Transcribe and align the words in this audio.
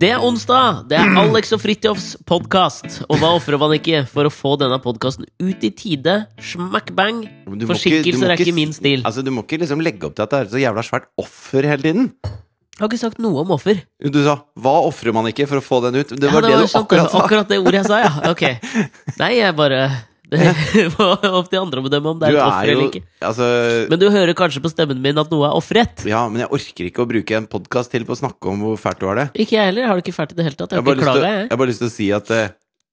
Det 0.00 0.08
er 0.14 0.22
onsdag! 0.24 0.86
Det 0.88 0.96
er 0.96 1.10
Alex 1.20 1.50
og 1.52 1.60
Fridtjofs 1.60 2.06
podkast. 2.28 3.02
Og 3.12 3.18
hva 3.20 3.34
ofrer 3.36 3.58
man 3.60 3.74
ikke 3.76 4.00
for 4.08 4.24
å 4.28 4.32
få 4.32 4.54
denne 4.60 4.78
podkasten 4.80 5.26
ut 5.42 5.66
i 5.66 5.70
tide? 5.76 6.14
Smack 6.40 6.94
bang! 6.96 7.26
Forsinkelser 7.68 8.32
er 8.32 8.40
ikke 8.40 8.54
min 8.56 8.72
stil. 8.72 9.04
Altså, 9.04 9.20
Du 9.26 9.28
må 9.34 9.44
ikke 9.44 9.58
liksom 9.60 9.82
legge 9.84 10.08
opp 10.08 10.16
til 10.16 10.24
at 10.24 10.32
det 10.32 10.40
er 10.46 10.52
så 10.54 10.62
jævla 10.62 10.84
svært 10.86 11.10
offer 11.20 11.68
hele 11.68 11.84
tiden. 11.84 12.08
Jeg 12.24 12.86
har 12.86 12.88
ikke 12.88 13.02
sagt 13.02 13.20
noe 13.20 13.42
om 13.42 13.52
offer. 13.52 13.82
Du 14.00 14.22
sa 14.24 14.38
'hva 14.56 14.74
ofrer 14.88 15.12
man 15.12 15.26
ikke 15.28 15.44
for 15.46 15.60
å 15.60 15.64
få 15.64 15.82
den 15.84 16.00
ut'? 16.00 16.16
Det 16.16 16.30
Ja, 16.30 16.32
var 16.32 16.48
det, 16.48 16.56
du 16.56 16.66
sant, 16.66 16.86
akkurat 16.88 17.10
sa. 17.12 17.18
akkurat 17.20 17.48
det 17.48 17.58
ordet 17.60 17.84
jeg 17.84 17.84
sa, 17.84 17.98
ja. 18.00 18.30
Ok. 18.30 18.44
Nei, 19.20 19.32
jeg 19.36 19.54
bare 19.54 19.90
Det 20.30 20.84
var 20.98 21.24
opp 21.34 21.48
til 21.50 21.58
andre 21.60 21.80
å 21.82 21.84
bedømme 21.88 22.12
om 22.12 22.18
det 22.20 22.28
er 22.28 22.32
Du 22.32 22.38
et 22.38 22.42
er 22.44 22.50
offer 22.52 22.70
eller 22.70 22.86
ikke. 22.88 23.02
Altså 23.30 23.46
Men 23.90 23.98
du 24.02 24.06
hører 24.14 24.34
kanskje 24.38 24.62
på 24.62 24.70
stemmen 24.70 25.00
min 25.02 25.18
at 25.18 25.30
noe 25.32 25.48
er 25.48 25.56
ofret? 25.58 26.04
Ja, 26.06 26.20
men 26.30 26.44
jeg 26.44 26.50
orker 26.54 26.86
ikke 26.90 27.02
å 27.02 27.08
bruke 27.10 27.36
en 27.40 27.48
podkast 27.50 27.90
til 27.90 28.06
på 28.06 28.14
å 28.14 28.20
snakke 28.20 28.52
om 28.52 28.62
hvor 28.62 28.78
fælt 28.78 29.00
du 29.02 29.08
har 29.10 29.18
det. 29.18 29.26
Ikke 29.34 29.56
jeg 29.58 29.70
heller. 29.72 29.82
Jeg 29.82 29.90
har 29.90 29.98
det 30.00 30.04
ikke 30.06 30.16
fælt 30.20 30.32
i 30.32 30.38
det 30.38 30.46
hele 30.46 30.56
tatt. 30.60 30.70
Jeg 30.70 30.78
Jeg 30.78 30.86
har 30.86 31.18
å- 31.18 31.26
jeg. 31.26 31.42
jeg 31.42 31.50
har 31.50 31.60
bare 31.64 31.72
lyst 31.72 31.82
til 31.82 31.90
å 31.90 31.94
si 31.96 32.08
at 32.14 32.30
uh, 32.30 32.48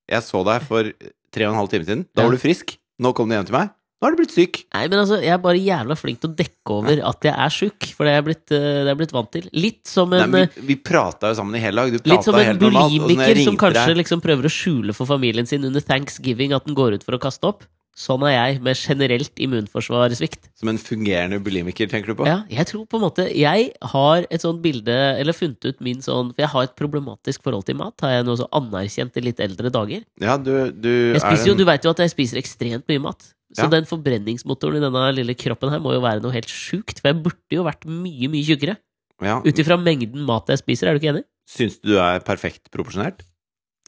jeg 0.10 0.22
så 0.26 0.44
deg 0.50 0.62
for 0.68 0.92
tre 1.38 1.46
og 1.46 1.54
en 1.54 1.60
halv 1.62 1.70
time 1.70 1.86
siden. 1.86 2.06
Da 2.16 2.24
Ja. 2.24 2.28
var 2.28 2.34
du 2.38 2.42
frisk. 2.42 2.78
Nå 3.00 3.14
kom 3.14 3.30
du 3.30 3.36
hjem 3.38 3.46
til 3.46 3.54
meg. 3.54 3.70
Nå 3.98 4.06
har 4.06 4.14
du 4.14 4.20
blitt 4.20 4.34
syk. 4.36 4.60
Nei, 4.76 4.84
men 4.92 5.00
altså, 5.02 5.18
jeg 5.26 5.34
er 5.34 5.40
bare 5.42 5.58
jævla 5.58 5.96
flink 5.98 6.20
til 6.22 6.30
å 6.30 6.36
dekke 6.38 6.74
over 6.76 7.00
at 7.10 7.26
jeg 7.26 7.34
er 7.34 7.54
sjuk, 7.56 7.88
for 7.98 8.06
det 8.06 8.12
er 8.14 8.26
blitt, 8.28 8.44
eh, 8.54 8.60
det 8.62 8.84
er 8.84 8.92
jeg 8.92 9.00
blitt 9.00 9.16
vant 9.16 9.32
til. 9.34 9.48
Litt 9.58 9.90
som 9.90 10.14
en 10.14 10.22
men 10.22 10.44
eh, 10.44 10.60
vi, 10.60 10.66
vi 10.70 10.78
prata 10.86 11.32
jo 11.32 11.40
sammen 11.40 11.58
i 11.58 11.62
hele 11.64 11.82
dag. 11.82 11.98
Du 11.98 12.12
Litt 12.12 12.28
som 12.28 12.38
en 12.38 12.60
bulimiker 12.62 13.42
som 13.42 13.58
kanskje 13.58 13.98
liksom 13.98 14.22
prøver 14.22 14.46
å 14.46 14.54
skjule 14.54 14.94
for 14.94 15.10
familien 15.10 15.50
sin 15.50 15.66
under 15.66 15.82
thanksgiving 15.82 16.54
at 16.54 16.70
den 16.70 16.78
går 16.78 17.00
ut 17.00 17.08
for 17.08 17.18
å 17.18 17.22
kaste 17.26 17.50
opp. 17.50 17.66
Sånn 17.98 18.22
er 18.30 18.34
jeg 18.36 18.60
med 18.62 18.78
generelt 18.78 19.40
immunforsvarssvikt. 19.42 20.52
Som 20.60 20.70
en 20.70 20.78
fungerende 20.78 21.40
bulimiker, 21.42 21.90
tenker 21.90 22.14
du 22.14 22.20
på? 22.20 22.28
Ja, 22.30 22.44
jeg 22.52 22.68
tror 22.70 22.84
på 22.86 23.00
en 23.00 23.06
måte 23.08 23.26
Jeg 23.34 23.72
har 23.94 24.28
et 24.30 24.44
sånt 24.44 24.62
bilde, 24.62 24.94
eller 25.18 25.34
funnet 25.34 25.66
ut 25.66 25.82
min 25.82 26.04
sånn 26.06 26.30
For 26.36 26.44
jeg 26.46 26.52
har 26.54 26.68
et 26.68 26.76
problematisk 26.78 27.42
forhold 27.48 27.66
til 27.66 27.80
mat. 27.80 27.98
Har 28.06 28.20
jeg 28.20 28.28
noe 28.28 28.38
så 28.38 28.46
anerkjent 28.54 29.18
i 29.18 29.24
litt 29.26 29.42
eldre 29.42 29.72
dager? 29.74 30.06
Ja, 30.22 30.38
du, 30.38 30.52
du 30.72 30.92
Jeg 31.16 31.24
spiser 31.26 31.42
er 31.42 31.50
jo, 31.50 31.58
en 31.58 31.64
Du 31.64 31.66
veit 31.66 31.88
jo 31.90 31.96
at 31.96 32.04
jeg 32.06 32.14
spiser 32.14 32.42
ekstremt 32.44 32.86
mye 32.88 33.02
mat. 33.10 33.32
Så 33.58 33.66
Ja. 33.66 33.70
den 33.74 33.88
forbrenningsmotoren 33.90 34.78
i 34.78 34.84
denne 34.84 35.06
lille 35.18 35.34
kroppen 35.34 35.72
her 35.74 35.80
må 35.82 35.96
jo 35.96 36.02
være 36.04 36.22
noe 36.22 36.36
helt 36.36 36.52
sjukt. 36.52 37.00
For 37.02 37.10
jeg 37.10 37.24
burde 37.26 37.56
jo 37.58 37.64
vært 37.66 37.88
mye, 37.90 38.30
mye 38.30 38.46
tjukkere. 38.46 38.78
ja. 39.26 39.40
Ut 39.42 39.58
ifra 39.64 39.78
mengden 39.82 40.22
mat 40.28 40.46
jeg 40.54 40.62
spiser, 40.62 40.88
er 40.92 40.94
du 40.94 41.02
ikke 41.02 41.16
enig? 41.16 41.26
Syns 41.50 41.80
du 41.82 41.96
du 41.96 41.98
er 41.98 42.20
perfekt 42.20 42.70
proporsjonert? 42.70 43.24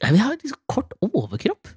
Nei, 0.02 0.10
men 0.10 0.16
jeg 0.18 0.24
har 0.26 0.36
liksom 0.40 0.58
kort 0.66 0.96
overkropp. 1.04 1.68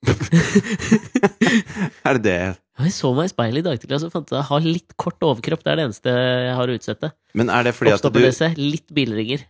Er 2.06 2.16
det 2.16 2.24
det? 2.24 2.36
Jeg 2.80 2.92
så 2.96 3.10
meg 3.12 3.28
i 3.28 3.32
speilet 3.32 3.60
i 3.60 3.66
dag 3.66 3.80
tidlig 3.80 3.98
og 3.98 4.04
så 4.04 4.10
fant 4.12 4.30
jeg 4.30 4.38
at 4.38 4.40
jeg 4.40 4.50
har 4.50 4.66
litt 4.66 4.94
kort 5.00 5.26
overkropp. 5.26 5.64
Det 5.64 5.72
er 5.72 5.80
det 5.80 5.86
eneste 5.90 6.14
jeg 6.14 6.54
har 6.56 6.70
å 6.70 6.76
utsette. 6.78 7.10
Men 7.36 7.52
er 7.52 7.68
det 7.68 7.74
fordi 7.76 7.92
at 7.92 8.06
du 8.08 8.20
litt 8.60 8.94
bilringer. 8.96 9.44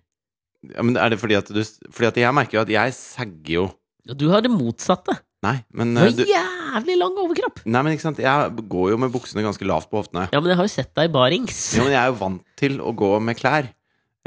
ja, 0.75 0.83
men 0.83 0.99
er 0.99 1.15
det 1.15 1.21
fordi 1.21 1.39
at 1.39 1.49
du 1.49 1.63
Fordi 1.63 2.11
at 2.11 2.19
jeg 2.21 2.37
merker 2.37 2.59
jo 2.59 2.65
at 2.67 2.75
jeg 2.75 2.97
sagger 2.97 3.55
jo 3.61 3.69
du 4.11 4.27
har 4.33 4.43
det 4.43 4.51
motsatte. 4.51 5.13
Nei, 5.45 5.61
men 5.73 5.95
Du 5.95 6.01
eh, 6.01 6.09
har 6.09 6.17
du 6.17 6.25
jævlig 6.29 6.97
lang 7.01 7.19
overkropp. 7.21 7.63
Nei, 7.65 7.83
men 7.85 7.95
ikke 7.95 8.09
sant, 8.09 8.19
jeg 8.21 8.65
går 8.73 8.91
jo 8.93 8.99
med 9.01 9.13
buksene 9.13 9.45
ganske 9.45 9.69
lavt 9.69 9.89
på 9.93 10.01
hoftene. 10.01 10.27
Ja, 10.33 10.41
men 10.41 10.53
jeg 10.53 10.61
har 10.61 10.67
jo 10.67 10.73
sett 10.73 10.91
deg 10.99 11.13
barings. 11.15 11.61
Ja, 11.77 11.85
men 11.85 11.95
jeg 11.95 12.01
er 12.01 12.11
jo 12.11 12.19
vant 12.21 12.43
til 12.61 12.81
å 12.85 12.93
gå 12.97 13.13
med 13.25 13.39
klær. 13.39 13.71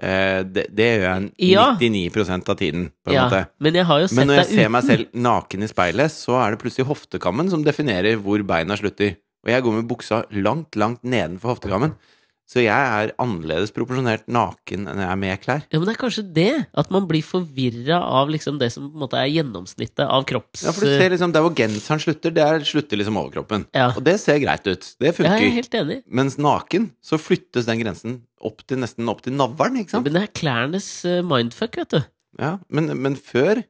Eh, 0.02 0.42
det, 0.44 0.68
det 0.74 0.88
gjør 1.00 1.04
jeg 1.06 1.52
Ja. 1.52 1.66
99% 1.78 2.50
av 2.50 2.58
tiden, 2.58 2.88
på 3.06 3.12
en 3.12 3.14
Ja, 3.14 3.26
måte. 3.30 3.48
men 3.60 3.74
Men 4.18 4.28
når 4.28 4.36
jeg 4.42 4.46
ser 4.56 4.70
meg 4.70 4.84
selv 4.84 5.06
naken 5.14 5.64
i 5.64 5.68
speilet, 5.68 6.10
så 6.12 6.40
er 6.42 6.52
det 6.56 6.60
plutselig 6.64 6.88
hoftekammen 6.88 7.50
som 7.50 7.64
definerer 7.64 8.18
hvor 8.18 8.42
beina 8.44 8.76
slutter. 8.76 9.18
Og 9.46 9.52
jeg 9.52 9.62
går 9.62 9.74
med 9.74 9.88
buksa 9.88 10.24
langt, 10.32 10.76
langt 10.76 11.04
nedenfor 11.04 11.56
hoftekammen. 11.56 11.94
Så 12.44 12.60
jeg 12.60 12.76
er 12.76 13.14
annerledes 13.24 13.72
proporsjonert 13.74 14.26
naken 14.28 14.84
enn 14.92 15.00
jeg 15.00 15.08
er 15.10 15.20
med 15.22 15.40
klær. 15.42 15.62
Ja, 15.72 15.80
men 15.80 15.88
det 15.88 15.94
er 15.96 16.00
kanskje 16.02 16.24
det. 16.36 16.50
At 16.78 16.90
man 16.94 17.06
blir 17.10 17.24
forvirra 17.26 18.02
av 18.04 18.30
liksom 18.34 18.60
det 18.62 18.68
som 18.74 18.90
på 18.92 18.98
en 19.00 19.04
måte 19.06 19.18
er 19.18 19.30
gjennomsnittet 19.32 20.04
av 20.04 20.26
kropps... 20.30 20.66
Ja, 20.68 20.74
for 20.76 20.84
du 20.86 20.92
ser 20.92 21.16
liksom, 21.16 21.32
Der 21.34 21.46
hvor 21.46 21.56
genseren 21.58 22.04
slutter, 22.04 22.36
der 22.36 22.66
slutter 22.68 23.00
liksom 23.00 23.18
overkroppen. 23.22 23.64
Ja. 23.74 23.88
Og 23.96 24.04
det 24.06 24.18
ser 24.22 24.42
greit 24.44 24.68
ut. 24.68 24.90
Det 25.00 25.10
Ja, 25.10 25.16
funker. 25.16 25.40
jeg 25.40 25.50
er 25.54 25.56
helt 25.56 25.78
enig. 25.80 25.98
Mens 26.20 26.36
naken, 26.38 26.90
så 27.02 27.18
flyttes 27.22 27.66
den 27.70 27.80
grensen 27.82 28.20
opp 28.44 28.62
til 28.68 28.84
nesten 28.84 29.08
opp 29.10 29.24
til 29.24 29.34
navlen, 29.40 29.80
ikke 29.80 29.96
sant? 29.96 30.10
Men 30.10 30.20
det 30.20 30.26
er 30.28 30.34
klærnes 30.36 30.90
eh, 31.08 31.22
mindfuck, 31.26 31.80
vet 31.80 31.96
du. 31.96 32.02
Ja, 32.44 32.58
men, 32.68 32.92
men 33.00 33.16
før 33.16 33.64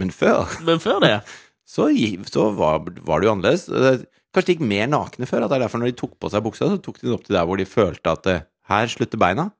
Men 0.00 0.10
før 0.10 0.48
Men 0.66 0.80
før 0.82 0.98
det 1.04 1.14
så, 1.72 1.86
så 2.28 2.50
var, 2.56 2.82
var 3.06 3.22
det 3.22 3.28
jo 3.30 3.34
annerledes. 3.36 3.68
Kanskje 4.32 4.48
de 4.48 4.54
gikk 4.56 4.64
mer 4.68 4.86
nakne 4.88 5.28
før. 5.28 5.44
At 5.44 5.52
det 5.52 5.58
er 5.58 5.64
derfor 5.66 5.82
når 5.82 5.92
de 5.92 5.98
tok 6.00 6.14
på 6.20 6.30
seg 6.32 6.44
buksa, 6.44 6.68
så 6.72 6.80
tok 6.80 7.00
de 7.00 7.08
den 7.08 7.16
opp 7.16 7.26
til 7.26 7.36
der 7.36 7.44
hvor 7.48 7.60
de 7.60 7.66
følte 7.68 8.14
at 8.16 8.28
eh, 8.32 8.44
her 8.72 8.88
slutter 8.92 9.20
beina. 9.20 9.50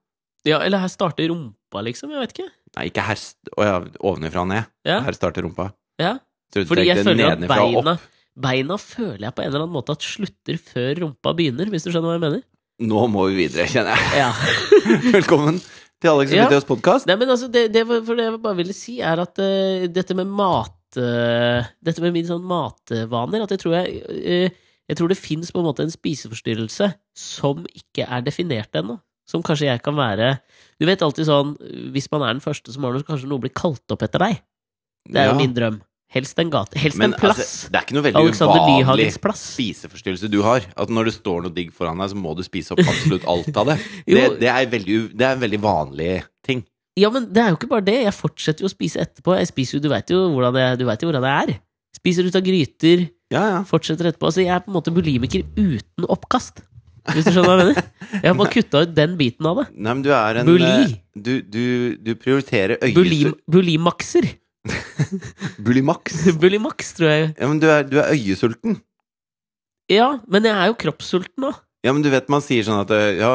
Ja, 0.49 0.59
eller 0.65 0.83
her 0.83 0.91
starter 0.91 1.29
rumpa, 1.31 1.83
liksom. 1.87 2.11
Jeg 2.11 2.25
vet 2.25 2.33
ikke. 2.35 2.49
Nei, 2.77 2.89
ikke 2.89 3.05
her 3.07 3.21
Å 3.61 3.67
ja, 3.69 3.77
ovenifra 4.01 4.43
og 4.43 4.49
ned. 4.51 4.71
Ja, 4.89 5.03
Her 5.05 5.19
starter 5.19 5.45
rumpa. 5.47 5.71
ja. 6.03 6.17
Fordi 6.53 6.83
jeg 6.85 7.01
føler 7.01 7.31
at 7.33 7.45
beina. 7.49 7.95
Beina 8.37 8.77
føler 8.81 9.23
jeg 9.25 9.35
på 9.37 9.41
en 9.45 9.49
eller 9.49 9.63
annen 9.63 9.73
måte 9.73 9.95
at 9.97 10.05
slutter 10.05 10.59
før 10.61 10.99
rumpa 11.05 11.33
begynner, 11.37 11.69
hvis 11.73 11.87
du 11.87 11.91
skjønner 11.93 12.11
hva 12.11 12.17
jeg 12.19 12.25
mener? 12.27 12.43
Nå 12.89 13.07
må 13.13 13.25
vi 13.31 13.39
videre, 13.45 13.65
kjenner 13.73 13.97
jeg. 13.97 14.21
Ja. 14.21 14.31
Velkommen 15.17 15.61
til 16.03 16.11
Alex 16.13 16.33
og 16.33 16.37
Ja. 16.37 16.47
Videos 16.51 16.69
podkast. 16.69 17.09
Altså, 17.09 17.49
det, 17.53 17.67
det, 17.73 17.87
for 17.89 18.19
det 18.19 18.27
jeg 18.27 18.41
bare 18.45 18.59
ville 18.59 18.77
si, 18.77 18.99
er 19.01 19.23
at 19.25 19.41
uh, 19.41 19.87
dette 19.93 20.17
med 20.19 20.29
mat 20.29 20.75
eh, 21.01 21.71
Dette 21.85 22.03
med 22.05 22.15
mine 22.17 22.29
sånn 22.29 22.45
matvaner 22.49 23.45
At 23.45 23.55
jeg 23.55 23.63
tror 23.63 23.79
jeg 23.81 24.03
uh, 24.03 24.61
Jeg 24.91 24.99
tror 24.99 25.13
det 25.13 25.21
fins 25.21 25.53
på 25.53 25.63
en 25.63 25.71
en 25.73 25.95
spiseforstyrrelse 25.95 26.93
som 27.17 27.65
ikke 27.71 28.07
er 28.09 28.25
definert 28.25 28.75
ennå. 28.77 28.99
Som 29.29 29.45
kanskje 29.47 29.71
jeg 29.71 29.83
kan 29.85 29.97
være 29.97 30.37
Du 30.81 30.87
vet 30.89 31.03
alltid 31.03 31.29
sånn 31.29 31.55
Hvis 31.95 32.11
man 32.13 32.27
er 32.27 32.35
den 32.35 32.45
første, 32.45 32.73
så 32.73 32.81
må 32.81 32.93
så 32.97 33.07
kanskje 33.07 33.31
noe 33.31 33.43
bli 33.43 33.53
kalt 33.55 33.85
opp 33.95 34.03
etter 34.03 34.23
deg. 34.27 34.43
Det 35.09 35.19
er 35.19 35.33
jo 35.33 35.39
min 35.39 35.55
drøm. 35.55 35.81
Helst 36.13 36.39
en 36.39 36.51
gate. 36.53 36.77
Helst 36.79 36.99
Men 37.01 37.15
en 37.15 37.17
plass. 37.17 37.39
altså, 37.41 37.71
det 37.73 37.79
er 37.79 37.87
ikke 37.87 37.97
noe 37.97 38.05
veldig 38.05 38.21
Alexander 38.21 38.67
uvanlig 38.69 39.07
spiseforstyrrelse 39.41 40.29
du 40.29 40.43
har. 40.45 40.67
At 40.77 40.93
når 40.93 41.09
det 41.09 41.15
står 41.17 41.47
noe 41.47 41.55
digg 41.57 41.71
foran 41.73 42.03
deg, 42.03 42.13
så 42.13 42.19
må 42.21 42.35
du 42.37 42.43
spise 42.45 42.75
opp 42.75 42.83
absolutt 42.85 43.25
alt 43.33 43.57
av 43.57 43.73
det. 43.73 43.79
Det, 44.13 44.25
det, 44.43 44.51
er 44.51 44.69
veldig, 44.69 44.97
det 45.17 45.25
er 45.25 45.39
en 45.39 45.41
veldig 45.41 45.61
vanlig 45.63 46.11
ting. 46.45 46.61
Ja, 47.01 47.09
men 47.15 47.31
det 47.33 47.41
er 47.41 47.53
jo 47.53 47.57
ikke 47.57 47.71
bare 47.71 47.85
det. 47.87 47.99
Jeg 48.05 48.13
fortsetter 48.17 48.65
jo 48.65 48.69
å 48.69 48.73
spise 48.73 49.01
etterpå. 49.01 49.37
Jeg 49.39 49.49
spiser 49.49 49.79
jo, 49.79 49.83
Du 49.87 49.89
veit 49.93 50.11
jo 50.13 50.19
hvordan 50.35 50.59
jeg, 50.61 50.81
du 50.83 50.85
vet 50.89 51.01
jo 51.05 51.09
hvordan 51.09 51.25
jeg 51.29 51.47
er. 51.47 51.55
Spiser 51.97 52.27
ut 52.29 52.37
av 52.37 52.45
gryter. 52.45 53.07
Ja, 53.33 53.43
ja. 53.49 53.63
Fortsetter 53.69 54.11
etterpå. 54.11 54.29
Så 54.35 54.43
jeg 54.45 54.53
er 54.53 54.61
på 54.65 54.69
en 54.73 54.77
måte 54.77 54.93
bulimiker 54.93 55.47
uten 55.57 56.05
oppkast. 56.13 56.61
Hvis 57.15 57.25
du 57.27 57.33
skjønner 57.35 57.49
hva 57.49 57.57
jeg 57.65 57.71
mener? 57.73 57.87
Jeg 58.21 58.29
har 58.29 58.37
bare 58.39 58.53
kutta 58.59 58.83
ut 58.85 58.93
den 58.95 59.17
biten 59.19 59.49
av 59.49 59.63
det. 59.63 59.65
Nei, 59.75 59.95
men 59.97 60.05
du 60.05 60.11
er 60.15 60.39
en 60.43 60.47
Buli. 60.53 60.69
eh, 60.69 60.93
Du, 61.17 61.33
du, 61.43 61.63
du 62.01 62.13
prioriterer 62.21 62.79
Bulim, 62.95 63.33
bulimakser. 63.51 64.29
Bulimax. 65.65 66.21
Bulimax, 66.39 66.93
tror 66.99 67.09
jeg. 67.11 67.33
Ja, 67.41 67.49
men 67.51 67.61
du 67.63 67.67
er, 67.73 67.83
du 67.89 67.97
er 68.01 68.13
øyesulten. 68.15 68.77
Ja, 69.91 70.13
men 70.31 70.47
jeg 70.47 70.55
er 70.57 70.71
jo 70.71 70.77
kroppssulten 70.79 71.43
nå. 71.49 71.51
Ja, 71.83 71.91
men 71.93 72.05
du 72.05 72.11
vet 72.13 72.29
man 72.31 72.45
sier 72.45 72.63
sånn 72.63 72.79
at 72.85 72.93
eh, 72.95 73.17
Ja, 73.19 73.33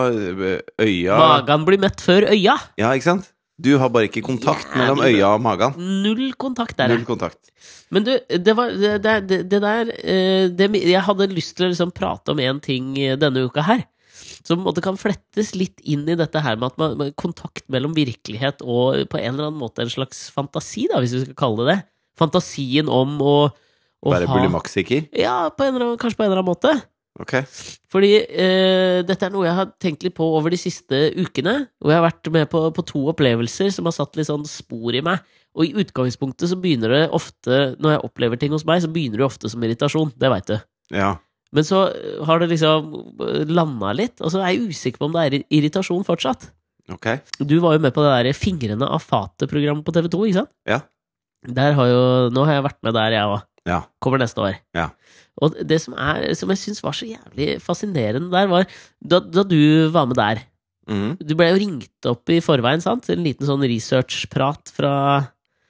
øya 0.79 1.17
Magen 1.19 1.65
blir 1.67 1.81
mett 1.83 1.99
før 2.01 2.29
øya. 2.31 2.55
Ja, 2.79 2.93
ikke 2.95 3.09
sant? 3.09 3.27
Du 3.57 3.71
har 3.81 3.89
bare 3.89 4.05
ikke 4.05 4.21
kontakt 4.21 4.69
mellom 4.77 5.01
øya 5.01 5.31
og 5.33 5.41
magen. 5.41 5.73
Null 6.03 6.29
kontakt 6.37 6.77
der. 6.77 6.91
Null 6.93 7.07
kontakt. 7.07 7.49
Men 7.89 8.05
du, 8.05 8.11
det 8.29 8.53
var 8.57 8.73
det, 8.77 8.97
det, 9.01 9.39
det, 9.49 9.61
der 9.63 9.89
eh, 9.97 10.45
det, 10.53 10.67
Jeg 10.77 11.01
hadde 11.07 11.29
lyst 11.31 11.55
til 11.57 11.65
å 11.65 11.71
liksom 11.71 11.93
prate 11.95 12.35
om 12.35 12.41
én 12.43 12.59
ting 12.61 12.93
eh, 13.01 13.15
denne 13.17 13.47
uka 13.47 13.65
her. 13.65 13.81
Som 14.45 14.59
på 14.59 14.61
en 14.61 14.67
måte 14.69 14.83
kan 14.85 14.99
flettes 14.99 15.55
litt 15.57 15.81
inn 15.81 16.05
i 16.05 16.17
dette 16.19 16.41
her 16.43 16.59
med 16.59 16.69
at 16.69 16.77
man, 16.81 16.93
med 16.99 17.15
kontakt 17.19 17.65
mellom 17.73 17.95
virkelighet 17.97 18.61
og 18.61 19.07
på 19.09 19.19
en 19.19 19.33
eller 19.33 19.49
annen 19.49 19.61
måte 19.61 19.83
en 19.83 19.91
slags 19.91 20.27
fantasi, 20.33 20.85
da, 20.91 21.01
hvis 21.01 21.15
vi 21.17 21.23
skal 21.25 21.39
kalle 21.41 21.65
det 21.65 21.73
det. 21.73 21.79
Fantasien 22.17 22.89
om 22.89 23.17
å, 23.21 23.35
å 23.49 24.13
Være 24.13 24.29
ha? 24.29 24.37
Ja, 25.17 25.39
på 25.49 25.65
en 25.65 25.73
eller 25.73 25.89
annen, 25.89 25.99
kanskje 26.01 26.21
på 26.21 26.25
en 26.25 26.31
eller 26.31 26.43
annen 26.43 26.53
måte. 26.53 26.75
Ok. 27.21 27.33
Fordi 27.89 28.11
eh, 28.21 28.99
dette 29.07 29.25
er 29.25 29.33
noe 29.33 29.47
jeg 29.47 29.57
har 29.57 29.71
tenkt 29.81 30.05
litt 30.05 30.15
på 30.17 30.25
over 30.37 30.53
de 30.53 30.59
siste 30.61 31.07
ukene. 31.17 31.55
Og 31.81 31.91
jeg 31.91 31.99
har 31.99 32.05
vært 32.05 32.29
med 32.33 32.49
på, 32.51 32.61
på 32.75 32.85
to 32.85 33.03
opplevelser 33.13 33.71
som 33.73 33.89
har 33.89 33.95
satt 33.95 34.19
litt 34.19 34.29
sånn 34.29 34.45
spor 34.49 34.95
i 34.97 35.03
meg. 35.05 35.23
Og 35.57 35.65
i 35.65 35.73
utgangspunktet 35.81 36.51
så 36.51 36.57
begynner 36.61 36.93
det 36.93 37.05
ofte, 37.17 37.73
når 37.81 37.95
jeg 37.95 38.03
opplever 38.05 38.41
ting 38.41 38.53
hos 38.53 38.67
meg, 38.69 38.83
så 38.83 38.91
begynner 38.93 39.23
det 39.23 39.29
ofte 39.29 39.49
som 39.49 39.63
irritasjon. 39.65 40.13
Det 40.13 40.29
veit 40.29 40.51
du. 40.51 40.59
Ja. 40.93 41.15
Men 41.55 41.65
så 41.65 41.87
har 42.27 42.41
det 42.41 42.51
liksom 42.51 42.91
landa 43.49 43.93
litt, 43.95 44.19
og 44.21 44.29
så 44.33 44.43
er 44.43 44.53
jeg 44.53 44.69
usikker 44.73 45.01
på 45.01 45.09
om 45.09 45.15
det 45.15 45.23
er 45.23 45.37
irritasjon 45.57 46.05
fortsatt. 46.05 46.51
Okay. 46.93 47.19
Du 47.39 47.57
var 47.63 47.75
jo 47.75 47.83
med 47.83 47.95
på 47.95 48.03
det 48.03 48.13
der 48.13 48.37
Fingrene 48.37 48.87
av 48.87 49.03
fatet-programmet 49.03 49.83
på 49.87 49.95
TV2, 49.95 50.21
ikke 50.27 50.39
sant? 50.43 50.53
Ja. 50.67 50.81
Der 51.47 51.75
har 51.77 51.89
jo, 51.89 52.01
nå 52.33 52.45
har 52.47 52.59
jeg 52.59 52.67
vært 52.67 52.79
med 52.85 52.95
der, 52.97 53.15
jeg 53.15 53.31
òg. 53.31 53.43
Ja. 53.67 53.83
Kommer 54.03 54.21
neste 54.21 54.43
år. 54.43 54.59
Ja. 54.77 54.89
Og 55.43 55.57
det 55.69 55.79
som, 55.83 55.93
er, 55.99 56.31
som 56.37 56.51
jeg 56.53 56.61
syns 56.63 56.83
var 56.83 56.95
så 56.97 57.07
jævlig 57.09 57.57
fascinerende 57.61 58.31
der, 58.33 58.49
var 58.49 58.65
da, 58.97 59.19
da 59.21 59.43
du 59.45 59.59
var 59.93 60.07
med 60.09 60.17
der 60.17 60.41
mm. 60.89 61.17
Du 61.21 61.35
ble 61.37 61.51
jo 61.51 61.59
ringt 61.61 62.09
opp 62.09 62.33
i 62.33 62.39
forveien, 62.41 62.81
sant? 62.81 63.09
En 63.13 63.25
liten 63.25 63.45
sånn 63.45 63.65
researchprat 63.69 64.73
fra 64.73 64.93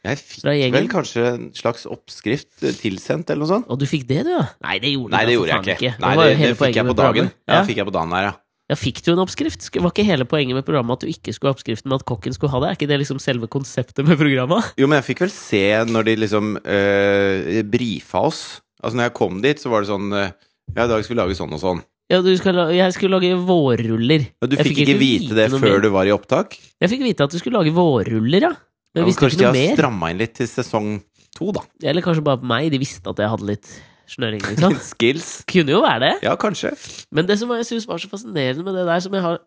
Jeg 0.08 0.22
fikk 0.22 0.48
vel 0.78 0.88
kanskje 0.92 1.26
en 1.34 1.50
slags 1.58 1.84
oppskrift 1.90 2.64
eh, 2.64 2.76
tilsendt, 2.80 3.34
eller 3.34 3.44
noe 3.44 3.54
sånt? 3.58 3.68
Og 3.74 3.82
du 3.82 3.88
fikk 3.90 4.08
det, 4.08 4.24
du, 4.30 4.32
ja? 4.38 4.46
Nei, 4.64 4.80
det 4.84 4.96
gjorde 4.96 5.18
Nei, 5.18 5.24
det 5.28 5.34
for 5.34 5.42
gjorde 5.42 5.52
jeg 5.52 5.64
ikke. 5.66 5.78
ikke. 5.78 6.04
Nei, 6.06 6.16
det, 6.16 6.28
det, 6.30 6.52
det 6.54 6.60
fikk 6.64 6.80
jeg 6.80 6.92
på 6.94 7.00
dagen. 7.04 7.32
Ja, 7.44 7.64
fikk 7.68 7.82
jeg 7.84 7.90
på 7.92 7.98
dagen 8.00 8.16
der, 8.16 8.30
ja. 8.32 8.36
Ja, 8.68 8.76
Fikk 8.76 9.00
du 9.06 9.14
en 9.14 9.22
oppskrift? 9.24 9.62
Sk- 9.64 9.80
Var 9.80 9.92
ikke 9.94 10.04
hele 10.04 10.26
poenget 10.28 10.58
med 10.58 10.66
programmet 10.68 10.98
at 10.98 11.06
du 11.06 11.12
ikke 11.12 11.32
skulle 11.32 11.54
ha 11.54 11.56
oppskriften, 11.56 11.88
men 11.88 11.96
at 12.02 12.06
kokken 12.10 12.34
skulle 12.36 12.52
ha 12.52 12.60
det? 12.60 12.70
Er 12.74 12.76
ikke 12.76 12.90
det 12.92 12.98
liksom 13.00 13.20
selve 13.24 13.48
konseptet 13.48 14.04
med 14.08 14.20
programmet? 14.20 14.74
Jo, 14.80 14.90
men 14.92 15.00
jeg 15.00 15.08
fikk 15.14 15.22
vel 15.24 15.32
se 15.32 15.62
når 15.88 16.04
de 16.10 16.16
liksom 16.26 16.58
øh, 16.60 17.62
brifa 17.72 18.26
oss. 18.28 18.42
Altså, 18.84 18.98
når 19.00 19.08
jeg 19.08 19.16
kom 19.18 19.40
dit, 19.46 19.62
så 19.64 19.72
var 19.72 19.86
det 19.86 19.90
sånn 19.94 20.12
øh, 20.12 20.28
Ja, 20.76 20.84
i 20.84 20.90
dag 20.92 21.04
skal 21.06 21.16
vi 21.16 21.20
lage 21.22 21.38
sånn 21.40 21.56
og 21.56 21.62
sånn. 21.64 21.80
Ja, 22.12 22.22
du 22.24 22.30
skal 22.40 22.60
jeg 22.76 22.94
skulle 22.96 23.18
lage 23.18 23.34
vårruller. 23.48 24.28
Og 24.44 24.52
du 24.52 24.56
fikk, 24.60 24.70
fikk 24.74 24.84
ikke 24.86 25.00
vite 25.00 25.36
det 25.36 25.48
før 25.52 25.64
mer. 25.64 25.82
du 25.84 25.90
var 25.96 26.08
i 26.08 26.14
opptak? 26.16 26.56
Jeg 26.80 26.92
fikk 26.92 27.04
vite 27.08 27.26
at 27.28 27.34
du 27.36 27.40
skulle 27.40 27.60
lage 27.60 27.74
vårruller, 27.76 28.46
ja. 28.50 28.54
Men 28.96 29.02
Ja, 29.02 29.04
jeg 29.04 29.10
visste 29.12 29.24
kanskje 29.26 29.40
ikke 29.42 29.52
de 29.56 29.64
har 29.68 29.76
stramma 29.80 30.12
inn 30.14 30.22
litt 30.24 30.36
til 30.40 30.48
sesong 30.48 30.92
to, 31.36 31.52
da. 31.56 31.64
Eller 31.88 32.04
kanskje 32.06 32.24
bare 32.24 32.40
på 32.44 32.48
meg. 32.52 32.70
De 32.72 32.80
visste 32.84 33.12
at 33.12 33.20
jeg 33.24 33.32
hadde 33.32 33.48
litt 33.48 33.72
snøring, 34.10 34.42
liksom. 34.50 34.76
Skills. 34.82 35.30
Kunne 35.50 35.74
jo 35.76 35.82
være 35.84 36.00
det. 36.06 36.14
Ja, 36.26 36.34
kanskje. 36.40 36.72
Men 37.12 37.28
det 37.30 37.38
som 37.42 37.52
jeg 37.56 37.68
synes 37.70 37.88
var 37.90 38.02
så 38.02 38.10
fascinerende 38.12 38.64
med 38.66 38.76
det 38.80 38.86
der, 38.88 39.00
som 39.04 39.14
jeg 39.18 39.26
har 39.26 39.40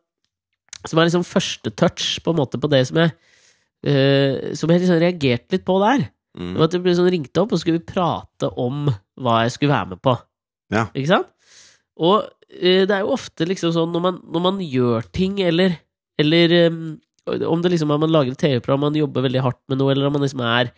Som 0.88 0.98
er 0.98 1.08
liksom 1.10 1.24
første 1.28 1.70
touch 1.76 2.22
på 2.24 2.32
en 2.32 2.38
måte 2.40 2.56
på 2.60 2.68
det 2.72 2.86
som 2.88 2.96
jeg 3.02 3.10
uh, 3.12 4.54
Som 4.56 4.70
jeg 4.72 4.80
liksom 4.80 5.00
reagerte 5.02 5.56
litt 5.58 5.66
på 5.68 5.78
der, 5.84 6.06
det 6.06 6.10
Mm. 6.30 6.52
var 6.54 6.68
at 6.68 6.74
jeg 6.76 6.82
ble 6.84 6.92
sånn 6.94 7.08
ringte 7.10 7.40
opp, 7.42 7.50
og 7.50 7.58
så 7.58 7.64
skulle 7.64 7.80
vi 7.80 7.88
prate 7.90 8.46
om 8.62 8.84
hva 9.18 9.40
jeg 9.42 9.50
skulle 9.56 9.72
være 9.72 9.88
med 9.90 9.98
på. 10.00 10.12
Ja. 10.70 10.84
Ikke 10.94 11.10
sant? 11.10 11.26
Og 11.98 12.22
uh, 12.22 12.82
det 12.86 12.94
er 12.94 13.00
jo 13.02 13.10
ofte 13.16 13.48
liksom 13.50 13.72
sånn 13.74 13.90
når 13.90 14.04
man, 14.04 14.20
når 14.30 14.44
man 14.44 14.60
gjør 14.62 15.08
ting, 15.10 15.40
eller, 15.42 15.74
eller 16.22 16.54
um, 16.70 16.84
om 17.26 17.64
det 17.64 17.72
liksom 17.74 17.90
er 17.90 17.98
man 18.04 18.14
lager 18.14 18.30
et 18.36 18.38
TV-program, 18.44 18.86
man 18.86 19.00
jobber 19.00 19.26
veldig 19.26 19.42
hardt 19.42 19.58
med 19.68 19.82
noe, 19.82 19.90
eller 19.90 20.06
om 20.06 20.14
man 20.14 20.22
liksom 20.22 20.44
er 20.46 20.70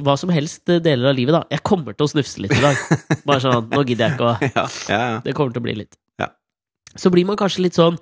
hva 0.00 0.14
som 0.16 0.30
helst 0.32 0.68
eh, 0.72 0.80
deler 0.80 1.10
av 1.10 1.16
livet, 1.18 1.34
da. 1.36 1.42
Jeg 1.52 1.64
kommer 1.68 1.96
til 1.96 2.06
å 2.06 2.12
snufse 2.14 2.40
litt 2.40 2.54
i 2.56 2.62
dag. 2.62 2.78
Bare 3.28 3.42
sånn, 3.44 3.68
nå 3.72 3.82
gidder 3.84 4.08
jeg 4.08 4.16
ikke 4.16 4.30
å 4.30 4.36
Ja, 4.46 4.64
ja, 4.88 5.00
ja. 5.16 5.18
Det 5.24 5.34
kommer 5.36 5.52
til 5.52 5.60
å 5.60 5.66
bli 5.66 5.74
litt. 5.82 5.98
Ja. 6.22 6.30
Så 6.96 7.12
blir 7.12 7.28
man 7.28 7.38
kanskje 7.40 7.66
litt 7.66 7.76
sånn 7.78 7.98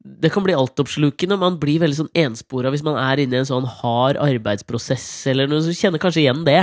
Det 0.00 0.30
kan 0.32 0.44
bli 0.44 0.54
altoppslukende, 0.56 1.36
man 1.40 1.58
blir 1.60 1.80
veldig 1.82 1.98
sånn 1.98 2.12
enspora 2.16 2.70
hvis 2.72 2.84
man 2.84 2.96
er 3.00 3.20
inne 3.20 3.36
i 3.36 3.40
en 3.42 3.48
sånn 3.48 3.66
hard 3.80 4.20
arbeidsprosess 4.20 5.08
eller 5.32 5.48
noe, 5.48 5.60
så 5.64 5.74
kjenner 5.76 6.00
kanskje 6.00 6.22
igjen 6.22 6.44
det. 6.46 6.62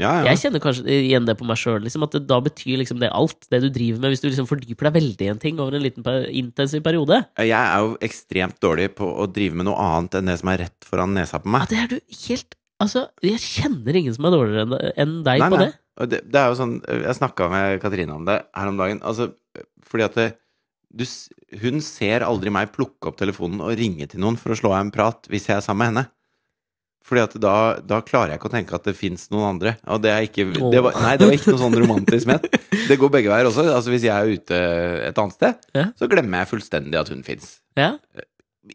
ja, 0.00 0.08
ja. 0.18 0.32
Jeg 0.32 0.40
kjenner 0.40 0.62
kanskje 0.64 0.86
igjen 0.90 1.28
det 1.28 1.36
på 1.38 1.46
meg 1.46 1.60
sjøl, 1.60 1.82
liksom, 1.84 2.06
at 2.08 2.16
det, 2.16 2.24
da 2.30 2.40
betyr 2.42 2.80
liksom 2.80 2.98
det 3.02 3.10
alt, 3.14 3.46
det 3.54 3.60
du 3.62 3.68
driver 3.70 4.02
med, 4.02 4.14
hvis 4.14 4.24
du 4.24 4.26
liksom 4.30 4.48
fordyper 4.50 4.88
deg 4.88 4.96
veldig 4.98 5.28
i 5.28 5.30
en 5.34 5.42
ting 5.42 5.60
over 5.62 5.78
en 5.78 5.84
liten 5.84 6.06
intensiv 6.30 6.82
periode. 6.82 7.20
Jeg 7.38 7.54
er 7.58 7.86
jo 7.86 7.94
ekstremt 8.02 8.58
dårlig 8.62 8.88
på 8.98 9.06
å 9.06 9.28
drive 9.30 9.58
med 9.60 9.70
noe 9.70 9.78
annet 9.78 10.18
enn 10.18 10.32
det 10.32 10.38
som 10.42 10.50
er 10.50 10.64
rett 10.64 10.90
foran 10.90 11.14
nesa 11.14 11.38
på 11.42 11.54
meg. 11.54 11.70
Ja, 11.70 11.70
det 11.70 11.82
er 11.84 11.94
du 11.94 12.18
helt 12.26 12.58
Altså, 12.82 13.06
jeg 13.24 13.38
kjenner 13.42 13.98
ingen 14.00 14.14
som 14.16 14.26
er 14.28 14.34
dårligere 14.34 14.92
enn 15.00 15.18
deg 15.26 15.42
Nei, 15.44 15.48
på 15.52 15.58
nei. 15.60 15.66
det. 15.68 15.78
Det, 16.12 16.22
det 16.32 16.40
er 16.40 16.48
jo 16.48 16.56
sånn 16.56 16.70
Jeg 16.88 17.14
snakka 17.18 17.46
med 17.52 17.76
Katrine 17.82 18.14
om 18.16 18.24
det 18.26 18.38
her 18.56 18.70
om 18.70 18.78
dagen. 18.80 19.02
Altså, 19.06 19.30
fordi 19.86 20.06
at 20.08 20.16
det, 20.18 20.26
du, 20.92 21.04
hun 21.62 21.82
ser 21.84 22.24
aldri 22.26 22.50
meg 22.54 22.72
plukke 22.74 23.10
opp 23.12 23.20
telefonen 23.20 23.60
og 23.64 23.76
ringe 23.78 24.08
til 24.10 24.22
noen 24.24 24.38
for 24.40 24.54
å 24.54 24.58
slå 24.58 24.72
av 24.74 24.82
en 24.86 24.92
prat 24.94 25.28
hvis 25.32 25.46
jeg 25.50 25.58
er 25.60 25.64
sammen 25.64 25.84
med 25.84 25.92
henne. 25.92 26.08
Fordi 27.02 27.18
at 27.24 27.32
da, 27.42 27.52
da 27.82 27.96
klarer 28.06 28.30
jeg 28.30 28.38
ikke 28.38 28.46
å 28.46 28.52
tenke 28.54 28.76
at 28.78 28.84
det 28.86 28.92
fins 28.94 29.24
noen 29.32 29.56
andre. 29.56 29.72
Og 29.90 29.98
det 30.04 30.12
er 30.14 30.22
ikke 30.28 30.44
det 30.54 30.82
var, 30.86 30.94
Nei, 31.02 31.16
det 31.18 31.26
var 31.26 31.34
ikke 31.34 31.50
noe 31.56 31.62
sånn 31.64 31.74
romantisk 31.82 32.28
ment. 32.30 32.44
Det 32.86 32.94
går 33.00 33.10
begge 33.16 33.32
veier 33.32 33.48
også. 33.50 33.64
Altså 33.74 33.90
Hvis 33.90 34.04
jeg 34.06 34.14
er 34.14 34.30
ute 34.38 34.60
et 35.08 35.18
annet 35.18 35.34
sted, 35.34 35.66
Ja. 35.74 35.88
så 35.98 36.06
glemmer 36.12 36.44
jeg 36.44 36.50
fullstendig 36.52 37.00
at 37.00 37.10
hun 37.10 37.24
fins. 37.26 37.56
Ja? 37.76 37.96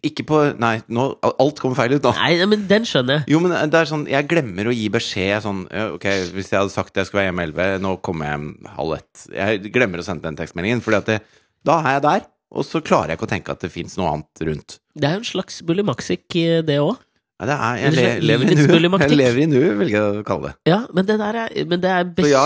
Ikke 0.04 0.26
på 0.28 0.40
Nei, 0.60 0.82
nå, 0.92 1.04
alt 1.24 1.60
kommer 1.64 1.78
feil 1.80 1.96
ut 1.96 2.04
nå. 2.04 2.12
Nei, 2.18 2.34
men 2.52 2.66
den 2.68 2.88
skjønner 2.88 3.22
jeg. 3.22 3.32
Jo, 3.32 3.40
men 3.44 3.54
det 3.72 3.80
er 3.80 3.88
sånn 3.88 4.04
Jeg 4.12 4.28
glemmer 4.28 4.68
å 4.68 4.76
gi 4.76 4.90
beskjed 4.92 5.46
sånn 5.46 5.62
Ok, 5.96 6.08
hvis 6.36 6.52
jeg 6.52 6.60
hadde 6.60 6.74
sagt 6.74 7.00
jeg 7.00 7.08
skulle 7.08 7.24
være 7.24 7.32
hjemme 7.32 7.46
11, 7.48 7.84
nå 7.86 7.94
kommer 8.04 8.34
jeg 8.34 8.74
halv 8.76 8.98
ett. 8.98 9.28
Jeg 9.32 9.72
glemmer 9.72 10.04
å 10.04 10.08
sende 10.08 10.28
den 10.28 10.40
tekstmeldingen, 10.40 10.84
Fordi 10.84 11.00
at 11.00 11.12
det, 11.14 11.22
da 11.68 11.80
er 11.86 11.98
jeg 11.98 12.06
der, 12.08 12.28
og 12.58 12.68
så 12.68 12.84
klarer 12.84 13.14
jeg 13.14 13.20
ikke 13.20 13.28
å 13.28 13.34
tenke 13.34 13.56
at 13.56 13.64
det 13.64 13.72
fins 13.74 13.98
noe 14.00 14.12
annet 14.12 14.46
rundt. 14.50 14.78
Det 14.98 15.08
er 15.08 15.18
jo 15.18 15.24
en 15.24 15.32
slags 15.32 15.60
bullimaxic, 15.68 16.28
eh, 16.40 16.62
det 16.68 16.80
òg. 16.84 16.96
Ja, 17.38 17.46
det 17.46 17.56
er, 17.56 17.80
jeg 17.84 17.94
le, 17.94 18.06
lever 18.26 18.48
nu, 18.50 19.02
Jeg 19.04 19.18
lever 19.20 19.42
i 19.44 19.50
nuet, 19.50 19.74
velger 19.78 19.98
jeg 19.98 20.22
å 20.24 20.24
kalle 20.26 20.50
det. 20.50 20.72
Ja, 20.72 20.80
men 20.90 21.06
det 21.06 21.20
der 21.22 21.38
er, 21.44 21.52
men 21.70 21.84
det 21.84 21.92
er 21.94 22.08
Så 22.18 22.32
ja, 22.32 22.46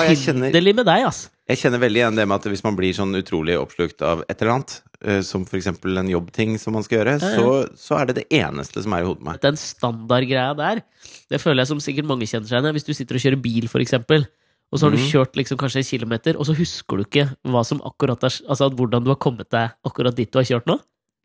med 0.75 0.83
deg, 0.83 1.05
altså. 1.07 1.29
Jeg 1.47 1.61
kjenner 1.61 1.79
veldig 1.79 2.01
igjen 2.01 2.17
det 2.19 2.25
med 2.27 2.35
at 2.41 2.47
hvis 2.51 2.63
man 2.65 2.75
blir 2.75 2.95
sånn 2.95 3.15
utrolig 3.15 3.55
oppslukt 3.59 4.03
av 4.03 4.25
et 4.27 4.35
eller 4.41 4.57
annet, 4.57 4.73
eh, 4.90 4.90
som 5.25 5.45
for 5.49 5.57
eksempel 5.57 5.97
en 5.97 6.09
jobbting 6.11 6.57
som 6.61 6.73
man 6.77 6.83
skal 6.85 6.99
gjøre, 6.99 7.15
Ja, 7.21 7.29
ja. 7.29 7.35
Så, 7.37 7.77
så 7.77 7.97
er 8.01 8.05
det 8.11 8.15
det 8.21 8.27
eneste 8.41 8.83
som 8.83 8.93
er 8.93 9.01
i 9.01 9.07
hodet 9.09 9.23
mitt. 9.25 9.41
Den 9.41 9.57
standardgreia 9.57 10.53
der, 10.57 10.81
det 11.29 11.41
føler 11.41 11.63
jeg 11.63 11.71
som 11.71 11.79
sikkert 11.83 12.05
mange 12.09 12.27
kjenner 12.29 12.47
seg 12.47 12.59
igjen. 12.61 12.75
Hvis 12.77 12.85
du 12.87 12.93
sitter 12.93 13.17
og 13.17 13.21
kjører 13.25 13.41
bil, 13.41 13.67
eksempel, 13.81 14.27
og 14.71 14.79
så 14.79 14.85
har 14.87 14.91
du 14.95 14.97
Mhm. 15.01 15.09
kjørt 15.11 15.35
liksom 15.35 15.57
kanskje 15.57 15.81
en 15.81 15.89
kilometer, 15.89 16.37
og 16.39 16.45
så 16.47 16.53
husker 16.55 16.97
du 16.97 17.03
ikke 17.03 17.25
hva 17.43 17.65
som 17.65 17.81
akkurat 17.81 18.23
er, 18.23 18.35
altså 18.47 18.69
hvordan 18.71 19.03
du 19.03 19.09
har 19.11 19.17
kommet 19.19 19.49
deg 19.49 19.71
akkurat 19.83 20.15
dit 20.15 20.31
du 20.31 20.37
har 20.39 20.45
kjørt 20.45 20.65
nå. 20.65 20.77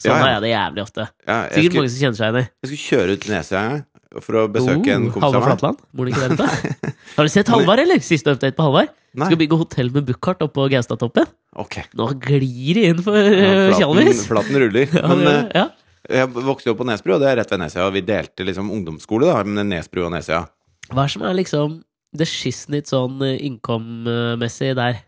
Sånn 0.03 0.13
Ja, 0.13 0.19
har 0.19 0.29
jeg 0.35 0.43
det 0.43 0.51
jævlig 0.53 0.83
ofte. 0.83 1.05
Sikkert 1.25 1.53
skulle, 1.55 1.81
mange 1.81 1.91
som 1.91 2.01
kjenner 2.03 2.17
seg 2.17 2.27
igjen 2.27 2.37
i. 2.43 2.49
jeg 2.63 2.69
skulle 2.69 2.87
kjøre 2.91 3.13
ut 3.17 3.29
Nesøya 3.33 3.85
for 4.23 4.39
å 4.41 4.45
besøke 4.53 4.93
en 4.95 5.09
Oh, 5.09 5.13
kompis 5.15 5.27
av 5.27 5.35
Halvard 5.35 5.49
meg. 5.49 5.59
Flatland? 5.59 5.81
Bor 5.93 6.07
det 6.07 6.13
ikke 6.15 6.29
der 6.29 6.35
ute? 6.37 6.93
Har 7.17 7.25
du 7.27 7.33
sett 7.33 7.49
Halvard, 7.53 7.83
eller? 7.83 7.99
Siste 8.05 8.33
update 8.37 8.57
på 8.57 8.67
Halvard? 8.69 8.93
Skal 9.17 9.39
bygge 9.41 9.57
hotell 9.59 9.91
med 9.95 10.05
Buchardt 10.07 10.43
oppå 10.45 10.67
Gaustatoppen. 10.71 11.27
Okay. 11.57 11.85
Nå 11.97 12.11
glir 12.21 12.75
det 12.77 12.85
inn 12.91 13.03
for 13.03 13.17
Ja, 13.17 13.73
flaten, 13.73 13.81
Tjalvis. 13.81 14.23
flaten 14.29 14.59
ruller. 14.61 14.87
Ja, 15.01 15.09
Men 15.15 15.27
eh, 15.33 15.51
ja. 15.57 15.67
Jeg 16.07 16.29
vokste 16.37 16.69
jo 16.69 16.75
opp 16.77 16.83
på 16.85 16.87
Nesbru, 16.87 17.15
og 17.17 17.21
det 17.25 17.31
er 17.33 17.39
rett 17.41 17.51
ved 17.51 17.59
Nesøya. 17.65 17.89
Vi 17.97 18.03
delte 18.07 18.45
liksom 18.47 18.69
ungdomsskole, 18.71 19.27
da, 19.27 19.41
med 19.43 19.67
Nesbru 19.73 20.05
og 20.07 20.13
Nesøya. 20.15 20.45
Hva 20.93 21.03
er 21.09 21.11
som 21.17 21.25
er 21.27 21.35
liksom 21.35 21.81
det 22.17 22.29
skissnitt 22.31 22.87
sånn 22.93 23.17
uh, 23.25 23.33
income-messig 23.43 24.75
der? 24.79 25.01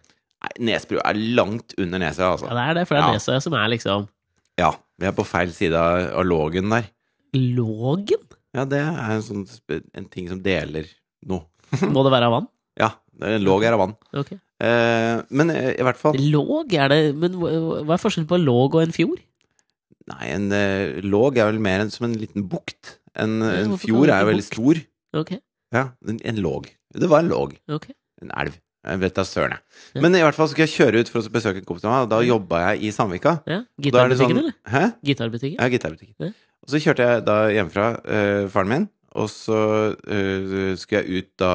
Nei, 0.42 0.50
Nesbru 0.72 0.98
er 1.04 1.20
langt 1.38 1.76
under 1.78 2.02
Nesøya, 2.02 2.24
Ja, 2.26 2.32
altså. 2.34 2.48
det 2.50 2.64
er 2.64 2.74
det, 2.80 2.86
for 2.88 2.96
det 2.98 3.02
er 3.04 3.06
Ja. 3.12 3.14
Nesøya 3.20 3.42
som 3.44 3.54
er 3.60 3.68
liksom 3.76 4.08
Ja, 4.58 4.72
vi 4.98 5.06
er 5.06 5.14
på 5.14 5.24
feil 5.28 5.52
side 5.54 5.78
av 5.78 6.08
av 6.18 6.26
lågen 6.26 6.70
der. 6.74 6.88
Lågen? 7.36 8.24
Ja, 8.56 8.64
det 8.64 8.80
er 8.80 9.14
en 9.16 9.24
sånn 9.24 9.44
en 9.94 10.06
ting 10.08 10.28
som 10.30 10.40
deler 10.42 10.88
noe. 11.28 11.44
Må 11.94 12.04
det 12.06 12.12
være 12.14 12.28
av 12.30 12.36
vann? 12.38 12.46
Ja, 12.80 12.92
en 13.26 13.42
låg 13.44 13.64
er 13.66 13.74
av 13.76 13.82
vann. 13.82 13.96
Okay. 14.16 14.38
Eh, 14.62 15.20
men 15.34 15.50
eh, 15.52 15.72
i 15.78 15.84
hvert 15.86 15.98
fall 16.00 16.16
Låg 16.18 16.72
er 16.74 16.88
det 16.90 16.96
Men 17.14 17.36
hva 17.38 17.92
er 17.94 18.00
forskjellen 18.02 18.26
på 18.26 18.34
en 18.40 18.46
låg 18.46 18.74
og 18.74 18.82
en 18.82 18.94
fjord? 18.94 19.20
Nei, 20.08 20.30
en 20.32 20.48
eh, 20.56 20.96
låg 21.04 21.36
er 21.38 21.50
vel 21.52 21.60
mer 21.62 21.84
en, 21.84 21.92
som 21.94 22.08
en 22.08 22.16
liten 22.18 22.46
bukt. 22.50 22.96
En, 23.18 23.36
Ja, 23.44 23.52
en 23.66 23.76
fjord 23.78 24.08
er 24.10 24.22
jo 24.24 24.30
veldig 24.32 24.46
stor. 24.46 24.80
Ok, 25.20 25.34
Ja, 25.74 25.90
en, 26.08 26.18
en 26.24 26.40
låg. 26.42 26.70
Det 26.96 27.10
var 27.10 27.22
en 27.22 27.30
låg. 27.30 27.54
Okay. 27.68 27.94
En 28.24 28.32
elv. 28.40 28.56
Jeg 28.88 29.00
vet 29.02 29.16
da 29.18 29.24
søren, 29.26 29.52
jeg. 29.58 29.78
Ja. 29.98 30.02
Men 30.04 30.14
i 30.16 30.20
hvert 30.24 30.36
fall 30.38 30.48
skal 30.48 30.64
jeg 30.64 30.72
kjøre 30.78 31.02
ut 31.02 31.10
for 31.12 31.20
å 31.20 31.32
besøke 31.34 31.60
en 31.60 31.66
kompis 31.68 31.84
av 31.84 31.92
meg, 31.92 32.04
og 32.06 32.12
da 32.14 32.20
jobba 32.24 32.60
jeg 32.70 32.86
i 32.88 32.92
Sandvika. 32.94 33.34
Ja, 33.50 33.58
Gitarbutikken, 33.84 34.38
sånn- 34.38 34.40
eller? 34.46 34.54
Hæ? 34.72 34.82
Gitarbutikken? 35.10 35.58
Ja, 35.58 35.66
gitarbutikken. 35.74 36.14
Ja. 36.22 36.30
Og 36.68 36.74
så 36.74 36.80
kjørte 36.84 37.04
jeg 37.08 37.24
da 37.24 37.36
hjemmefra, 37.48 37.86
eh, 38.04 38.42
faren 38.52 38.68
min, 38.68 38.82
og 39.16 39.30
så 39.32 39.60
eh, 40.04 40.74
skulle 40.76 41.00
jeg 41.00 41.22
ut 41.24 41.30
da 41.40 41.52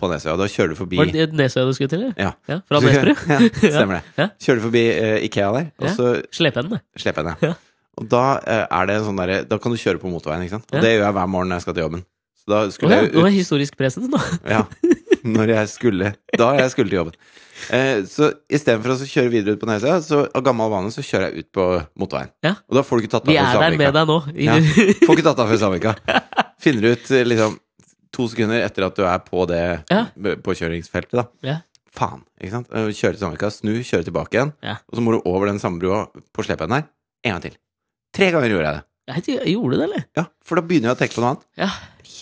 på 0.00 0.08
Nesøya. 0.10 0.38
Da 0.40 0.46
kjører 0.48 0.72
du 0.72 0.78
forbi 0.78 0.96
Var 0.98 1.10
det 1.12 1.26
Nesøya 1.36 1.66
du 1.68 1.74
skulle 1.76 1.92
til. 1.92 2.06
Ja. 2.16 2.32
ja 2.48 2.56
fra 2.66 2.80
Nesbru? 2.86 3.12
ja, 3.34 3.38
stemmer 3.60 4.00
det. 4.00 4.14
Ja. 4.16 4.26
Kjører 4.40 4.62
du 4.62 4.64
forbi 4.70 4.84
eh, 4.88 5.18
Ikea 5.28 5.50
der, 5.58 5.68
og 5.78 5.86
Ja. 5.90 5.92
så 5.98 6.08
henne. 6.16 6.80
slipper 6.96 7.22
henne, 7.22 7.36
Ja. 7.44 7.52
Og 8.00 8.08
da 8.08 8.22
eh, 8.48 8.64
er 8.72 8.86
det 8.88 8.94
en 8.96 9.04
sånn 9.04 9.18
derre 9.20 9.42
Da 9.44 9.58
kan 9.60 9.70
du 9.74 9.76
kjøre 9.76 10.00
på 10.00 10.08
motorveien, 10.08 10.46
ikke 10.46 10.56
sant? 10.56 10.64
Og 10.72 10.78
Ja. 10.78 10.80
det 10.80 10.94
gjør 10.96 11.04
jeg 11.10 11.16
hver 11.18 11.28
morgen 11.28 11.52
når 11.52 11.60
jeg 11.60 11.66
skal 11.66 11.74
til 11.76 11.84
jobben. 11.84 12.04
Så 12.42 12.50
da 12.50 12.60
skulle 12.74 12.96
ja, 12.96 13.02
jeg 13.06 13.14
nå 13.14 13.22
er 13.28 13.34
historisk 13.36 13.76
presens, 13.78 14.08
nå. 14.10 14.18
Ja. 14.50 14.64
Når 15.22 15.52
jeg 15.54 15.68
skulle 15.70 16.08
Da 16.34 16.48
jeg 16.58 16.70
skulle 16.72 16.90
til 16.90 16.98
jobben. 16.98 17.14
Eh, 17.70 18.00
så 18.10 18.32
istedenfor 18.50 18.96
å 18.96 19.06
kjøre 19.06 19.30
videre 19.30 19.54
ut 19.54 19.60
på 19.62 19.68
Nesøya, 19.70 20.00
så 20.02 20.24
av 20.34 20.42
gammel 20.42 20.70
vane 20.72 20.90
så 20.90 21.04
kjører 21.06 21.28
jeg 21.30 21.44
ut 21.44 21.50
på 21.54 21.66
motorveien. 22.02 22.32
Ja. 22.42 22.56
Og 22.66 22.78
da 22.80 22.82
får 22.82 22.98
du 22.98 23.04
ikke 23.04 23.12
tatt 23.12 23.28
av 23.28 23.30
Vi 23.30 23.38
er 23.38 23.60
der 23.62 23.76
med 23.78 23.94
deg 23.94 24.10
nå. 24.10 24.16
Ja. 24.42 24.56
Får 25.06 25.14
ikke 25.14 25.26
tatt 25.28 25.42
av 25.44 25.52
før 25.52 25.60
Sandvika. 25.62 25.94
Finner 26.62 26.96
ut 26.96 27.12
eh, 27.14 27.22
liksom 27.30 27.54
to 28.12 28.26
sekunder 28.28 28.64
etter 28.66 28.88
at 28.88 28.98
du 28.98 29.04
er 29.06 29.22
på 29.24 29.46
det 29.48 29.62
Ja. 29.92 30.02
påkjøringsfeltet, 30.42 31.14
da. 31.22 31.28
Ja. 31.46 31.60
Faen, 31.94 32.24
ikke 32.42 32.56
sant? 32.56 32.72
Eh, 32.74 32.90
Kjøre 32.90 33.14
til 33.14 33.22
Sandvika, 33.22 33.52
snu, 33.54 33.76
kjøre 33.86 34.08
tilbake 34.10 34.34
igjen. 34.40 34.54
Og 34.90 34.98
så 34.98 35.04
må 35.06 35.14
du 35.14 35.22
over 35.30 35.46
den 35.52 35.62
samme 35.62 35.78
brua 35.78 36.08
på 36.34 36.42
slepen 36.48 36.74
der. 36.74 36.88
En 37.22 37.36
gang 37.36 37.46
til. 37.46 37.54
Tre 38.12 38.32
ganger 38.34 38.50
gjorde 38.50 38.66
jeg 38.66 38.80
det. 38.80 38.86
Nei, 39.10 39.18
jeg 39.26 39.50
Gjorde 39.56 39.76
det, 39.80 39.84
eller? 39.88 40.02
Ja, 40.16 40.24
For 40.46 40.54
da 40.60 40.62
begynner 40.66 40.88
jeg 40.92 40.96
å 40.96 41.00
tenke 41.00 41.14
på 41.18 41.22
noe 41.24 41.30
annet. 41.34 41.44
Ja, 41.58 41.70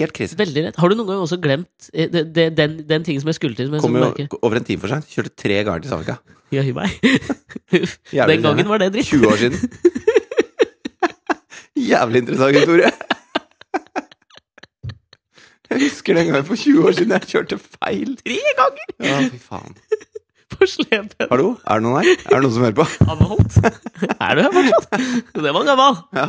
Helt 0.00 0.14
krise. 0.16 0.32
veldig 0.38 0.62
rett. 0.64 0.76
Har 0.80 0.88
du 0.88 0.94
noen 0.96 1.08
gang 1.10 1.18
også 1.20 1.37
glemt 1.42 1.90
eh, 1.92 2.06
det, 2.08 2.22
det, 2.32 2.46
den, 2.56 2.78
den 2.88 3.02
tingen 3.04 3.20
som 3.20 3.28
jeg 3.28 3.37
skulle 3.37 3.56
til? 3.58 3.66
Som 3.68 3.75
jeg 3.76 3.82
Kom 3.84 3.96
jo 3.99 4.02
merke? 4.06 4.25
over 4.40 4.56
en 4.60 4.64
time 4.64 4.80
for 4.80 4.88
seint. 4.94 5.04
Kjørte 5.12 5.34
tre 5.42 5.58
ganger 5.66 5.80
til 5.84 5.90
Savika. 5.92 6.14
Jøye 6.54 6.72
meg. 6.75 6.88
Uff. 7.82 7.99
Jævlig 8.14 8.37
Den 8.38 8.42
gangen 8.46 8.68
var 8.70 8.78
det 8.80 8.88
dritt. 8.94 9.10
20 9.12 9.28
år 9.28 9.37
siden. 9.42 9.58
Jævlig 11.90 12.18
interessant 12.25 12.56
historie. 12.56 12.90
Jeg 15.70 15.78
husker 15.84 16.10
den 16.18 16.26
gangen 16.32 16.46
for 16.49 16.56
20 16.58 16.82
år 16.88 16.92
siden 16.99 17.12
jeg 17.14 17.28
kjørte 17.34 17.56
feil. 17.62 18.10
Tre 18.25 18.38
ganger 18.58 18.87
Ja, 19.06 19.16
fy 19.30 19.38
faen. 19.44 19.75
på 20.50 20.66
slepen! 20.66 21.28
Hallo, 21.30 21.52
er 21.62 21.75
det 21.78 21.84
noen 21.87 21.96
her? 22.00 22.06
Er 22.25 22.30
det 22.34 22.40
noen 22.46 22.54
som 22.56 22.64
hører 22.66 22.78
på? 22.80 22.87
Anne 23.06 23.22
Er 24.16 24.32
du 24.34 24.40
her 24.42 24.50
fortsatt? 24.56 24.90
Det 25.44 25.52
var 25.54 25.62
gammel. 25.68 25.94
Ja. 26.18 26.26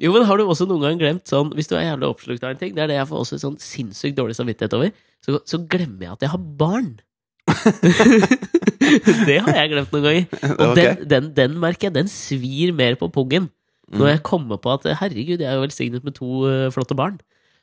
Jo, 0.00 0.12
men 0.12 0.24
har 0.24 0.36
du 0.40 0.44
også 0.46 0.64
noen 0.66 0.80
gang 0.80 0.98
glemt 0.98 1.28
sånn 1.28 1.50
Hvis 1.54 1.68
du 1.68 1.74
er 1.76 1.84
jævlig 1.84 2.08
oppslukt 2.08 2.42
av 2.44 2.50
en 2.54 2.56
ting, 2.58 2.72
det 2.74 2.82
er 2.82 2.88
det 2.88 2.96
jeg 2.96 3.08
får 3.10 3.18
også 3.26 3.38
sånn 3.42 3.58
sinnssykt 3.60 4.16
dårlig 4.16 4.34
samvittighet 4.38 4.72
over, 4.78 4.90
så, 5.22 5.38
så 5.46 5.60
glemmer 5.68 6.06
jeg 6.08 6.12
at 6.16 6.22
jeg 6.24 6.30
har 6.32 6.40
barn. 6.58 6.94
det 9.28 9.38
har 9.44 9.54
jeg 9.58 9.72
glemt 9.72 9.92
noen 9.94 10.06
ganger. 10.06 10.24
Og 10.58 10.72
okay. 10.72 10.78
den, 10.82 11.04
den, 11.10 11.28
den 11.36 11.58
merker 11.62 11.88
jeg, 11.90 11.96
den 12.00 12.10
svir 12.10 12.72
mer 12.76 12.96
på 13.00 13.10
pungen. 13.14 13.50
Når 13.92 14.06
Mm. 14.06 14.08
jeg 14.08 14.22
kommer 14.24 14.56
på 14.56 14.70
at 14.72 14.86
herregud, 15.02 15.36
jeg 15.42 15.44
er 15.50 15.58
jo 15.58 15.64
velsignet 15.66 16.04
med 16.06 16.14
to 16.16 16.28
uh, 16.48 16.70
flotte 16.72 16.96
barn. 16.96 17.18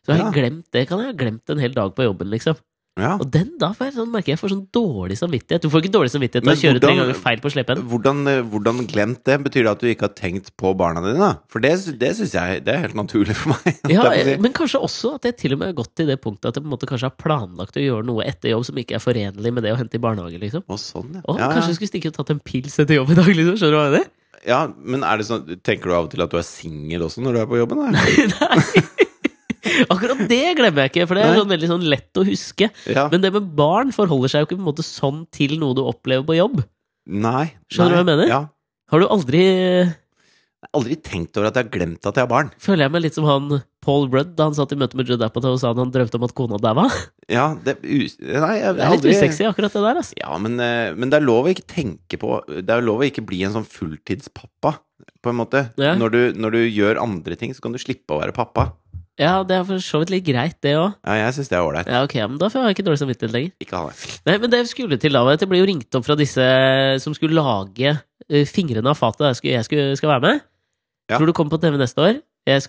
Så 0.05 0.11
har 0.13 0.19
jeg 0.19 0.25
Ja. 0.27 0.33
glemt 0.35 0.65
det. 0.75 0.83
kan 0.87 0.99
jeg 1.01 1.07
ha 1.09 1.17
glemt 1.17 1.49
en 1.49 1.57
hel 1.59 1.73
dag 1.73 1.95
på 1.97 2.05
jobben, 2.05 2.29
liksom. 2.29 2.55
Ja. 2.99 3.13
Og 3.15 3.29
den 3.31 3.53
da 3.61 3.69
får 3.75 3.89
jeg 3.89 3.95
sånn, 3.95 4.09
merker 4.11 4.33
jeg 4.33 4.39
får 4.41 4.51
sånn 4.53 4.65
dårlig 4.75 5.15
samvittighet. 5.19 5.63
Du 5.63 5.69
får 5.71 5.83
ikke 5.83 5.93
dårlig 5.93 6.11
samvittighet 6.13 6.45
til 6.45 6.51
å 6.51 6.59
kjøre 6.59 6.81
tre 6.83 6.95
ganger 6.97 7.19
feil 7.19 7.43
på 7.43 7.51
slepen. 7.53 7.83
Hvordan, 7.91 8.21
eh, 8.27 8.41
hvordan 8.51 8.81
glemt 8.89 9.23
det? 9.29 9.37
Betyr 9.45 9.63
det 9.67 9.71
at 9.71 9.83
du 9.83 9.87
ikke 9.91 10.07
har 10.09 10.15
tenkt 10.17 10.51
på 10.59 10.73
barna 10.75 11.03
dine? 11.05 11.29
For 11.51 11.63
det, 11.63 11.73
det 12.01 12.11
syns 12.17 12.35
jeg 12.35 12.65
det 12.67 12.75
er 12.75 12.83
helt 12.87 12.99
naturlig 12.99 13.37
for 13.39 13.55
meg. 13.55 13.79
Ja, 13.93 14.09
men 14.41 14.55
kanskje 14.55 14.83
også 14.83 15.15
at 15.19 15.29
jeg 15.29 15.37
til 15.39 15.55
og 15.55 15.61
med 15.61 15.71
har 15.71 15.79
gått 15.79 15.93
til 15.99 16.09
det 16.11 16.19
punktet 16.23 16.51
at 16.51 16.59
jeg 16.59 16.65
på 16.65 16.69
en 16.69 16.75
måte 16.75 16.89
kanskje 16.89 17.11
har 17.11 17.17
planlagt 17.19 17.79
å 17.79 17.83
gjøre 17.83 18.07
noe 18.09 18.27
etter 18.27 18.51
jobb 18.51 18.67
som 18.67 18.79
ikke 18.81 18.99
er 18.99 19.03
forenlig 19.03 19.53
med 19.55 19.67
det 19.67 19.73
å 19.75 19.79
hente 19.79 19.99
i 19.99 20.03
barnehage, 20.03 20.41
liksom. 20.41 20.67
Å, 20.67 20.79
sånn, 20.79 21.19
ja. 21.19 21.23
Å, 21.23 21.39
ja, 21.39 21.51
kanskje 21.53 21.69
du 21.69 21.75
jeg 21.75 21.81
skulle 21.81 21.93
stikke 21.95 22.11
og 22.11 22.19
tatt 22.19 22.33
en 22.35 22.43
pils 22.43 22.79
etter 22.81 22.99
jobb 22.99 23.13
i 23.15 23.19
dag, 23.21 23.31
liksom. 23.31 23.59
Skjønner 23.61 23.77
du 23.77 23.79
hva 23.79 23.89
jeg 23.89 23.97
mener? 23.99 24.15
ja, 24.47 24.61
men 24.71 25.03
er 25.03 25.19
det 25.19 25.27
sånn 25.27 25.47
Tenker 25.65 25.91
du 25.91 25.95
av 25.97 26.07
og 26.07 26.13
til 26.13 26.23
at 26.23 26.31
du 26.31 26.37
er 26.39 26.47
singel 26.47 27.03
også 27.09 27.23
når 27.23 27.35
du 27.35 27.41
er 27.41 27.49
på 27.49 27.59
jobben? 27.59 27.83
Da? 27.83 27.91
Nei. 28.55 29.07
Akkurat 29.87 30.25
det 30.29 30.41
glemmer 30.59 30.85
jeg 30.87 30.91
ikke, 30.93 31.07
for 31.07 31.15
det 31.19 31.23
er 31.27 31.37
sånn 31.39 31.53
veldig 31.53 31.69
sånn 31.71 31.87
lett 31.91 32.19
å 32.19 32.25
huske. 32.27 32.69
Ja. 32.89 33.07
Men 33.13 33.23
det 33.23 33.31
med 33.35 33.49
barn 33.57 33.93
forholder 33.95 34.31
seg 34.33 34.43
jo 34.43 34.49
ikke 34.49 34.57
på 34.59 34.63
en 34.65 34.69
måte 34.71 34.85
sånn 34.87 35.23
til 35.35 35.55
noe 35.61 35.77
du 35.77 35.83
opplever 35.87 36.25
på 36.27 36.37
jobb. 36.39 36.61
Nei. 37.09 37.47
Skjønner 37.71 37.95
du 37.95 37.97
hva 37.99 38.03
jeg 38.03 38.11
mener? 38.11 38.29
Ja. 38.33 38.41
Har 38.89 39.01
du 39.03 39.07
aldri 39.13 39.41
Jeg 40.59 40.67
har 40.67 40.75
aldri 40.81 40.95
tenkt 40.99 41.37
over 41.39 41.47
at 41.47 41.55
jeg 41.55 41.67
har 41.69 41.71
glemt 41.71 42.03
at 42.09 42.17
jeg 42.17 42.25
har 42.25 42.31
barn. 42.31 42.49
Føler 42.59 42.83
jeg 42.87 42.91
meg 42.91 43.03
litt 43.05 43.15
som 43.15 43.27
han 43.29 43.61
Paul 43.85 44.09
Rudd 44.11 44.33
da 44.35 44.49
han 44.49 44.55
satt 44.57 44.73
i 44.75 44.77
møte 44.77 44.97
med 44.99 45.07
Judd 45.07 45.21
Apatow 45.23 45.53
og 45.55 45.61
sa 45.61 45.69
han 45.71 45.93
drømte 45.93 46.19
om 46.19 46.25
at 46.27 46.33
kona 46.35 46.57
daua? 46.59 46.89
Ja, 47.31 47.45
det, 47.63 47.77
nei, 47.85 48.09
jeg, 48.59 48.73
Det 48.75 48.83
er 48.83 48.91
litt 48.91 48.99
aldri- 48.99 49.13
usexy, 49.15 49.45
akkurat 49.47 49.71
det 49.77 49.83
der, 49.85 50.01
altså. 50.01 50.17
Ja, 50.19 50.33
men, 50.41 50.59
eh, 50.59 50.91
men 50.99 51.13
det 51.13 51.21
er 51.21 51.25
lov 51.25 51.47
å 51.47 51.53
ikke 51.53 51.63
tenke 51.69 52.19
på 52.19 52.41
Det 52.49 52.67
er 52.75 52.83
lov 52.83 52.99
å 52.99 53.07
ikke 53.07 53.23
bli 53.29 53.39
en 53.47 53.55
sånn 53.55 53.69
fulltidspappa, 53.69 54.73
på 55.23 55.31
en 55.31 55.39
måte. 55.39 55.61
Ja. 55.79 55.93
Når, 55.99 56.11
du, 56.11 56.21
når 56.43 56.57
du 56.57 56.59
gjør 56.67 56.99
andre 57.05 57.37
ting, 57.39 57.53
så 57.55 57.63
kan 57.63 57.71
du 57.75 57.79
slippe 57.79 58.15
å 58.17 58.19
være 58.19 58.35
pappa. 58.35 58.67
Ja, 59.19 59.33
det 59.43 59.57
er 59.57 59.65
for 59.67 59.83
så 59.83 59.99
vidt 59.99 60.13
litt 60.13 60.23
greit, 60.27 60.55
det 60.63 60.77
òg. 60.79 60.93
Ja, 61.03 61.17
jeg 61.25 61.35
syns 61.35 61.49
det 61.51 61.57
er 61.57 61.65
ålreit. 61.67 61.89
Ja, 61.91 62.03
ok, 62.07 62.15
men 62.31 62.37
da 62.39 62.47
får 62.51 62.69
jeg 62.69 62.77
ikke 62.77 62.85
dårlig 62.87 63.01
samvittighet 63.01 63.35
lenger. 63.35 63.51
Ikke 63.65 63.75
ha 63.81 63.89
det. 63.89 64.13
Nei, 64.29 64.37
men 64.39 64.53
det 64.53 64.61
skulle 64.71 64.99
til 65.01 65.17
da, 65.17 65.23
det 65.35 65.49
ble 65.51 65.59
jo 65.59 65.67
ringt 65.67 65.97
opp 65.99 66.07
fra 66.07 66.15
disse 66.19 66.45
som 67.03 67.15
skulle 67.17 67.35
lage 67.35 67.91
eh, 67.91 68.45
fingrene 68.47 68.93
av 68.93 68.99
fatet 68.99 69.43
jeg 69.43 69.57
jeg 69.57 69.67
skulle, 69.67 69.89
skal 69.99 70.13
være 70.13 70.23
med. 70.23 70.45
Ja. 71.09 71.17
Tror 71.17 71.27
du 71.27 71.35
kommer 71.35 71.57
på 71.57 71.61
TV 71.65 71.75
neste 71.81 72.05
år? 72.05 72.21
Jeg 72.47 72.63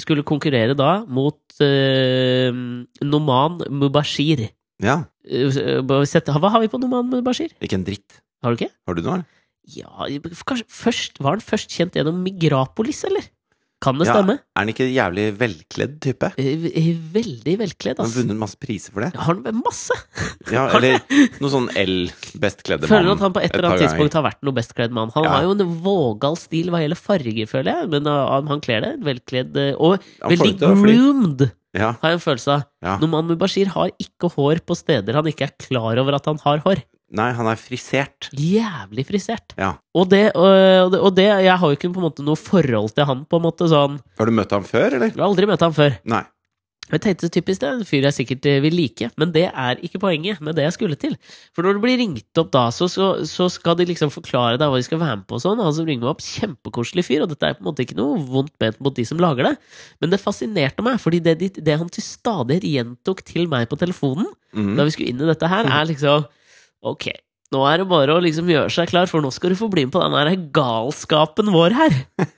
skulle 0.00 0.24
konkurrere 0.24 0.76
da 0.78 1.00
mot 1.10 1.40
uh, 1.58 2.60
Noman 3.04 3.58
Mubashir. 3.74 4.46
Ja. 4.82 5.00
Eh, 5.26 5.82
Hva 5.82 6.52
har 6.54 6.62
vi 6.62 6.70
på 6.70 6.80
Noman 6.80 7.10
Mubashir? 7.10 7.50
Ikke 7.58 7.80
en 7.80 7.86
dritt. 7.88 8.20
Har 8.44 8.54
du 8.54 8.62
ikke? 8.62 8.72
Har 8.86 8.96
du 8.96 9.02
noe, 9.02 9.18
eller? 9.18 9.32
Ja, 9.66 10.06
kanskje 10.46 10.62
først, 10.70 11.16
Var 11.18 11.34
han 11.34 11.42
først 11.42 11.72
kjent 11.74 11.96
gjennom 11.98 12.20
Migrapolis, 12.22 13.02
eller? 13.08 13.24
Kan 13.84 13.98
det 14.00 14.06
Ja. 14.08 14.14
stemme? 14.14 14.38
Er 14.56 14.62
han 14.64 14.68
ikke 14.72 14.86
jævlig 14.88 15.24
velkledd 15.36 15.98
type? 16.00 16.30
Eh, 16.40 16.64
eh, 16.72 16.94
Veldig 17.12 17.58
velkledd, 17.60 17.98
Han 18.00 18.06
har 18.08 18.14
vunnet 18.22 18.38
masse 18.40 18.56
priser 18.56 18.90
for 18.94 19.04
det. 19.04 19.10
Har 19.14 19.34
han 19.36 19.62
masse? 19.62 19.92
Ja, 20.50 20.68
eller 20.72 20.96
noe 21.42 21.50
sånn 21.52 21.68
L, 21.76 22.08
bestkledde 22.40 22.88
mann. 22.88 22.88
Føler 22.88 23.12
at 23.12 23.20
han 23.26 23.34
på 23.36 23.42
et 23.44 23.52
eller 23.54 23.68
annet 23.70 23.84
tidspunkt 23.84 24.16
har 24.16 24.24
vært 24.24 24.42
noe 24.48 24.56
bestkledd 24.56 24.90
mann. 24.96 25.12
Han 25.14 25.24
Ja. 25.24 25.30
har 25.36 25.42
jo 25.44 25.50
en 25.52 25.76
vågal 25.84 26.36
stil 26.40 26.70
hva 26.72 26.80
gjelder 26.80 26.96
farger, 27.02 27.46
føler 27.52 27.70
jeg, 27.82 27.90
men 27.92 28.06
uh, 28.08 28.40
han 28.48 28.60
kler 28.64 28.80
det. 28.80 28.92
Velkledd 29.04 29.56
uh, 29.56 29.76
og 29.78 30.00
Han 30.22 30.30
veldig 30.32 30.58
det 30.58 30.72
groomed, 30.80 31.46
Ja, 31.76 31.92
har 32.00 32.10
jeg 32.14 32.20
en 32.22 32.24
følelse 32.24 32.52
av. 32.56 32.64
ja. 32.82 32.96
Noman 33.02 33.26
Mubashir 33.28 33.66
har 33.76 33.90
ikke 34.00 34.32
hår 34.32 34.64
på 34.64 34.74
steder 34.74 35.12
han 35.20 35.26
ikke 35.28 35.50
er 35.50 35.54
klar 35.60 35.98
over 36.00 36.14
at 36.16 36.24
han 36.24 36.38
har 36.46 36.58
hår. 36.64 36.80
Nei, 37.14 37.28
han 37.38 37.46
er 37.46 37.58
frisert. 37.60 38.30
Jævlig 38.34 39.04
frisert. 39.06 39.54
Ja. 39.54 39.76
Og 39.94 40.08
det, 40.10 40.24
og, 40.34 40.90
det, 40.90 40.98
og 40.98 41.12
det 41.14 41.26
Jeg 41.28 41.54
har 41.54 41.70
jo 41.70 41.76
ikke 41.76 41.92
på 41.92 42.00
en 42.00 42.08
måte 42.08 42.24
noe 42.26 42.38
forhold 42.38 42.90
til 42.96 43.06
han, 43.06 43.22
på 43.30 43.38
en 43.38 43.44
måte 43.46 43.68
sånn 43.70 44.00
Har 44.18 44.26
du 44.26 44.34
møtt 44.34 44.54
ham 44.54 44.66
før, 44.66 44.96
eller? 44.98 45.12
Jeg 45.12 45.20
har 45.20 45.28
aldri 45.28 45.46
møtt 45.46 45.62
han 45.62 45.76
før. 45.76 46.00
Nei. 46.10 46.24
Jeg 46.86 47.02
tenkte 47.02 47.28
typisk 47.34 47.62
det 47.62 47.66
er 47.66 47.78
en 47.80 47.86
fyr 47.86 48.04
jeg 48.06 48.14
sikkert 48.14 48.46
eh, 48.46 48.60
vil 48.62 48.76
like, 48.78 49.08
men 49.18 49.32
det 49.34 49.48
er 49.48 49.80
ikke 49.82 49.98
poenget 50.04 50.38
med 50.44 50.54
det 50.54 50.68
jeg 50.68 50.74
skulle 50.76 50.98
til. 51.02 51.16
For 51.54 51.66
når 51.66 51.78
du 51.78 51.82
blir 51.82 51.98
ringt 51.98 52.38
opp 52.38 52.52
da, 52.54 52.68
så, 52.74 52.86
så, 52.90 53.08
så 53.26 53.48
skal 53.50 53.74
de 53.80 53.88
liksom 53.90 54.12
forklare 54.14 54.60
deg 54.60 54.70
hva 54.70 54.78
de 54.78 54.86
skal 54.86 55.00
være 55.02 55.16
med 55.18 55.26
på 55.26 55.34
og 55.34 55.42
sånn. 55.42 55.62
Han 55.62 55.74
som 55.74 55.88
ringer 55.88 56.06
meg 56.06 56.12
opp, 56.12 56.22
kjempekoselig 56.22 57.06
fyr, 57.08 57.24
og 57.24 57.32
dette 57.32 57.50
er 57.50 57.58
på 57.58 57.64
en 57.64 57.70
måte 57.72 57.82
ikke 57.82 57.98
noe 57.98 58.20
vondt 58.30 58.54
ment 58.62 58.78
mot 58.86 58.94
de 58.94 59.06
som 59.08 59.18
lager 59.22 59.50
det, 59.50 59.54
men 59.98 60.14
det 60.14 60.22
fascinerte 60.22 60.86
meg, 60.86 61.02
fordi 61.02 61.22
det, 61.26 61.36
det 61.58 61.78
han 61.82 61.90
til 61.90 62.06
stadighet 62.06 62.68
gjentok 62.70 63.24
til 63.26 63.50
meg 63.50 63.66
på 63.70 63.78
telefonen 63.82 64.30
mm. 64.54 64.76
da 64.78 64.86
vi 64.86 64.94
skulle 64.94 65.10
inn 65.10 65.26
i 65.26 65.30
dette 65.32 65.50
her, 65.50 65.66
er 65.66 65.90
liksom 65.90 66.30
Ok, 66.82 67.08
nå 67.54 67.62
er 67.70 67.78
det 67.82 67.88
bare 67.88 68.16
å 68.16 68.22
liksom 68.22 68.48
gjøre 68.50 68.70
seg 68.72 68.88
klar, 68.90 69.06
for 69.10 69.20
nå 69.24 69.30
skal 69.34 69.50
du 69.54 69.56
få 69.56 69.70
bli 69.72 69.86
med 69.86 69.92
på 69.94 70.02
den 70.02 70.16
her 70.18 70.34
galskapen 70.52 71.52
vår 71.54 71.76
her. 71.78 72.00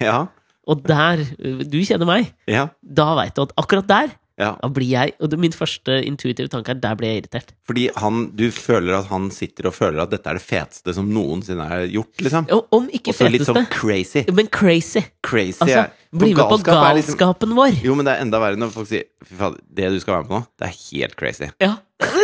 Ja. 0.00 0.26
Og 0.64 0.80
der, 0.88 1.20
du 1.68 1.76
kjenner 1.84 2.08
meg, 2.08 2.30
Ja. 2.48 2.70
da 2.80 3.10
veit 3.18 3.34
du 3.36 3.42
at 3.42 3.50
akkurat 3.60 3.86
der 3.90 4.14
ja. 4.40 4.54
da 4.58 4.68
blir 4.72 4.88
jeg, 4.88 5.12
og 5.20 5.28
det, 5.30 5.38
Min 5.38 5.52
første 5.54 5.98
intuitive 6.08 6.48
tanke 6.50 6.72
er 6.72 6.78
der 6.80 6.96
blir 6.98 7.10
jeg 7.12 7.20
irritert. 7.22 7.52
Fordi 7.68 7.84
han, 8.00 8.30
du 8.34 8.46
føler 8.50 8.96
at 8.96 9.10
han 9.12 9.28
sitter 9.30 9.68
og 9.68 9.76
føler 9.76 10.00
at 10.02 10.10
dette 10.14 10.32
er 10.32 10.40
det 10.40 10.42
feteste 10.42 10.94
som 10.96 11.10
noensinne 11.12 11.66
er 11.76 11.84
gjort, 11.92 12.16
liksom? 12.24 12.48
Og 12.56 12.72
om 12.74 12.88
ikke 12.88 13.12
Også 13.12 13.26
feteste. 13.26 13.36
litt 13.36 13.46
sånn 13.50 13.68
crazy. 13.70 14.24
men 14.32 14.48
crazy. 14.48 15.04
Crazy 15.22 15.60
Altså, 15.62 15.84
bli 16.10 16.32
med 16.32 16.42
på 16.48 16.58
liksom- 16.58 16.72
galskapen 16.72 17.54
vår! 17.60 17.76
Jo, 17.84 17.94
men 17.94 18.08
det 18.08 18.16
er 18.16 18.24
enda 18.24 18.40
verre 18.42 18.56
når 18.58 18.72
folk 18.74 18.88
sier 18.90 19.04
Fy 19.22 19.36
faen, 19.38 19.60
det 19.68 19.92
du 19.92 20.00
skal 20.00 20.16
være 20.16 20.24
med 20.24 20.32
på 20.32 20.40
nå, 20.40 20.46
det 20.58 20.70
er 20.72 20.76
helt 20.88 21.16
crazy. 21.20 21.50
Ja. 21.60 21.76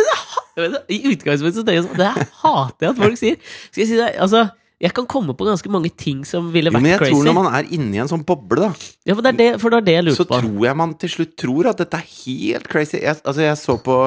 I 0.57 0.97
utgangspunktet 1.13 1.61
så 1.61 1.63
tenker 1.63 1.77
jeg 1.79 1.85
sånn 1.85 2.01
Det 2.01 2.09
hater 2.41 2.87
jeg 2.87 2.91
at 2.91 2.99
folk 2.99 3.19
sier. 3.19 3.37
Skal 3.69 3.83
jeg 3.85 3.91
si 3.93 3.99
deg, 4.01 4.17
altså 4.19 4.49
jeg 4.81 4.95
kan 4.97 5.05
komme 5.05 5.35
på 5.37 5.45
ganske 5.45 5.69
mange 5.69 5.91
ting 5.93 6.23
som 6.25 6.47
ville 6.53 6.71
vært 6.73 6.81
crazy. 6.81 6.87
men 6.87 6.91
jeg 6.95 7.01
crazy. 7.03 7.13
tror 7.13 7.27
når 7.27 7.35
man 7.37 7.49
er 7.53 7.67
inni 7.77 7.99
en 8.01 8.09
sånn 8.09 8.23
boble, 8.25 8.63
da, 8.65 8.71
Ja, 9.05 9.13
for 9.13 9.21
det 9.21 9.33
er 9.35 9.37
det, 9.37 9.49
for 9.61 9.69
det 9.73 9.77
er 9.77 9.85
det 9.85 9.93
jeg 9.93 10.03
så 10.03 10.09
lurte 10.09 10.31
på. 10.31 10.39
tror 10.41 10.65
jeg 10.65 10.79
man 10.81 10.95
til 11.03 11.11
slutt 11.15 11.35
tror 11.37 11.69
at 11.69 11.83
dette 11.83 11.99
er 11.99 12.07
helt 12.15 12.69
crazy. 12.71 12.97
Jeg, 12.97 13.19
altså, 13.21 13.43
jeg 13.45 13.59
så 13.61 13.77
på 13.85 13.97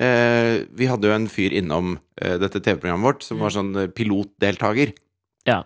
eh, 0.00 0.54
Vi 0.80 0.88
hadde 0.88 1.10
jo 1.10 1.16
en 1.18 1.28
fyr 1.28 1.58
innom 1.60 1.98
eh, 2.22 2.38
dette 2.40 2.62
TV-programmet 2.64 3.04
vårt 3.04 3.26
som 3.26 3.44
var 3.44 3.52
sånn 3.52 3.74
eh, 3.84 3.90
pilotdeltaker. 3.92 4.94
Ja, 5.46 5.62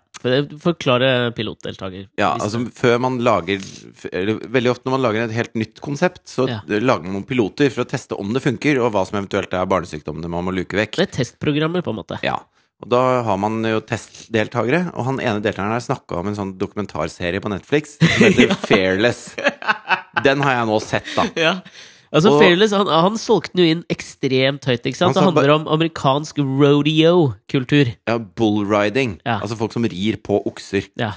Forklare 0.62 1.32
pilotdeltaker. 1.34 2.04
Ja, 2.20 2.28
altså 2.38 2.60
før 2.76 3.00
man 3.02 3.16
lager 3.26 3.58
eller, 4.12 4.36
Veldig 4.54 4.70
ofte 4.70 4.86
når 4.86 4.94
man 4.94 5.02
lager 5.02 5.24
et 5.24 5.34
helt 5.34 5.56
nytt 5.58 5.80
konsept, 5.82 6.20
så 6.30 6.46
Ja. 6.48 6.60
lager 6.68 7.02
man 7.08 7.16
noen 7.16 7.26
piloter 7.26 7.70
for 7.74 7.82
å 7.82 7.88
teste 7.90 8.14
om 8.18 8.32
det 8.32 8.42
funker, 8.44 8.78
og 8.84 8.92
hva 8.94 9.02
som 9.08 9.18
eventuelt 9.18 9.52
er 9.52 9.66
barnesykdommene 9.66 10.30
man 10.30 10.44
må 10.46 10.54
luke 10.54 10.78
vekk. 10.78 10.94
Det 11.00 11.08
er 11.08 11.24
testprogrammer, 11.24 11.82
på 11.82 11.90
en 11.90 11.98
måte. 11.98 12.20
Ja, 12.22 12.36
og 12.82 12.88
da 12.88 13.22
har 13.26 13.36
man 13.42 13.62
jo 13.64 13.80
testdeltakere, 13.80 14.92
og 14.94 15.04
han 15.10 15.18
ene 15.18 15.42
deltakeren 15.42 15.74
har 15.74 15.80
snakka 15.82 16.20
om 16.20 16.28
en 16.30 16.36
sånn 16.38 16.54
dokumentarserie 16.58 17.40
på 17.42 17.50
Netflix 17.50 17.98
som 17.98 18.22
heter 18.22 18.54
Fairless. 18.68 19.34
Den 20.22 20.40
har 20.46 20.60
jeg 20.60 20.66
nå 20.70 20.78
sett, 20.82 21.10
da. 21.16 21.26
Ja. 21.34 21.56
Altså, 22.12 22.28
Og- 22.34 22.42
Fearless 22.42 22.72
han, 22.76 22.86
han 22.86 23.14
solgte 23.16 23.54
den 23.56 23.64
jo 23.64 23.70
inn 23.72 23.84
ekstremt 23.88 24.66
høyt. 24.68 24.84
ikke 24.84 24.96
sant? 24.98 25.14
Det 25.16 25.22
handler 25.24 25.50
om 25.54 25.66
amerikansk 25.68 26.38
rodeo-kultur. 26.44 27.92
Ja, 28.08 28.18
bullriding. 28.18 29.18
Ja. 29.24 29.38
Altså 29.40 29.56
folk 29.56 29.72
som 29.72 29.84
rir 29.88 30.18
på 30.22 30.40
okser. 30.46 30.88
Ja. 31.00 31.12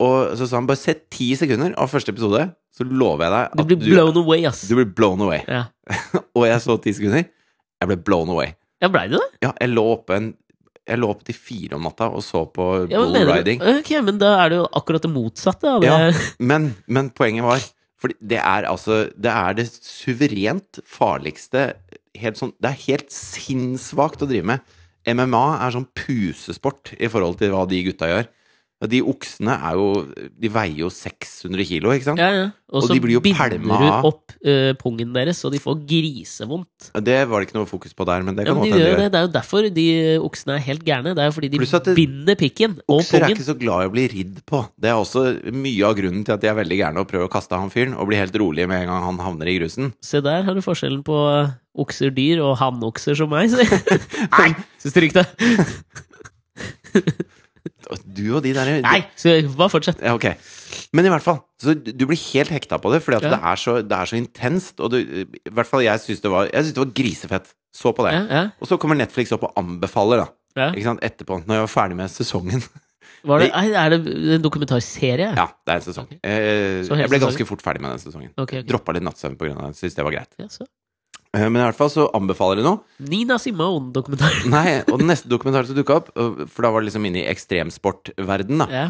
Og 0.00 0.34
så 0.36 0.44
sa 0.48 0.58
han 0.60 0.66
bare 0.68 0.76
se 0.80 0.92
ti 1.10 1.30
sekunder 1.38 1.72
av 1.80 1.88
første 1.88 2.12
episode, 2.12 2.50
så 2.76 2.84
lover 2.84 3.24
jeg 3.24 3.32
deg 3.32 3.56
Du 3.56 3.64
blir 3.70 3.94
blown 3.94 4.16
away, 4.20 4.42
ass. 4.44 4.66
du 4.68 4.74
blir 4.76 4.90
blown 4.92 5.22
away. 5.24 5.40
Ja, 5.48 5.64
Og 6.36 6.44
jeg 6.44 6.60
så 6.60 6.76
ti 6.84 6.92
sekunder. 6.92 7.24
Jeg 7.80 7.88
ble 7.88 7.96
blown 7.96 8.28
away. 8.32 8.52
ja 8.82 8.88
blei 8.92 9.06
du 9.08 9.16
det? 9.16 9.28
Ja, 9.42 9.52
jeg 9.60 9.70
lå 9.72 9.82
oppe 9.94 10.16
en 10.16 10.34
Jeg 10.86 10.98
lå 11.00 11.08
opp 11.10 11.24
til 11.26 11.34
fire 11.34 11.74
om 11.74 11.82
natta 11.82 12.06
og 12.12 12.20
så 12.22 12.44
på 12.52 12.66
Ja, 12.92 13.00
bullriding. 13.02 13.58
du? 13.58 13.78
Ok, 13.80 13.90
men 14.04 14.18
da 14.20 14.34
er 14.44 14.52
det 14.52 14.58
jo 14.60 14.68
akkurat 14.78 15.02
det 15.02 15.10
motsatte. 15.10 15.72
Det. 15.80 15.88
Ja. 15.88 16.12
Men, 16.38 16.74
men 16.86 17.08
poenget 17.10 17.42
var 17.42 17.58
Fordi 17.96 18.16
det 18.20 18.38
er 18.42 18.66
altså 18.68 19.06
Det 19.16 19.32
er 19.32 19.56
det 19.56 19.66
suverent 19.72 20.80
farligste 20.84 21.72
sånn, 22.16 22.54
Det 22.60 22.70
er 22.70 22.84
helt 22.86 23.12
sinnssvakt 23.12 24.22
å 24.24 24.28
drive 24.28 24.48
med. 24.54 24.74
MMA 25.06 25.44
er 25.62 25.74
sånn 25.74 25.88
pusesport 25.94 26.94
i 26.98 27.08
forhold 27.12 27.38
til 27.38 27.52
hva 27.52 27.66
de 27.68 27.82
gutta 27.86 28.08
gjør. 28.10 28.28
Og 28.76 28.90
de 28.92 28.98
oksene 29.08 29.54
er 29.56 29.76
jo 29.78 29.86
De 30.36 30.50
veier 30.52 30.82
jo 30.82 30.90
600 30.92 31.64
kilo, 31.64 31.94
ikke 31.96 32.10
sant? 32.10 32.20
Ja, 32.20 32.28
ja. 32.34 32.46
Og 32.66 32.82
Og 32.82 32.88
så 32.88 32.96
de 32.96 33.00
blir 33.00 33.14
jo 33.14 33.20
binder 33.22 33.54
du 33.56 33.86
opp 34.10 34.34
uh, 34.42 34.72
pungen 34.80 35.12
deres, 35.14 35.38
så 35.38 35.48
de 35.54 35.60
får 35.62 35.78
grisevondt. 35.86 36.88
Det 37.06 37.20
var 37.30 37.40
det 37.40 37.46
ikke 37.48 37.56
noe 37.60 37.68
fokus 37.70 37.94
på 37.94 38.04
der, 38.08 38.24
men 38.26 38.34
det 38.34 38.44
Ja, 38.44 38.52
kan 38.52 38.58
men 38.60 38.74
de 38.74 38.80
det. 38.82 39.06
det 39.14 39.20
er 39.20 39.26
jo 39.28 39.30
derfor 39.36 39.68
de 39.72 39.86
oksene 40.18 40.56
er 40.58 40.64
helt 40.66 40.82
gærne. 40.84 41.14
Det 41.14 41.22
er 41.22 41.30
jo 41.30 41.36
fordi 41.38 41.50
de 41.54 41.60
det- 41.62 41.94
binder 41.96 42.34
pikken 42.34 42.74
og 42.88 43.00
pungen. 43.00 43.06
Okser 43.06 43.22
er 43.22 43.34
ikke 43.36 43.46
så 43.46 43.56
glad 43.58 43.84
i 43.84 43.88
å 43.88 43.94
bli 43.94 44.08
ridd 44.12 44.42
på. 44.50 44.64
Det 44.76 44.90
er 44.90 44.98
også 44.98 45.52
mye 45.54 45.86
av 45.86 45.94
grunnen 45.96 46.24
til 46.26 46.34
at 46.34 46.40
de 46.42 46.48
er 46.50 46.58
veldig 46.58 46.78
gærne 46.82 46.98
og 47.00 47.08
prøver 47.08 47.30
å 47.30 47.32
kaste 47.32 47.54
han 47.56 47.70
fyren, 47.70 47.94
og 47.96 48.08
blir 48.10 48.18
helt 48.18 48.34
rolig 48.36 48.66
med 48.68 48.82
en 48.82 48.88
gang 48.90 49.02
han 49.06 49.18
havner 49.24 49.46
i 49.46 49.58
grusen. 49.60 49.94
Se 50.02 50.20
der 50.20 50.42
har 50.42 50.54
du 50.54 50.60
forskjellen 50.60 51.04
på 51.06 51.16
eh, 51.46 51.54
okser 51.78 52.10
dyr 52.10 52.42
og 52.42 52.58
hannokser 52.58 53.14
som 53.14 53.30
meg, 53.30 53.48
si. 53.48 53.62
Nei! 54.38 54.52
Så 54.82 54.90
du 54.90 55.08
det. 55.08 55.26
Du 58.04 58.24
og 58.36 58.42
de 58.44 58.52
der 58.56 58.80
Nei, 58.84 59.00
så 59.18 59.34
bare 59.56 59.70
fortsett. 59.72 60.00
Ja, 60.02 60.14
ok. 60.16 60.26
Men 60.96 61.06
i 61.06 61.12
hvert 61.12 61.24
fall, 61.24 61.38
så 61.62 61.74
du 61.74 62.06
blir 62.06 62.18
helt 62.32 62.50
hekta 62.52 62.78
på 62.82 62.90
det, 62.92 63.02
fordi 63.04 63.18
at 63.20 63.26
Ja. 63.28 63.34
det, 63.36 63.40
er 63.52 63.60
så, 63.62 63.76
det 63.82 63.96
er 63.98 64.10
så 64.10 64.16
intenst. 64.18 64.80
Og 64.80 64.90
du, 64.90 64.98
i 64.98 65.52
hvert 65.52 65.68
fall 65.68 65.84
jeg 65.86 66.02
syns 66.02 66.20
det, 66.24 66.32
det 66.52 66.80
var 66.82 66.92
grisefett. 66.96 67.52
Så 67.76 67.92
på 67.92 68.06
det. 68.06 68.14
Ja, 68.16 68.48
Og 68.60 68.68
så 68.70 68.78
kommer 68.80 68.96
Netflix 68.96 69.32
opp 69.36 69.44
og 69.44 69.52
anbefaler, 69.60 70.24
da. 70.24 70.70
Ikke 70.72 70.88
sant? 70.88 71.02
Etterpå, 71.04 71.42
når 71.44 71.58
jeg 71.58 71.64
var 71.66 71.72
ferdig 71.72 71.96
med 71.98 72.10
sesongen. 72.10 72.62
Var 73.26 73.42
det, 73.42 73.50
er 73.54 73.92
det 73.92 73.98
en 74.36 74.42
dokumentarserie? 74.42 75.32
Ja, 75.34 75.46
det 75.66 75.72
er 75.72 75.80
en 75.80 75.84
sesong. 75.84 76.06
Ok. 76.06 76.18
Eh, 76.22 76.38
jeg 76.38 76.86
ble 76.86 76.96
sesongen? 77.06 77.22
ganske 77.26 77.46
fort 77.48 77.62
ferdig 77.64 77.82
med 77.82 77.90
den 77.96 78.02
sesongen. 78.02 78.30
Okay, 78.36 78.60
okay. 78.62 78.68
Droppa 78.68 78.94
litt 78.94 79.02
nattsøvn 79.06 79.36
av 79.50 79.64
det. 79.66 79.78
Syns 79.80 79.96
det 79.98 80.04
var 80.06 80.14
greit. 80.14 80.30
Ja, 80.38 80.46
så. 80.52 80.66
Eh, 81.36 81.46
men 81.50 81.60
i 81.60 81.64
hvert 81.66 81.76
fall 81.78 81.90
så 81.92 82.06
anbefaler 82.16 82.62
jeg 82.62 82.66
noe. 82.68 82.80
Nina 83.12 83.36
Simone-dokumentar. 83.42 84.38
Nei, 84.56 84.78
og 84.88 85.02
den 85.02 85.10
neste 85.12 85.28
dokumentaren 85.28 85.68
som 85.68 85.76
dukka 85.76 85.98
opp, 86.00 86.08
for 86.48 86.64
da 86.66 86.72
var 86.72 86.80
det 86.82 86.88
liksom 86.90 87.04
inne 87.10 87.22
i 87.24 87.28
ekstremsportverden, 87.28 88.62
da, 88.64 88.68
Ja. 88.72 88.86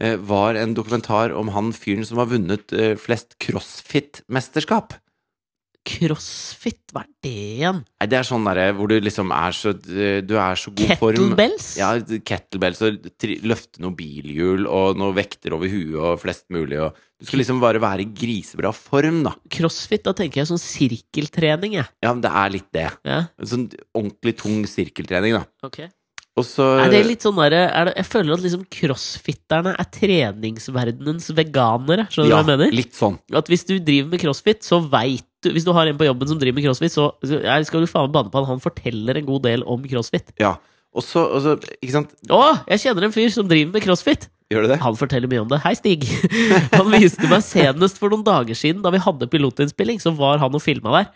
eh, 0.00 0.18
var 0.20 0.58
en 0.60 0.74
dokumentar 0.76 1.32
om 1.32 1.48
han 1.56 1.72
fyren 1.76 2.04
som 2.04 2.20
har 2.20 2.28
vunnet 2.34 2.72
eh, 2.76 2.94
flest 3.00 3.38
crossfit-mesterskap. 3.42 4.98
Crossfit, 5.86 6.80
hva 6.90 7.04
er 7.04 7.10
det 7.22 7.30
igjen? 7.30 7.76
Nei, 8.00 8.06
det 8.10 8.16
er 8.18 8.26
sånn 8.26 8.46
derre 8.48 8.72
hvor 8.74 8.90
du 8.90 8.96
liksom 8.98 9.30
er 9.30 9.54
så 9.54 9.70
Du 9.78 10.32
er 10.34 10.58
så 10.58 10.72
god 10.74 10.96
form. 10.98 11.14
Kettlebells? 11.30 11.68
Ja, 11.78 11.92
kettlebells 12.26 12.80
og 12.82 13.06
løfte 13.46 13.84
noen 13.84 13.94
bilhjul 13.94 14.66
og 14.66 14.98
noen 14.98 15.14
vekter 15.14 15.54
over 15.54 15.70
huet 15.70 15.94
og 16.00 16.18
flest 16.24 16.48
mulig 16.50 16.80
og 16.82 16.98
Du 17.18 17.24
skal 17.24 17.40
liksom 17.40 17.60
bare 17.62 17.80
være 17.80 18.04
i 18.04 18.08
grisebra 18.12 18.72
form, 18.76 19.22
da. 19.24 19.32
Crossfit, 19.48 20.02
da 20.04 20.12
tenker 20.12 20.42
jeg 20.42 20.50
sånn 20.50 20.60
sirkeltrening, 20.60 21.78
jeg. 21.78 21.86
Ja, 22.04 22.12
men 22.12 22.20
det 22.20 22.30
er 22.30 22.50
litt 22.52 22.70
det. 22.76 22.90
Ja, 23.08 23.22
Sånn 23.40 23.70
ordentlig 23.96 24.36
tung 24.36 24.66
sirkeltrening, 24.68 25.32
da. 25.38 25.44
ok. 25.64 25.86
Og 26.36 26.44
så 26.44 26.84
Er 26.84 26.90
det 26.92 27.06
litt 27.06 27.22
sånn 27.24 27.38
er 27.42 27.48
det- 27.48 27.94
Jeg 27.96 28.04
føler 28.04 28.34
at 28.34 28.40
liksom 28.44 28.66
crossfitterne 28.68 29.72
er 29.80 29.86
treningsverdenens 29.90 31.30
veganere. 31.32 32.04
Skjønner 32.10 32.28
du 32.28 32.28
Ja, 32.28 32.42
hva 32.42 32.46
jeg 32.46 32.58
mener? 32.58 32.70
litt 32.76 32.92
sånn. 32.92 33.18
At 33.32 33.46
hvis 33.48 33.64
du 33.66 33.78
driver 33.80 34.10
med 34.10 34.20
crossfit, 34.20 34.60
så 34.62 34.80
veit 34.88 35.24
du 35.42 35.50
Hvis 35.52 35.64
du 35.64 35.72
har 35.72 35.86
en 35.86 35.96
på 35.96 36.04
jobben 36.04 36.28
som 36.28 36.38
driver 36.38 36.56
med 36.56 36.64
crossfit, 36.64 36.92
så 36.92 37.12
skal 37.64 37.80
du 37.80 37.86
faen 37.86 38.10
banne 38.12 38.30
på 38.30 38.34
han. 38.44 38.46
han 38.46 38.60
forteller 38.60 39.16
en 39.16 39.24
god 39.26 39.42
del 39.44 39.62
om 39.62 39.82
crossfit. 39.82 40.32
Ja. 40.38 40.56
Og 40.94 41.02
så 41.02 41.56
Ikke 41.82 41.92
sant? 41.92 42.10
Å, 42.28 42.66
jeg 42.68 42.80
kjenner 42.80 43.04
en 43.04 43.12
fyr 43.12 43.30
som 43.30 43.46
driver 43.48 43.72
med 43.72 43.82
crossfit! 43.82 44.28
Gjør 44.52 44.62
du 44.62 44.70
det? 44.70 44.78
Han 44.84 44.94
forteller 44.98 45.30
mye 45.30 45.42
om 45.42 45.48
det. 45.50 45.58
Hei, 45.64 45.72
Stig! 45.74 46.04
Han 46.78 46.92
viste 46.94 47.26
meg 47.26 47.42
senest 47.42 47.98
for 47.98 48.12
noen 48.12 48.22
dager 48.26 48.54
siden, 48.58 48.84
da 48.84 48.92
vi 48.94 49.02
hadde 49.02 49.26
pilotinnspilling, 49.32 49.98
så 50.02 50.12
var 50.14 50.38
han 50.42 50.54
og 50.54 50.62
filma 50.62 50.92
der. 51.00 51.08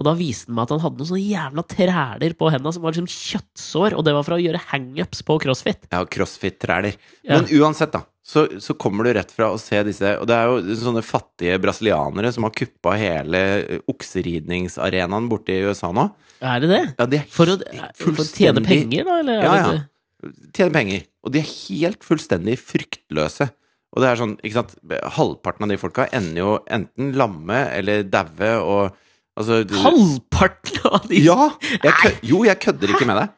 Og 0.00 0.06
da 0.08 0.14
viste 0.18 0.48
han 0.48 0.56
meg 0.56 0.64
at 0.66 0.72
han 0.72 0.80
hadde 0.86 0.98
noen 0.98 1.08
sånne 1.10 1.26
jævla 1.28 1.62
træler 1.68 2.34
på 2.40 2.48
henda 2.50 2.72
som 2.74 2.82
var 2.82 2.94
liksom 2.94 3.10
kjøttsår, 3.12 3.94
og 3.94 4.06
det 4.06 4.14
var 4.16 4.24
for 4.26 4.34
å 4.34 4.40
gjøre 4.40 4.62
hangups 4.72 5.20
på 5.28 5.36
crossfit. 5.44 5.84
Ja, 5.92 6.00
crossfit-træler. 6.08 6.96
Ja. 7.22 7.36
Men 7.36 7.46
uansett, 7.60 7.92
da. 7.94 8.06
Så, 8.26 8.46
så 8.62 8.74
kommer 8.78 9.04
du 9.06 9.12
rett 9.14 9.30
fra 9.34 9.48
å 9.50 9.56
se 9.58 9.80
disse 9.82 10.12
Og 10.20 10.28
det 10.30 10.36
er 10.36 10.46
jo 10.46 10.76
sånne 10.78 11.00
fattige 11.02 11.56
brasilianere 11.58 12.30
som 12.30 12.44
har 12.46 12.52
kuppa 12.54 12.92
hele 12.94 13.40
eh, 13.58 13.80
okseridningsarenaen 13.90 15.26
borte 15.30 15.56
i 15.56 15.64
USA 15.66 15.90
nå. 15.90 16.04
Er 16.38 16.62
det 16.62 16.70
det? 16.70 16.82
Ja, 17.00 17.08
de 17.10 17.18
er 17.18 17.26
For 17.34 17.50
å, 17.50 17.56
for 17.98 18.22
å 18.22 18.26
tjene 18.28 18.62
penger, 18.62 19.08
da? 19.10 19.18
Eller 19.24 19.40
er 19.40 19.48
Ja, 19.48 19.56
ja. 19.58 19.80
Ikke- 20.22 20.52
Tjene 20.54 20.72
penger. 20.72 21.02
Og 21.24 21.32
de 21.32 21.38
er 21.40 21.50
helt 21.68 22.02
fullstendig 22.06 22.58
fryktløse. 22.58 23.50
Og 23.94 24.00
det 24.02 24.08
er 24.08 24.16
sånn, 24.16 24.36
ikke 24.40 24.54
sant 24.54 24.74
Halvparten 25.18 25.62
av 25.66 25.68
de 25.68 25.76
folka 25.76 26.06
ender 26.12 26.38
jo 26.40 26.52
enten 26.70 27.12
lamme 27.14 27.58
eller 27.76 28.02
daue 28.04 28.52
og 28.62 28.96
Altså 29.38 29.62
du- 29.66 29.74
Halvparten 29.80 30.86
av 30.92 31.06
de 31.08 31.20
Ja! 31.24 31.50
Jeg 31.82 31.92
kø 31.92 32.10
jo, 32.22 32.42
jeg 32.44 32.58
kødder 32.60 32.88
ikke 32.92 33.06
med 33.06 33.16
deg. 33.16 33.30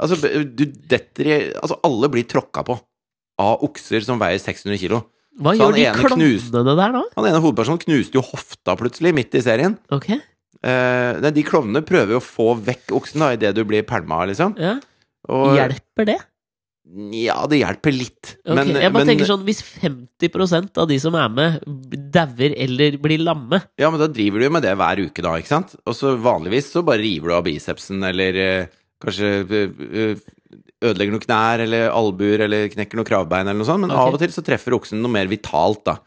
Altså, 0.00 0.16
du 0.56 0.64
detter 0.64 1.26
i 1.26 1.52
Altså, 1.58 1.78
alle 1.84 2.08
blir 2.08 2.22
tråkka 2.24 2.62
på 2.64 2.80
av 3.40 3.62
okser 3.64 4.04
som 4.04 4.18
veier 4.20 4.38
600 4.38 4.78
kilo. 4.78 5.00
Hva 5.40 5.54
Så 5.56 5.70
gjør 5.72 5.74
de 5.74 5.84
klovnene 6.04 6.76
der, 6.76 6.92
da? 6.92 7.02
Han 7.16 7.24
ene 7.26 7.40
hovedpersonen 7.40 7.80
knuste 7.82 8.14
jo 8.14 8.22
hofta 8.22 8.76
plutselig, 8.76 9.14
midt 9.14 9.34
i 9.34 9.40
serien. 9.42 9.78
Ok, 9.90 10.10
Eh, 10.62 11.30
de 11.32 11.42
klovnene 11.42 11.80
prøver 11.82 12.10
jo 12.12 12.20
å 12.20 12.22
få 12.22 12.48
vekk 12.60 12.92
oksen 12.92 13.18
da 13.22 13.30
idet 13.32 13.54
du 13.56 13.64
blir 13.64 13.82
pælma, 13.82 14.26
liksom. 14.28 14.52
ja. 14.60 14.74
Og, 15.26 15.54
Hjelper 15.56 16.04
det? 16.04 16.18
Ja, 16.90 17.36
det 17.46 17.60
hjelper 17.60 17.94
litt. 17.94 18.32
Ok, 18.42 18.56
Men, 18.56 18.72
jeg 18.74 18.90
bare 18.90 19.04
men, 19.04 19.10
tenker 19.12 19.28
sånn, 19.28 19.44
Hvis 19.46 19.60
50% 19.62 20.80
av 20.82 20.88
de 20.90 20.96
som 21.02 21.14
er 21.14 21.28
med, 21.30 21.60
dauer 22.10 22.56
eller 22.64 22.96
blir 23.02 23.22
lamme 23.22 23.60
Ja, 23.78 23.92
men 23.92 24.00
da 24.02 24.08
driver 24.10 24.42
du 24.42 24.48
jo 24.48 24.52
med 24.56 24.66
det 24.66 24.74
hver 24.80 25.02
uke, 25.04 25.22
da, 25.22 25.36
ikke 25.38 25.52
sant? 25.52 25.76
Og 25.86 25.94
så 25.94 26.16
vanligvis 26.18 26.72
så 26.74 26.82
bare 26.86 27.02
river 27.04 27.30
du 27.30 27.36
av 27.36 27.46
bicepsen, 27.46 28.02
eller 28.10 28.40
øh, 28.42 28.68
kanskje 29.04 29.30
eh, 29.46 30.26
ødelegger 30.80 31.14
noen 31.14 31.24
knær 31.24 31.64
eller 31.66 31.94
albuer, 31.94 32.46
eller 32.46 32.66
knekker 32.72 32.98
noen 32.98 33.08
kravbein, 33.08 33.46
eller 33.46 33.60
noe 33.60 33.68
sånt. 33.68 33.84
Men 33.84 33.94
okay. 33.94 34.10
av 34.10 34.18
og 34.18 34.24
til 34.24 34.34
så 34.34 34.44
treffer 34.44 34.76
oksen 34.76 35.02
noe 35.04 35.14
mer 35.14 35.30
vitalt, 35.30 35.84
da. 35.86 36.00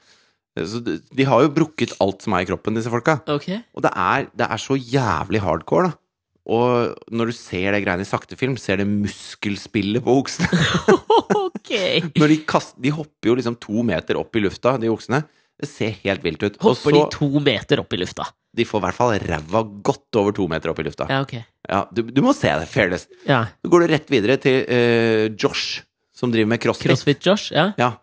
Så 0.53 0.83
de, 0.85 0.99
de 1.09 1.25
har 1.25 1.41
jo 1.45 1.53
brukket 1.53 1.95
alt 2.03 2.25
som 2.25 2.35
er 2.35 2.43
i 2.43 2.49
kroppen, 2.49 2.75
disse 2.77 2.91
folka. 2.93 3.21
Okay. 3.37 3.63
Og 3.73 3.85
det 3.85 3.93
er, 3.97 4.27
det 4.37 4.49
er 4.51 4.61
så 4.61 4.77
jævlig 4.77 5.41
hardcore, 5.45 5.89
da. 5.89 5.99
Og 6.43 6.97
når 7.15 7.31
du 7.31 7.35
ser 7.37 7.71
det 7.71 7.83
greiene 7.85 8.03
i 8.03 8.09
saktefilm, 8.09 8.57
ser 8.59 8.81
det 8.81 8.87
muskelspillet 8.89 10.03
på 10.03 10.17
oksene. 10.19 10.49
ok! 11.45 11.71
Når 12.19 12.33
de, 12.33 12.37
kaster, 12.47 12.81
de 12.83 12.91
hopper 12.91 13.31
jo 13.31 13.37
liksom 13.39 13.55
to 13.63 13.85
meter 13.87 14.19
opp 14.19 14.35
i 14.35 14.43
lufta, 14.43 14.75
de 14.81 14.91
oksene. 14.91 15.21
Det 15.63 15.69
ser 15.69 15.95
helt 16.03 16.23
vilt 16.25 16.43
ut. 16.43 16.57
Hopper 16.59 16.73
Også, 16.73 16.93
de 16.97 17.03
to 17.13 17.43
meter 17.45 17.79
opp 17.79 17.95
i 17.95 18.01
lufta? 18.01 18.27
De 18.53 18.65
får 18.67 18.81
i 18.81 18.85
hvert 18.87 18.97
fall 18.97 19.15
ræva 19.23 19.63
godt 19.87 20.19
over 20.19 20.35
to 20.35 20.49
meter 20.51 20.73
opp 20.73 20.83
i 20.83 20.87
lufta. 20.89 21.07
Ja, 21.07 21.21
ok. 21.23 21.37
Ja, 21.69 21.85
du, 21.95 22.03
du 22.11 22.19
må 22.25 22.35
se 22.35 22.51
det, 22.59 22.67
Fairness. 22.67 23.07
Ja. 23.29 23.45
Så 23.63 23.71
går 23.71 23.85
du 23.85 23.93
rett 23.93 24.11
videre 24.11 24.35
til 24.43 24.65
uh, 24.67 25.29
Josh, 25.39 25.85
som 26.11 26.33
driver 26.33 26.51
med 26.51 26.61
crossfit. 26.65 26.91
Crossfit-Josh? 26.91 27.53
Ja. 27.55 27.69
Ja. 27.79 27.93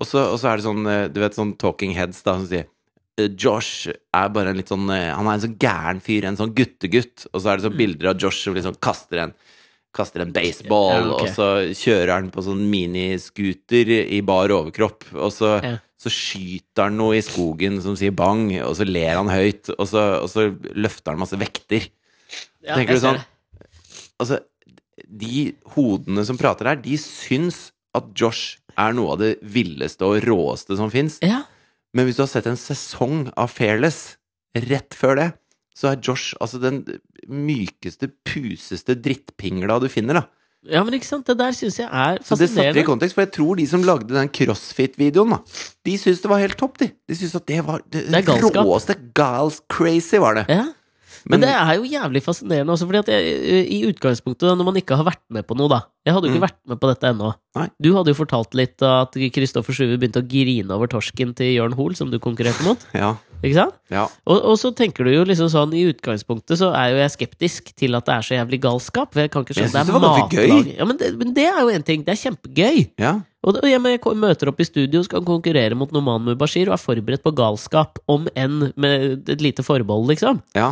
Og 0.00 0.08
så, 0.08 0.24
er 0.48 0.56
det 0.56 0.64
sånn, 0.64 0.86
eh, 0.88 1.04
du 1.12 1.20
vet, 1.20 1.36
sånn 1.36 1.52
talking 1.60 1.92
heads 1.92 2.22
da, 2.24 2.38
som 2.38 2.46
sier 2.48 2.64
Josh 3.18 3.88
er 3.92 4.28
bare 4.32 4.50
en 4.54 4.56
litt 4.56 4.70
sånn 4.72 4.88
eh, 4.90 5.10
Han 5.12 5.26
er 5.28 5.34
en 5.36 5.42
sånn 5.42 5.58
gæren 5.60 5.98
fyr, 6.00 6.24
en 6.24 6.38
sånn 6.38 6.54
guttegutt. 6.56 7.26
Og 7.32 7.42
så 7.42 7.50
er 7.52 7.58
det 7.60 7.66
sånn 7.66 7.76
bilder 7.76 8.08
av 8.14 8.20
Josh 8.22 8.44
som 8.46 8.54
liksom 8.56 8.78
kaster 8.80 9.26
en 9.26 9.34
Kaster 9.92 10.22
en 10.24 10.30
baseball, 10.32 11.02
Ja, 11.02 11.08
okay. 11.18 11.28
og 11.28 11.34
så 11.36 11.46
kjører 11.76 12.14
han 12.14 12.30
på 12.32 12.40
sånn 12.40 12.62
miniscooter 12.72 13.90
i 14.16 14.22
bar 14.24 14.48
overkropp. 14.48 15.04
Og 15.12 15.28
så, 15.36 15.50
Ja. 15.62 15.74
så 16.00 16.08
skyter 16.08 16.84
han 16.86 16.96
noe 16.96 17.18
i 17.18 17.20
skogen 17.20 17.76
som 17.84 17.94
sier 17.94 18.10
bang, 18.16 18.46
og 18.64 18.72
så 18.74 18.86
ler 18.88 19.16
han 19.18 19.28
høyt, 19.28 19.68
og 19.78 19.84
så, 19.86 20.22
og 20.22 20.30
så 20.32 20.46
løfter 20.72 21.12
han 21.12 21.18
masse 21.20 21.36
vekter. 21.36 21.90
Ja, 22.64 22.74
Tenker 22.78 22.94
du 22.96 23.00
sånn? 23.00 23.20
Altså, 24.18 24.40
de 25.06 25.52
hodene 25.76 26.24
som 26.24 26.38
prater 26.40 26.72
her, 26.72 26.76
de 26.80 26.96
syns 26.96 27.72
at 27.94 28.08
Josh 28.16 28.56
er 28.78 28.94
noe 28.96 29.12
av 29.12 29.18
det 29.20 29.34
villeste 29.44 30.08
og 30.08 30.22
råeste 30.24 30.74
som 30.80 30.88
fins. 30.88 31.18
Ja. 31.20 31.42
Men 31.94 32.06
hvis 32.08 32.16
du 32.18 32.22
har 32.24 32.30
sett 32.32 32.46
en 32.48 32.56
sesong 32.58 33.26
av 33.36 33.50
Fairless 33.52 34.16
rett 34.68 34.94
før 34.96 35.18
det, 35.18 35.30
så 35.76 35.92
er 35.92 36.00
Josh 36.04 36.34
altså 36.40 36.58
den 36.60 36.82
mykeste, 37.32 38.10
puseste 38.28 38.96
drittpingla 39.00 39.78
du 39.80 39.88
finner, 39.92 40.20
da. 40.20 40.24
ja, 40.68 40.82
men 40.84 40.94
ikke 40.98 41.08
sant? 41.08 41.24
Det 41.26 41.36
der 41.40 41.54
syns 41.56 41.78
jeg 41.80 41.88
er 41.88 42.18
Så 42.24 42.36
det 42.36 42.48
satte 42.50 42.60
vi 42.60 42.82
i 42.82 42.84
fascinerende. 42.84 42.84
kontekst, 42.90 43.16
for 43.16 43.24
jeg 43.24 43.32
tror 43.36 43.56
de 43.60 43.66
som 43.70 43.86
lagde 43.86 44.12
den 44.12 44.28
CrossFit-videoen, 44.36 45.32
da, 45.36 45.40
de 45.88 45.96
syntes 46.00 46.20
det 46.24 46.30
var 46.32 46.42
helt 46.44 46.58
topp, 46.60 46.76
de. 46.82 46.90
De 47.08 47.16
syntes 47.16 47.38
at 47.40 47.46
det 47.48 47.62
var 47.66 47.80
det, 47.88 48.04
Det 48.12 48.38
råeste 48.58 48.96
gals 49.16 49.62
crazy, 49.72 50.20
var 50.22 50.40
det. 50.42 50.46
Ja. 50.52 50.66
Men, 51.30 51.40
det 51.44 51.48
er 51.54 51.74
jo 51.78 51.84
jævlig 51.86 52.22
fascinerende 52.24 52.72
også, 52.74 52.86
fordi 52.88 52.98
at 52.98 53.10
jeg, 53.12 53.66
i 53.70 53.78
utgangspunktet, 53.90 54.48
da, 54.48 54.54
når 54.58 54.64
man 54.64 54.78
ikke 54.80 54.96
har 54.98 55.04
vært 55.06 55.22
med 55.30 55.46
på 55.46 55.54
noe, 55.56 55.68
da 55.70 55.80
Jeg 56.04 56.14
hadde 56.16 56.26
jo 56.26 56.32
ikke 56.34 56.40
Mm. 56.42 56.48
vært 56.48 56.58
med 56.66 56.80
på 56.82 56.88
dette 56.90 57.06
ennå. 57.12 57.28
Nei. 57.54 57.68
Du 57.80 57.92
hadde 57.94 58.10
jo 58.10 58.18
fortalt 58.18 58.54
litt 58.58 58.82
at 58.82 59.12
Kristoffer 59.14 59.72
Sjuve 59.76 59.98
begynte 60.02 60.18
å 60.18 60.26
grine 60.26 60.70
over 60.74 60.88
torsken 60.90 61.34
til 61.38 61.52
Jørn 61.54 61.74
Hoel, 61.78 61.94
som 61.94 62.10
du 62.10 62.18
konkurrerte 62.18 62.64
mot. 62.66 62.78
Ja. 62.92 63.12
Ikke 63.42 63.54
sant? 63.54 63.74
ja. 63.90 64.08
Og, 64.26 64.38
og 64.52 64.56
så 64.58 64.70
tenker 64.74 65.04
du 65.04 65.10
jo 65.14 65.24
liksom 65.26 65.48
sånn 65.50 65.72
I 65.74 65.84
utgangspunktet 65.92 66.58
så 66.58 66.72
er 66.78 66.90
jo 66.92 67.00
jeg 67.02 67.10
skeptisk 67.16 67.72
til 67.74 67.94
at 67.98 68.06
det 68.06 68.14
er 68.14 68.22
så 68.26 68.34
jævlig 68.38 68.60
galskap. 68.62 69.12
For 69.14 69.20
jeg 69.22 69.30
kan 69.34 69.42
ikke 69.46 69.54
skjønne 69.54 69.70
jeg 69.78 69.86
synes 69.86 70.30
det 70.30 70.38
gøy. 70.38 70.48
matlaging. 70.48 70.76
Ja, 70.78 70.84
men, 70.86 70.96
det, 70.98 71.08
men 71.18 71.34
det 71.34 71.46
er 71.50 71.60
jo 71.60 71.68
en 71.74 71.82
ting. 71.82 72.04
Det 72.06 72.14
er 72.18 72.22
kjempegøy. 72.30 72.90
ja. 72.98 73.20
Og, 73.42 73.58
jeg, 73.66 73.82
møter 73.82 74.50
opp 74.52 74.60
i 74.62 74.66
studio, 74.68 75.02
skal 75.02 75.24
konkurrere 75.26 75.74
mot 75.78 75.90
Noman 75.94 76.22
Mubashir 76.28 76.70
og 76.70 76.76
er 76.76 76.82
forberedt 76.82 77.24
på 77.24 77.34
galskap, 77.34 77.98
om 78.10 78.28
enn 78.38 78.68
med 78.78 79.32
et 79.32 79.42
lite 79.42 79.64
forbehold, 79.66 80.06
liksom. 80.12 80.42
ja. 80.58 80.70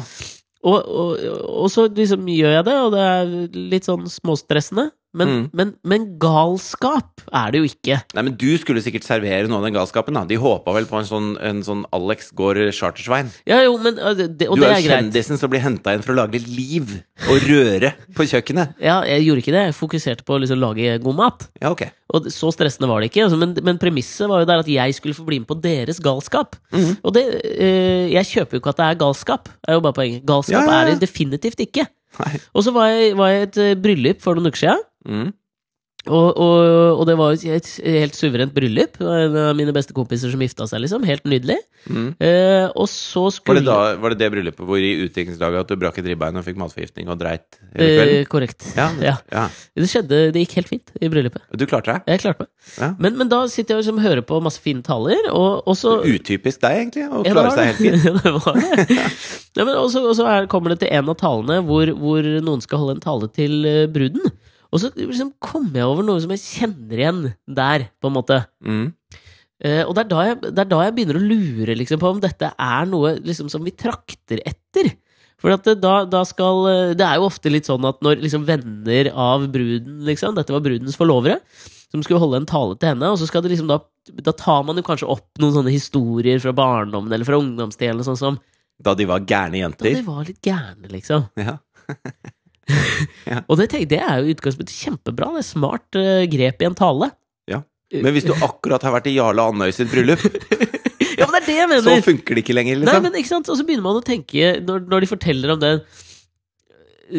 Og, 0.61 0.77
og, 0.77 1.21
og 1.65 1.71
så 1.73 1.87
liksom 1.89 2.27
gjør 2.29 2.59
jeg 2.59 2.65
det, 2.67 2.77
og 2.85 2.91
det 2.93 3.05
er 3.09 3.31
litt 3.73 3.87
sånn 3.89 4.05
småstressende. 4.13 4.91
Men, 5.13 5.29
Mm. 5.31 5.51
men, 5.59 5.71
men 5.83 6.05
galskap 6.23 7.21
er 7.35 7.51
det 7.51 7.61
jo 7.61 7.67
ikke. 7.67 7.97
Nei, 8.15 8.23
men 8.27 8.35
du 8.39 8.47
skulle 8.63 8.79
sikkert 8.85 9.03
servere 9.07 9.49
noe 9.51 9.59
av 9.59 9.65
den 9.67 9.75
galskapen, 9.75 10.15
da. 10.15 10.23
De 10.29 10.37
håpa 10.39 10.71
vel 10.77 10.87
på 10.87 11.01
en 11.01 11.09
sånn, 11.09 11.29
en 11.43 11.63
sånn 11.67 11.85
Alex 11.97 12.31
går 12.39 12.61
chartersveien. 12.77 13.31
Ja, 13.49 13.59
jo, 13.67 13.77
men 13.83 13.97
det, 13.99 14.47
Og 14.49 14.57
Du 14.57 14.63
det 14.63 14.69
er 14.71 14.77
er 14.77 14.81
jo 14.85 14.93
kjendisen 14.93 15.39
som 15.41 15.51
blir 15.51 15.65
henta 15.65 15.95
inn 15.97 16.05
for 16.07 16.15
å 16.15 16.21
lage 16.21 16.39
litt 16.39 16.47
liv 16.47 16.93
og 17.29 17.43
røre 17.49 17.93
på 18.15 18.27
kjøkkenet. 18.31 18.77
Ja, 18.91 19.01
jeg 19.07 19.27
gjorde 19.27 19.43
ikke 19.43 19.55
det. 19.57 19.65
Jeg 19.71 19.79
fokuserte 19.81 20.25
på 20.27 20.37
å 20.37 20.41
liksom 20.43 20.61
lage 20.63 20.95
god 21.03 21.17
mat. 21.19 21.49
Ja, 21.61 21.71
ok. 21.75 21.83
Og 22.15 22.27
så 22.31 22.51
stressende 22.55 22.89
var 22.91 23.03
det 23.03 23.11
ikke. 23.11 23.25
Altså, 23.27 23.39
men, 23.39 23.55
men 23.67 23.79
premisset 23.83 24.31
var 24.31 24.43
jo 24.43 24.49
der 24.51 24.63
at 24.63 24.71
jeg 24.71 24.95
skulle 24.97 25.15
få 25.19 25.27
bli 25.27 25.41
med 25.43 25.49
på 25.51 25.59
deres 25.63 25.99
galskap. 26.03 26.55
Mhm. 26.75 26.97
Og 27.03 27.15
det 27.15 27.25
øh, 27.51 28.07
Jeg 28.15 28.27
kjøper 28.31 28.57
jo 28.57 28.63
ikke 28.63 28.73
at 28.75 28.81
det 28.83 28.87
er 28.89 29.01
galskap. 29.03 29.51
Det 29.59 29.71
er 29.75 29.79
jo 29.79 29.83
bare 29.85 29.99
poenget. 29.99 30.23
Galskap 30.27 30.55
Ja, 30.59 30.67
ja, 30.67 30.79
er 30.85 30.93
det 30.95 31.03
definitivt 31.05 31.61
ikke. 31.67 31.87
Nei. 32.21 32.39
Og 32.55 32.65
så 32.67 32.73
var 32.75 32.89
jeg, 32.91 33.15
var 33.19 33.29
jeg 33.31 33.41
i 33.41 33.47
et 33.47 33.59
eh, 33.63 33.75
bryllup 33.79 34.23
for 34.25 34.35
noen 34.39 34.51
uker 34.51 34.59
siden. 34.65 34.87
Mm. 35.09 35.31
Og, 36.09 36.29
og, 36.41 36.61
og 36.97 37.03
det 37.05 37.15
var 37.19 37.35
et 37.37 37.67
helt 37.85 38.17
suverent 38.17 38.55
bryllup. 38.57 38.95
En 39.05 39.35
av 39.37 39.51
mine 39.59 39.73
beste 39.77 39.93
kompiser 39.93 40.33
som 40.33 40.41
gifta 40.41 40.65
seg, 40.69 40.81
liksom. 40.81 41.03
Helt 41.05 41.27
nydelig. 41.29 41.59
Mm. 41.93 42.07
Eh, 42.25 42.71
og 42.73 42.89
så 42.89 43.27
Var, 43.29 43.59
det 43.59 43.67
da, 43.67 43.77
var 44.01 44.15
det 44.15 44.21
det 44.23 44.31
bryllupet 44.33 44.65
hvor 44.69 44.81
i 44.81 44.95
utviklingslaget 45.05 45.61
at 45.61 45.69
du 45.69 45.77
brakk 45.81 46.01
et 46.01 46.09
ribbein 46.09 46.41
og 46.41 46.45
fikk 46.47 46.59
matforgiftning 46.61 47.09
og 47.13 47.21
dreit 47.21 47.61
hele 47.77 48.07
eh. 48.23 48.25
Korrekt. 48.33 48.65
Ja, 48.79 48.89
Ja. 49.11 49.15
ja. 49.33 49.45
Det 49.77 49.91
skjedde, 49.93 50.23
det 50.33 50.47
gikk 50.47 50.57
helt 50.63 50.73
fint 50.73 50.97
i 50.97 51.13
bryllupet. 51.13 51.45
Du 51.53 51.67
klarte 51.69 51.99
det? 51.99 52.15
Jeg 52.15 52.25
klarte 52.25 52.47
meg. 52.47 52.53
Ja. 52.81 52.91
Men, 52.97 53.21
men 53.21 53.33
da 53.33 53.45
sitter 53.53 53.77
jeg 53.77 53.83
og 53.83 53.85
liksom 53.85 54.03
hører 54.05 54.25
på 54.33 54.41
masse 54.45 54.65
fine 54.65 54.85
taler, 54.87 55.29
og, 55.35 55.69
og 55.69 55.77
så 55.77 55.99
Utypisk 56.01 56.65
deg, 56.65 56.81
egentlig, 56.87 57.09
å 57.13 57.25
klare 57.29 57.53
seg 57.59 57.75
helt 57.75 57.83
fint. 57.85 58.09
Det 58.25 58.37
var 58.41 58.57
det. 58.57 59.01
Ja, 59.59 59.65
men 59.67 59.75
også, 59.75 60.01
og 60.07 60.15
så 60.17 60.25
er, 60.31 60.47
kommer 60.49 60.73
det 60.73 60.81
til 60.85 60.93
en 60.95 61.09
av 61.11 61.17
talene 61.21 61.59
hvor, 61.67 61.91
hvor 61.99 62.25
noen 62.25 62.63
skal 62.65 62.81
holde 62.81 62.97
en 62.97 63.03
tale 63.05 63.29
til 63.35 63.67
eh, 63.69 63.89
bruden. 63.91 64.31
Og 64.71 64.83
så 64.83 64.93
liksom 64.95 65.35
kommer 65.43 65.81
jeg 65.81 65.91
over 65.91 66.07
noe 66.07 66.23
som 66.23 66.33
jeg 66.35 66.45
kjenner 66.45 67.03
igjen 67.03 67.21
der, 67.59 67.89
på 67.99 68.11
en 68.11 68.17
måte. 68.17 68.41
Mm. 68.63 68.89
Uh, 69.61 69.83
og 69.85 69.93
det 69.93 70.05
er, 70.05 70.09
da 70.09 70.25
jeg, 70.25 70.37
det 70.47 70.63
er 70.63 70.69
da 70.71 70.81
jeg 70.87 70.97
begynner 70.97 71.19
å 71.19 71.27
lure 71.27 71.77
liksom, 71.77 72.01
på 72.01 72.13
om 72.15 72.21
dette 72.23 72.49
er 72.55 72.87
noe 72.89 73.17
liksom, 73.19 73.51
som 73.53 73.65
vi 73.67 73.75
trakter 73.77 74.41
etter. 74.49 74.95
For 75.41 75.53
at 75.55 75.67
det, 75.67 75.79
da, 75.81 76.03
da 76.05 76.21
skal 76.29 76.67
eh, 76.69 76.91
Det 76.99 77.05
er 77.07 77.17
jo 77.17 77.29
ofte 77.31 77.49
litt 77.49 77.65
sånn 77.65 77.87
at 77.89 78.03
når 78.05 78.21
liksom, 78.21 78.43
venner 78.45 79.09
av 79.09 79.47
bruden 79.49 80.03
liksom, 80.05 80.35
Dette 80.37 80.53
var 80.53 80.61
brudens 80.65 80.99
forlovere, 81.01 81.39
som 81.89 82.05
skulle 82.05 82.21
holde 82.21 82.43
en 82.43 82.49
tale 82.51 82.77
til 82.77 82.93
henne, 82.93 83.09
og 83.09 83.17
så 83.17 83.29
skal 83.29 83.45
det 83.45 83.55
liksom 83.55 83.71
da 83.71 83.79
Da 84.27 84.35
tar 84.37 84.67
man 84.69 84.77
jo 84.77 84.85
kanskje 84.85 85.09
opp 85.09 85.41
noen 85.41 85.57
sånne 85.57 85.73
historier 85.73 86.43
fra 86.45 86.53
barndommen 86.57 87.13
eller 87.13 87.29
fra 87.29 87.41
ungdomstiden. 87.41 87.97
eller 87.97 88.09
sånn 88.11 88.21
som 88.21 88.37
Da 88.77 88.93
de 88.97 89.09
var 89.09 89.25
gærne 89.25 89.63
jenter? 89.63 89.89
Da 89.89 90.03
de 90.03 90.11
var 90.11 90.29
litt 90.29 90.45
gærne, 90.45 90.93
liksom. 90.93 91.27
Ja. 91.41 91.57
Og 93.49 93.57
det, 93.59 93.71
det 93.91 93.99
er 94.01 94.21
jo 94.21 94.35
utgangspunktet 94.35 94.77
kjempebra. 94.77 95.33
Det 95.37 95.43
er 95.43 95.49
smart 95.49 95.99
uh, 95.99 96.23
grep 96.31 96.63
i 96.63 96.69
en 96.69 96.77
tale. 96.79 97.11
Ja. 97.51 97.63
Men 97.91 98.15
hvis 98.15 98.29
du 98.29 98.35
akkurat 98.37 98.85
har 98.87 98.95
vært 98.95 99.09
i 99.11 99.17
Jarle 99.17 99.49
Andøy 99.51 99.73
sitt 99.75 99.91
bryllup, 99.93 100.23
Ja, 101.21 101.27
men 101.29 101.35
det 101.35 101.41
er 101.43 101.49
det 101.51 101.57
jeg 101.59 101.69
mener! 101.69 101.85
så 101.85 102.07
funker 102.07 102.37
det 102.39 102.43
ikke 102.45 102.55
lenger, 102.57 102.79
Nei, 102.79 102.87
liksom. 102.87 103.03
men 103.05 103.17
ikke 103.21 103.29
sant? 103.29 103.49
Og 103.53 103.59
så 103.59 103.65
begynner 103.69 103.85
man 103.85 103.99
å 103.99 104.05
tenke, 104.05 104.55
når, 104.65 104.87
når 104.89 105.05
de 105.05 105.09
forteller 105.11 105.53
om 105.53 105.61
det, 105.61 105.73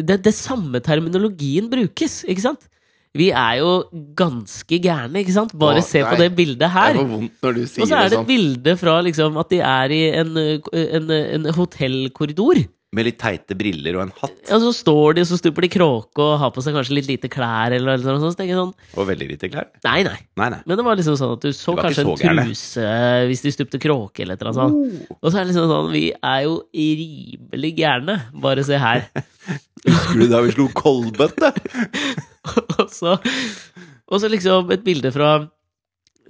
det 0.08 0.16
Det 0.24 0.32
samme 0.34 0.80
terminologien 0.82 1.68
brukes, 1.70 2.22
ikke 2.26 2.42
sant? 2.48 2.66
Vi 3.14 3.28
er 3.36 3.58
jo 3.60 3.72
ganske 4.16 4.78
gærne, 4.82 5.20
ikke 5.20 5.34
sant? 5.36 5.52
Bare 5.60 5.82
Åh, 5.82 5.86
se 5.86 6.00
på 6.02 6.16
det 6.18 6.30
bildet 6.34 6.72
her. 6.72 6.96
Det 6.96 7.04
vondt 7.10 7.44
når 7.44 7.58
du 7.58 7.62
sier 7.68 7.84
Og 7.84 7.90
så 7.90 7.98
er 7.98 8.06
det 8.06 8.08
det 8.08 8.16
et 8.16 8.18
sånn. 8.22 8.28
bilde 8.30 8.76
fra 8.80 8.94
liksom 9.04 9.36
at 9.42 9.52
de 9.52 9.58
er 9.68 9.92
i 9.92 10.02
en, 10.22 10.30
en, 10.40 11.12
en 11.20 11.50
hotellkorridor. 11.58 12.62
Med 12.92 13.06
litt 13.08 13.16
teite 13.16 13.56
briller 13.56 13.96
og 13.96 14.02
en 14.02 14.10
hatt. 14.18 14.34
Og 14.52 14.64
så 14.66 14.70
står 14.76 15.14
de, 15.16 15.22
og 15.24 15.28
så 15.30 15.38
stuper 15.40 15.64
de 15.64 15.70
kråke 15.72 16.20
og 16.20 16.34
har 16.42 16.50
på 16.52 16.60
seg 16.60 16.74
kanskje 16.76 16.96
litt 16.98 17.06
lite 17.08 17.30
klær, 17.32 17.72
eller 17.72 17.96
noe 17.96 18.20
sånt. 18.20 18.34
Så 18.34 18.40
tenker 18.42 18.52
jeg 18.52 18.58
sånn 18.60 19.00
Og 19.00 19.06
veldig 19.08 19.28
lite 19.30 19.48
klær. 19.48 19.70
Nei, 19.86 20.02
nei. 20.04 20.18
Nei, 20.36 20.48
nei. 20.52 20.58
Men 20.68 20.76
det 20.76 20.84
var 20.84 20.98
liksom 21.00 21.16
sånn 21.16 21.32
at 21.38 21.46
du 21.46 21.56
så 21.56 21.72
kanskje 21.78 22.04
så 22.04 22.12
en 22.12 22.20
gærne. 22.20 22.44
truse 22.50 22.90
hvis 23.30 23.44
de 23.46 23.54
stupte 23.56 23.80
kråke, 23.80 24.26
eller 24.26 24.36
et 24.36 24.44
eller 24.44 24.52
annet 24.52 24.60
sånt. 24.60 25.08
Oh. 25.08 25.16
Og 25.22 25.30
så 25.30 25.38
er 25.38 25.40
det 25.40 25.52
liksom 25.54 25.72
sånn 25.72 25.88
Vi 25.94 26.04
er 26.12 26.44
jo 26.44 26.58
rimelig 26.76 27.72
gærne. 27.80 28.18
Bare 28.44 28.66
se 28.68 28.82
her. 28.84 29.08
Husker 29.88 30.20
du 30.20 30.28
da 30.28 30.42
vi 30.44 30.52
slo 30.52 30.68
kolbøtte? 30.76 31.54
og, 32.76 32.86
så, 32.92 33.16
og 33.16 34.20
så 34.20 34.28
liksom 34.28 34.68
et 34.76 34.84
bilde 34.84 35.16
fra 35.16 35.38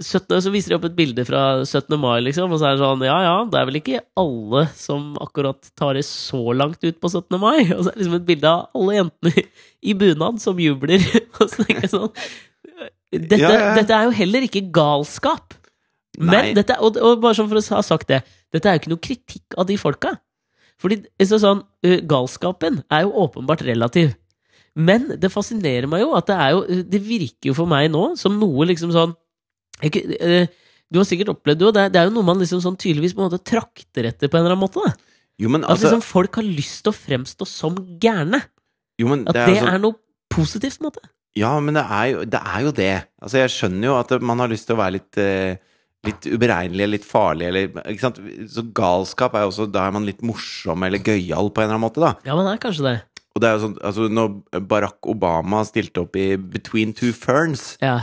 17, 0.00 0.40
Så 0.44 0.50
viser 0.54 0.72
de 0.72 0.76
opp 0.78 0.86
et 0.88 0.94
bilde 0.96 1.24
fra 1.28 1.62
17. 1.64 1.96
mai, 2.00 2.20
liksom, 2.24 2.52
og 2.52 2.60
så 2.60 2.68
er 2.70 2.76
det 2.76 2.82
sånn 2.82 3.04
Ja 3.06 3.18
ja, 3.24 3.34
det 3.50 3.58
er 3.60 3.66
vel 3.68 3.78
ikke 3.80 4.00
alle 4.18 4.64
som 4.78 5.12
akkurat 5.20 5.68
tar 5.78 5.98
det 5.98 6.04
så 6.08 6.40
langt 6.56 6.80
ut 6.84 7.00
på 7.02 7.10
17. 7.10 7.38
mai. 7.40 7.66
Og 7.76 7.82
så 7.84 7.90
er 7.90 7.96
det 7.96 8.02
liksom 8.04 8.18
et 8.20 8.28
bilde 8.30 8.48
av 8.52 8.70
alle 8.78 8.96
jentene 9.00 9.44
i 9.82 9.96
bunad 9.98 10.40
som 10.42 10.60
jubler. 10.62 11.02
og 11.40 11.44
så 11.50 11.64
tenker 11.66 11.84
jeg 11.86 11.92
sånn 11.92 12.12
dette, 13.12 13.38
Ja, 13.42 13.50
ja. 13.52 13.72
dette 13.76 13.92
er 13.96 14.08
jo 14.08 14.14
heller 14.16 14.46
ikke 14.46 14.64
galskap. 14.72 15.56
Men 16.18 16.32
Nei. 16.32 16.54
dette, 16.56 16.78
og, 16.80 16.96
og 16.96 17.20
bare 17.22 17.36
sånn 17.36 17.50
for 17.50 17.60
å 17.60 17.64
ha 17.76 17.82
sagt 17.84 18.08
det, 18.08 18.22
dette 18.52 18.68
er 18.68 18.76
jo 18.76 18.82
ikke 18.82 18.92
noe 18.92 19.04
kritikk 19.04 19.56
av 19.60 19.68
de 19.68 19.76
folka. 19.80 20.14
Fordi 20.82 21.02
så 21.28 21.38
sånn, 21.40 21.62
galskapen 22.08 22.80
er 22.90 23.04
jo 23.06 23.12
åpenbart 23.26 23.62
relativ. 23.66 24.14
Men 24.72 25.10
det 25.20 25.28
fascinerer 25.32 25.86
meg 25.90 26.00
jo 26.00 26.14
at 26.16 26.30
det 26.30 26.36
er 26.40 26.54
jo 26.54 26.60
Det 26.88 27.00
virker 27.04 27.50
jo 27.50 27.54
for 27.58 27.68
meg 27.68 27.90
nå 27.92 28.14
som 28.16 28.38
noe 28.40 28.64
liksom 28.70 28.94
sånn 28.94 29.12
Du 30.92 31.00
har 31.00 31.08
sikkert 31.08 31.32
opplevd 31.32 31.62
det, 31.72 31.86
det 31.94 32.00
er, 32.00 32.10
jo 32.10 32.14
noe 32.18 32.26
man 32.26 32.42
liksom 32.42 32.60
sånn 32.60 32.76
tydeligvis 32.76 33.14
på 33.16 33.22
en 33.22 33.30
måte 33.30 33.40
trakter 33.48 34.10
etter 34.10 34.28
på 34.28 34.36
en 34.36 34.44
eller 34.44 34.56
annen 34.58 34.66
måte. 34.66 34.92
Jo, 35.40 35.48
men 35.48 35.64
At 35.64 35.74
altså 35.74 35.88
liksom 35.88 36.04
folk 36.04 36.36
har 36.36 36.44
lyst 36.44 36.82
til 36.84 36.92
å 36.92 36.98
fremstå 36.98 37.48
som 37.48 37.78
gærne. 38.02 38.42
jo, 39.00 39.08
At 39.08 39.32
det 39.32 39.32
det 39.32 39.42
er, 39.42 39.54
altså, 39.56 39.72
er 39.72 39.82
noe 39.86 39.98
positivt, 40.32 40.78
på 40.78 40.84
en 40.84 40.90
måte. 40.90 41.12
Ja, 41.38 41.52
men 41.64 41.78
det 41.78 41.84
er, 41.86 42.06
jo, 42.12 42.24
det 42.28 42.40
er 42.44 42.64
jo 42.66 42.72
det. 42.76 42.94
Altså, 43.22 43.38
jeg 43.40 43.54
skjønner 43.54 43.88
jo 43.88 43.94
at 43.96 44.12
man 44.20 44.44
har 44.44 44.52
lyst 44.52 44.68
til 44.68 44.76
å 44.76 44.82
være 44.82 44.98
litt 45.00 45.22
eh, 45.22 45.60
Litt 46.02 46.26
uberegnelig, 46.26 46.86
litt 46.90 47.04
farlig, 47.06 47.46
eller 47.46 47.76
ikke 47.92 48.02
sant? 48.02 48.16
Så 48.50 48.64
galskap 48.74 49.36
er 49.38 49.44
jo 49.44 49.52
også 49.52 49.68
Da 49.70 49.84
er 49.86 49.92
man 49.94 50.02
litt 50.02 50.24
morsom 50.26 50.82
eller 50.82 50.98
gøyal 50.98 51.52
på 51.54 51.62
en 51.62 51.68
eller 51.68 51.76
annen 51.76 51.84
måte, 51.84 52.02
da. 52.02 52.16
Ja, 52.26 52.34
man 52.34 52.48
er 52.50 52.58
kanskje 52.58 52.88
det. 52.88 52.94
Og 53.36 53.42
det 53.44 53.48
er 53.48 53.54
jo 53.54 53.62
sånn 53.68 53.76
Altså, 53.86 54.08
når 54.10 54.64
Barack 54.66 55.06
Obama 55.06 55.62
stilte 55.68 56.02
opp 56.02 56.18
i 56.18 56.32
Between 56.36 56.90
Two 56.98 57.14
Ferns 57.14 57.76
Ja. 57.78 58.00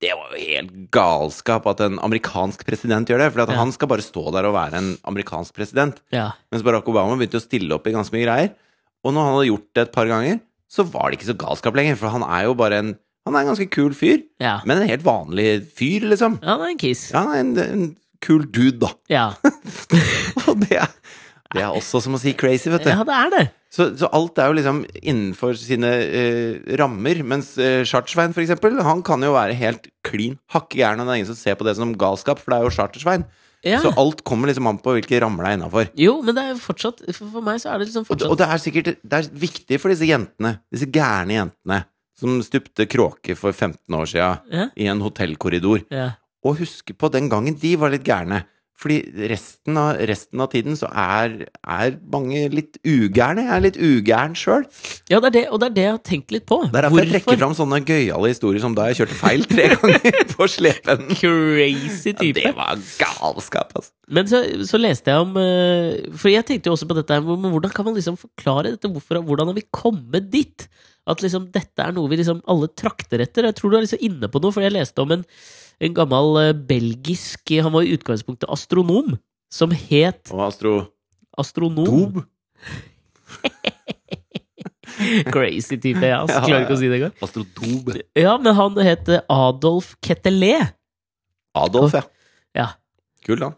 Det 0.00 0.12
var 0.14 0.30
jo 0.30 0.38
helt 0.38 0.74
galskap 0.94 1.64
at 1.66 1.80
en 1.82 1.96
amerikansk 2.06 2.60
president 2.68 3.08
gjør 3.10 3.18
det. 3.24 3.32
For 3.34 3.40
Ja. 3.50 3.56
han 3.58 3.72
skal 3.74 3.88
bare 3.90 4.04
stå 4.04 4.30
der 4.32 4.46
og 4.46 4.54
være 4.54 4.74
en 4.78 4.92
amerikansk 5.04 5.54
president. 5.54 5.98
ja. 6.14 6.30
Mens 6.52 6.62
Barack 6.62 6.86
Obama 6.88 7.16
begynte 7.18 7.40
å 7.40 7.42
stille 7.42 7.72
opp 7.74 7.86
i 7.86 7.92
ganske 7.96 8.12
mye 8.14 8.24
greier. 8.26 8.52
Og 9.04 9.12
når 9.14 9.24
han 9.26 9.34
hadde 9.34 9.48
gjort 9.50 9.66
det 9.74 9.82
et 9.88 9.92
par 9.92 10.06
ganger, 10.06 10.40
så 10.70 10.84
var 10.84 11.10
det 11.10 11.18
ikke 11.18 11.32
så 11.32 11.38
galskap 11.38 11.74
lenger. 11.74 11.96
For 11.96 12.08
han 12.14 12.22
er 12.22 12.44
jo 12.44 12.54
bare 12.54 12.78
en 12.78 12.98
Han 13.26 13.34
er 13.36 13.40
en 13.40 13.48
ganske 13.54 13.68
kul 13.70 13.90
fyr. 13.92 14.22
Ja. 14.40 14.60
Men 14.64 14.78
en 14.80 14.88
helt 14.88 15.02
vanlig 15.04 15.66
fyr, 15.76 16.00
liksom. 16.08 16.38
ja, 16.42 16.48
han 16.56 16.62
er 16.62 16.70
en 16.70 16.78
kiss. 16.78 17.10
Ja, 17.12 17.24
han 17.26 17.34
er 17.34 17.40
en, 17.40 17.58
en 17.58 17.96
kul 18.24 18.46
dude, 18.50 18.78
da. 18.80 18.88
Ja. 19.10 19.34
Og 20.48 20.60
det 20.62 20.78
er, 20.80 20.88
det 21.54 21.62
er 21.64 21.72
også 21.72 22.02
som 22.04 22.14
å 22.16 22.20
si 22.20 22.34
crazy, 22.36 22.68
vet 22.70 22.84
du. 22.84 22.90
ja, 22.92 23.04
det 23.08 23.14
er 23.16 23.30
det. 23.32 23.44
Så, 23.72 23.86
så 24.00 24.08
alt 24.16 24.38
er 24.40 24.48
jo 24.50 24.56
liksom 24.58 24.82
innenfor 25.00 25.56
sine 25.60 25.90
eh, 26.04 26.76
rammer. 26.80 27.22
Mens 27.24 27.54
uh, 27.60 27.84
Chartersvein, 27.88 28.32
for 28.36 28.44
eksempel, 28.44 28.76
han 28.84 29.02
kan 29.04 29.22
jo 29.24 29.34
være 29.34 29.56
helt 29.56 29.88
klin 30.04 30.38
hakke 30.52 30.80
gæren, 30.80 31.00
og 31.00 31.08
det 31.08 31.14
er 31.14 31.20
ingen 31.22 31.30
som 31.32 31.38
ser 31.40 31.56
på 31.60 31.64
det 31.68 31.76
som 31.76 31.92
galskap, 32.00 32.40
for 32.40 32.52
det 32.52 32.58
er 32.60 32.68
jo 32.68 32.74
Chartersvein. 32.76 33.24
Ja. 33.66 33.80
Så 33.82 33.90
alt 33.98 34.20
kommer 34.28 34.46
liksom 34.46 34.68
an 34.70 34.76
på 34.78 34.92
hvilke 34.94 35.18
rammer 35.24 35.44
det 35.44 35.50
er 35.50 35.56
innafor. 35.58 35.88
Jo, 35.98 36.12
men 36.22 36.36
det 36.36 36.44
er 36.44 36.52
jo 36.52 36.60
fortsatt 36.62 37.00
For, 37.16 37.40
meg 37.42 37.58
så 37.58 37.72
er 37.72 37.80
det 37.80 37.88
liksom 37.88 38.04
Og, 38.04 38.10
fortsatt 38.12 38.30
og 38.30 38.36
det 38.38 38.46
er 38.54 38.60
sikkert 38.62 38.90
Det 39.02 39.18
er 39.18 39.30
viktig 39.34 39.80
for 39.82 39.90
disse 39.90 40.06
jentene, 40.06 40.52
disse 40.70 40.86
gærne 40.94 41.34
jentene, 41.34 41.80
som 42.20 42.36
stupte 42.46 42.86
kråke 42.86 43.34
for 43.38 43.50
15 43.50 43.96
år 43.98 44.06
sia 44.12 44.28
Ja. 44.54 44.68
i 44.78 44.86
en 44.86 45.02
hotellkorridor, 45.02 45.82
Ja. 45.90 46.12
å 46.46 46.54
huske 46.54 46.94
på 46.94 47.10
den 47.10 47.26
gangen 47.28 47.58
de 47.58 47.74
var 47.82 47.90
litt 47.90 48.06
gærne. 48.06 48.44
Fordi 48.78 48.96
resten 49.26 49.74
av, 49.80 49.96
resten 50.06 50.38
av 50.44 50.52
tiden 50.52 50.76
så 50.78 50.86
er, 50.94 51.32
er 51.66 51.96
mange 52.12 52.44
litt 52.52 52.76
ugærne. 52.86 53.42
Jeg 53.48 53.54
er 53.56 53.64
litt 53.64 53.78
ugæren 53.82 54.36
sjøl. 54.38 54.68
ja, 55.10 55.18
det 55.18 55.32
er 55.32 55.34
det, 55.34 55.42
og 55.50 55.58
det 55.58 55.66
er 55.70 55.74
det 55.74 55.82
jeg 55.88 55.94
har 55.96 56.02
tenkt 56.06 56.34
litt 56.36 56.44
på. 56.46 56.60
Det 56.68 56.78
er 56.78 56.86
derfor 56.86 57.02
jeg 57.02 57.10
trekker 57.16 57.40
fram 57.40 57.56
sånne 57.58 57.80
gøyale 57.88 58.30
historier 58.30 58.62
som 58.62 58.76
da 58.78 58.86
jeg 58.92 59.00
kjørte 59.00 59.18
feil 59.18 59.42
tre 59.50 59.66
ganger 59.74 60.20
på 60.30 60.48
slepen. 60.54 61.04
Crazy 61.18 62.12
Ja, 62.14 62.18
type. 62.22 62.38
det 62.38 62.54
var 62.54 62.78
galskap, 63.02 63.74
altså. 63.74 63.90
Men 64.14 64.30
så, 64.30 64.44
så 64.70 64.78
leste 64.80 65.10
jeg 65.12 65.20
om 65.26 65.34
eh, 65.36 65.98
For 66.16 66.30
jeg 66.32 66.46
tenkte 66.48 66.70
jo 66.70 66.76
også 66.78 66.86
på 66.88 66.94
dette 66.96 67.18
men 67.26 67.50
hvordan 67.52 67.74
kan 67.74 67.84
man 67.84 67.98
liksom 67.98 68.14
forklare 68.16 68.70
dette? 68.76 68.88
Hvorfor, 68.94 69.18
hvordan 69.26 69.50
har 69.50 69.58
vi 69.58 69.66
kommet 69.74 70.30
dit? 70.32 70.68
At 71.08 71.20
liksom 71.24 71.50
dette 71.52 71.82
er 71.82 71.92
noe 71.96 72.08
vi 72.12 72.20
liksom 72.20 72.40
alle 72.48 72.70
trakter 72.78 73.20
etter. 73.26 73.50
Jeg 73.50 73.56
tror 73.58 73.72
du 73.74 73.76
er 73.80 73.84
liksom 73.88 74.06
inne 74.06 74.28
på 74.30 74.40
noe, 74.44 74.54
for 74.54 74.64
jeg 74.64 74.74
leste 74.78 75.02
om 75.02 75.12
en, 75.18 75.26
en 75.80 75.94
gammel 75.94 76.38
eh, 76.42 76.54
belgisk 76.68 77.52
Han 77.62 77.74
var 77.74 77.86
i 77.86 77.94
utgangspunktet 77.96 78.50
astronom, 78.50 79.16
som 79.52 79.70
het 79.70 80.32
Og 80.34 80.42
astro... 80.48 80.72
Astronom. 81.38 81.86
Dob? 81.86 82.24
Crazy 85.32 85.76
type, 85.78 86.02
ja. 86.02 86.24
Altså, 86.24 86.40
klarer 86.42 86.64
ikke 86.64 86.74
å 86.74 86.80
si 86.80 86.88
det 86.90 86.98
engang. 86.98 87.14
Astrodob. 87.22 87.92
Ja, 88.18 88.34
men 88.42 88.56
han 88.58 88.80
het 88.82 89.10
eh, 89.12 89.22
Adolf 89.30 89.92
Ketelé. 90.02 90.56
Adolf, 91.58 91.94
ja. 91.94 92.02
Ja. 92.58 92.66
Kul, 93.22 93.38
da. 93.38 93.52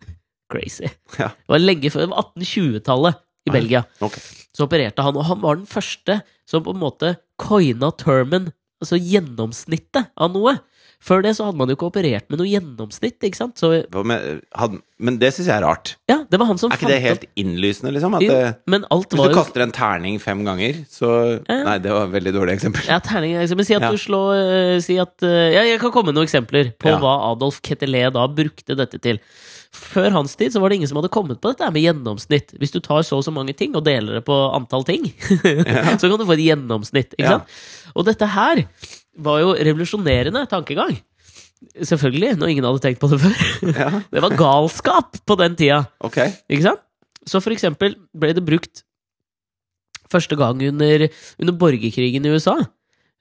Crazy. 0.52 0.88
Ja. 1.18 1.32
Det 1.34 1.52
var 1.52 1.62
lenge 1.62 1.92
før, 1.92 2.06
det 2.06 2.12
var 2.14 2.30
1820-tallet 2.30 3.22
i. 3.46 3.52
Belgia. 3.54 3.84
Okay. 4.02 4.22
Så 4.56 4.66
opererte 4.66 5.04
han, 5.04 5.18
og 5.18 5.28
han 5.28 5.42
var 5.42 5.58
den 5.60 5.68
første 5.70 6.20
som 6.48 6.64
på 6.66 6.72
en 6.74 6.80
måte 6.80 7.12
coina 7.38 7.92
termen, 7.98 8.50
altså 8.82 8.98
gjennomsnittet 8.98 10.10
av 10.16 10.32
noe. 10.34 10.56
Før 11.02 11.20
det 11.22 11.34
så 11.36 11.44
hadde 11.44 11.58
man 11.60 11.68
jo 11.68 11.76
ikke 11.76 11.86
operert 11.90 12.24
med 12.32 12.40
noe 12.40 12.48
gjennomsnitt, 12.48 13.18
ikke 13.22 13.36
sant? 13.38 13.58
Så 13.60 13.68
men, 14.04 14.40
had, 14.56 14.78
Men 14.98 15.18
det 15.20 15.28
syns 15.36 15.46
jeg 15.50 15.54
er 15.58 15.62
rart. 15.66 15.96
ja, 16.08 16.22
det 16.30 16.38
var 16.40 16.46
han 16.48 16.58
som 16.58 16.72
Er 16.72 16.78
ikke 16.80 16.88
det 16.88 17.02
helt 17.04 17.26
innlysende, 17.36 17.92
liksom? 17.92 18.14
At 18.16 18.22
Jo, 18.24 18.38
Men 18.66 18.86
alt 18.90 19.10
hvis 19.12 19.18
var 19.20 19.28
du 19.28 19.34
jo 19.34 19.38
kaster 19.42 19.62
en 19.66 19.72
terning 19.76 20.16
fem 20.20 20.42
ganger, 20.44 20.80
så 20.90 21.10
Ja. 21.48 21.62
Nei, 21.68 21.78
det 21.84 21.92
var 21.92 22.06
et 22.08 22.14
veldig 22.16 22.32
dårlig 22.34 22.56
eksempel. 22.56 22.86
ja, 22.88 22.98
terning, 22.98 23.36
liksom. 23.38 23.62
Si 23.64 23.74
at 23.76 23.82
Ja. 23.82 23.90
du 23.92 23.96
slår 23.98 24.32
eh, 24.40 24.80
Si 24.80 24.96
at 24.98 25.22
eh, 25.22 25.52
Ja, 25.54 25.62
jeg 25.68 25.80
kan 25.80 25.92
komme 25.92 26.06
med 26.12 26.16
noen 26.16 26.26
eksempler 26.26 26.72
på 26.78 26.96
hva 26.98 27.32
Adolf 27.32 27.60
Ketelé 27.62 28.10
da 28.12 28.26
brukte 28.26 28.74
dette 28.74 28.98
til. 28.98 29.20
Før 29.76 30.10
hans 30.14 30.36
tid 30.38 30.54
så 30.54 30.60
var 30.62 30.72
det 30.72 30.78
ingen 30.80 30.90
som 30.90 30.98
hadde 31.00 31.12
kommet 31.12 31.40
på 31.42 31.52
dette 31.52 31.68
med 31.74 31.84
gjennomsnitt. 31.84 32.54
Hvis 32.60 32.72
du 32.74 32.78
tar 32.84 33.04
så 33.06 33.18
og 33.18 33.24
så 33.26 33.34
mange 33.34 33.54
ting 33.56 33.76
og 33.76 33.84
deler 33.86 34.18
det 34.18 34.24
på 34.26 34.36
antall 34.56 34.86
ting, 34.88 35.08
så 36.00 36.08
kan 36.08 36.16
du 36.16 36.24
få 36.24 36.36
et 36.36 36.46
gjennomsnitt. 36.46 37.16
Ja. 37.20 37.40
Og 37.94 38.08
dette 38.08 38.28
her 38.32 38.64
var 39.26 39.42
jo 39.42 39.52
revolusjonerende 39.68 40.46
tankegang. 40.50 40.96
Selvfølgelig, 41.76 42.34
når 42.40 42.52
ingen 42.52 42.66
hadde 42.68 42.82
tenkt 42.84 43.00
på 43.02 43.10
det 43.12 43.20
før. 43.24 43.36
Ja, 43.70 43.90
Det 44.12 44.24
var 44.24 44.36
galskap 44.38 45.20
på 45.26 45.38
den 45.40 45.56
tida. 45.58 45.84
Okay. 46.04 46.32
Så 47.26 47.40
for 47.42 47.54
eksempel 47.54 47.96
ble 48.16 48.34
det 48.36 48.44
brukt 48.46 48.84
første 50.12 50.36
gang 50.38 50.60
under, 50.68 51.08
under 51.40 51.56
borgerkrigen 51.58 52.26
i 52.26 52.34
USA. 52.36 52.58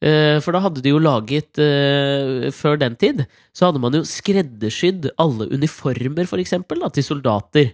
Eh, 0.03 0.41
For 0.43 0.51
da 0.55 0.59
hadde 0.65 0.83
de 0.83 0.91
jo 0.91 0.99
laget 0.99 1.55
eh, 1.61 2.49
Før 2.51 2.75
den 2.81 2.97
tid 2.99 3.23
så 3.55 3.69
hadde 3.69 3.79
man 3.79 3.95
jo 3.95 4.01
skreddersydd 4.03 5.07
alle 5.15 5.47
uniformer, 5.55 6.27
for 6.27 6.41
eksempel, 6.43 6.81
da, 6.83 6.89
til 6.91 7.05
soldater. 7.07 7.69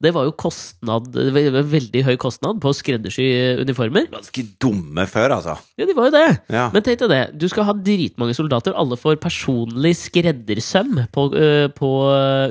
Det 0.00 0.12
var 0.14 0.24
jo 0.24 0.32
kostnad, 0.38 1.10
veldig 1.12 2.04
høy 2.06 2.14
kostnad 2.22 2.62
på 2.62 2.70
å 2.70 2.76
skreddersy 2.76 3.26
eh, 3.28 3.60
uniformer. 3.60 4.06
Ganske 4.14 4.44
dumme 4.62 5.04
før, 5.10 5.34
altså. 5.36 5.58
Ja, 5.76 5.84
de 5.90 5.96
var 5.98 6.08
jo 6.08 6.14
det. 6.16 6.26
Ja. 6.54 6.68
Men 6.72 6.86
tenk 6.86 7.02
deg 7.02 7.12
det. 7.12 7.20
Du 7.36 7.44
skal 7.52 7.68
ha 7.68 7.74
dritmange 7.76 8.36
soldater. 8.38 8.72
Alle 8.78 8.96
får 8.96 9.18
personlig 9.20 9.92
skreddersøm 10.00 11.02
på, 11.12 11.28
øh, 11.36 11.66
på 11.76 11.90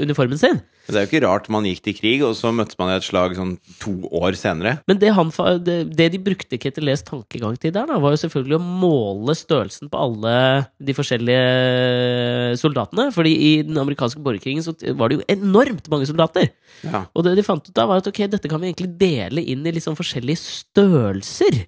uniformen 0.06 0.38
sin. 0.38 0.62
Det 0.88 0.96
er 0.96 1.04
jo 1.04 1.10
ikke 1.10 1.24
rart 1.26 1.48
man 1.52 1.66
gikk 1.68 1.82
til 1.84 1.96
krig, 1.98 2.22
og 2.24 2.34
så 2.40 2.54
møttes 2.56 2.78
man 2.80 2.94
i 2.94 2.96
et 2.96 3.06
slag 3.06 3.36
sånn 3.36 3.56
to 3.82 3.94
år 4.16 4.38
senere. 4.40 4.78
Men 4.88 5.00
det, 5.02 5.12
han, 5.18 5.32
det, 5.66 5.78
det 6.00 6.08
de 6.14 6.22
brukte 6.24 6.60
Ketelés 6.62 7.04
tankegang 7.08 7.58
til 7.60 7.74
der, 7.76 7.90
da, 7.90 8.00
var 8.00 8.16
jo 8.16 8.22
selvfølgelig 8.24 8.58
å 8.60 8.64
måle 8.84 9.36
størrelsen 9.36 9.92
på 9.92 10.00
alle 10.00 10.36
de 10.80 10.96
forskjellige 10.96 12.58
soldatene. 12.62 13.10
Fordi 13.16 13.34
i 13.36 13.54
den 13.68 13.80
amerikanske 13.84 14.24
borgerkrigen 14.24 14.64
så 14.64 14.76
var 14.98 15.12
det 15.12 15.20
jo 15.20 15.28
enormt 15.36 15.92
mange 15.92 16.08
soldater. 16.10 16.52
Ja. 16.88 17.04
Og 17.12 17.28
det 17.28 17.36
de 17.38 17.46
fant 17.46 17.68
ut 17.68 17.76
da, 17.76 17.88
var 17.90 18.04
at 18.04 18.08
ok, 18.08 18.24
dette 18.32 18.52
kan 18.52 18.64
vi 18.64 18.72
egentlig 18.72 18.94
dele 19.02 19.44
inn 19.44 19.68
i 19.68 19.84
sånn 19.84 20.00
forskjellige 20.00 20.40
størrelser. 20.46 21.66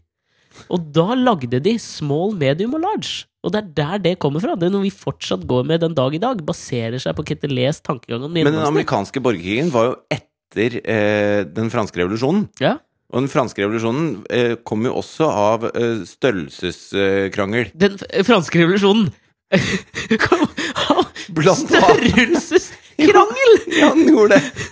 Og 0.72 0.90
da 0.96 1.12
lagde 1.16 1.60
de 1.64 1.76
small, 1.82 2.34
medium 2.40 2.76
og 2.80 2.88
large. 2.88 3.29
Og 3.44 3.54
det 3.54 3.60
er 3.62 3.70
der 3.78 4.02
det 4.04 4.14
kommer 4.20 4.42
fra. 4.44 4.56
Det 4.60 4.68
er 4.68 4.74
noe 4.74 4.84
vi 4.84 4.92
fortsatt 4.92 5.46
går 5.48 5.64
med 5.70 5.80
den 5.86 5.94
dag 5.96 6.16
i 6.16 6.20
dag. 6.20 6.42
Baserer 6.44 7.00
seg 7.00 7.16
på 7.16 7.24
Ketelés 7.30 7.80
tankegang 7.86 8.26
om 8.28 8.34
Men 8.36 8.50
den 8.52 8.60
amerikanske 8.68 9.22
borgerkrigen 9.24 9.70
var 9.72 9.86
jo 9.92 9.96
etter 10.12 10.76
eh, 10.84 11.46
den 11.48 11.70
franske 11.72 12.02
revolusjonen. 12.02 12.50
Ja. 12.60 12.74
Og 13.14 13.24
den 13.24 13.32
franske 13.32 13.64
revolusjonen 13.64 14.10
eh, 14.30 14.56
kom 14.68 14.84
jo 14.86 14.92
også 15.00 15.30
av 15.32 15.64
eh, 15.72 16.04
størrelseskrangel. 16.10 17.72
Den 17.80 17.96
f- 18.02 18.26
franske 18.28 18.60
revolusjonen 18.62 19.08
kom 20.28 20.44
av 20.90 21.06
Blant 21.34 21.70
størrelseskrangel! 21.72 23.56
Ja, 23.80 23.94
den 23.96 24.10
gjorde 24.12 24.36
det! 24.38 24.68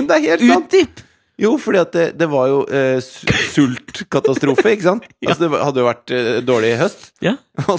Det 0.00 0.16
er 0.16 0.24
helt 0.24 0.44
sant! 0.48 0.66
Utdyp! 0.72 1.00
Jo, 1.40 1.54
fordi 1.60 1.78
at 1.80 1.92
det, 1.96 2.04
det 2.20 2.26
var 2.28 2.48
jo 2.50 2.58
eh, 2.68 2.98
sultkatastrofe, 3.00 4.74
ikke 4.74 4.86
sant? 4.86 5.06
Altså, 5.26 5.46
det 5.46 5.60
hadde 5.64 5.80
jo 5.82 5.86
vært 5.88 6.12
eh, 6.16 6.30
dårlig 6.44 6.72
høst. 6.80 7.10
Ja. 7.24 7.36
Hva 7.64 7.76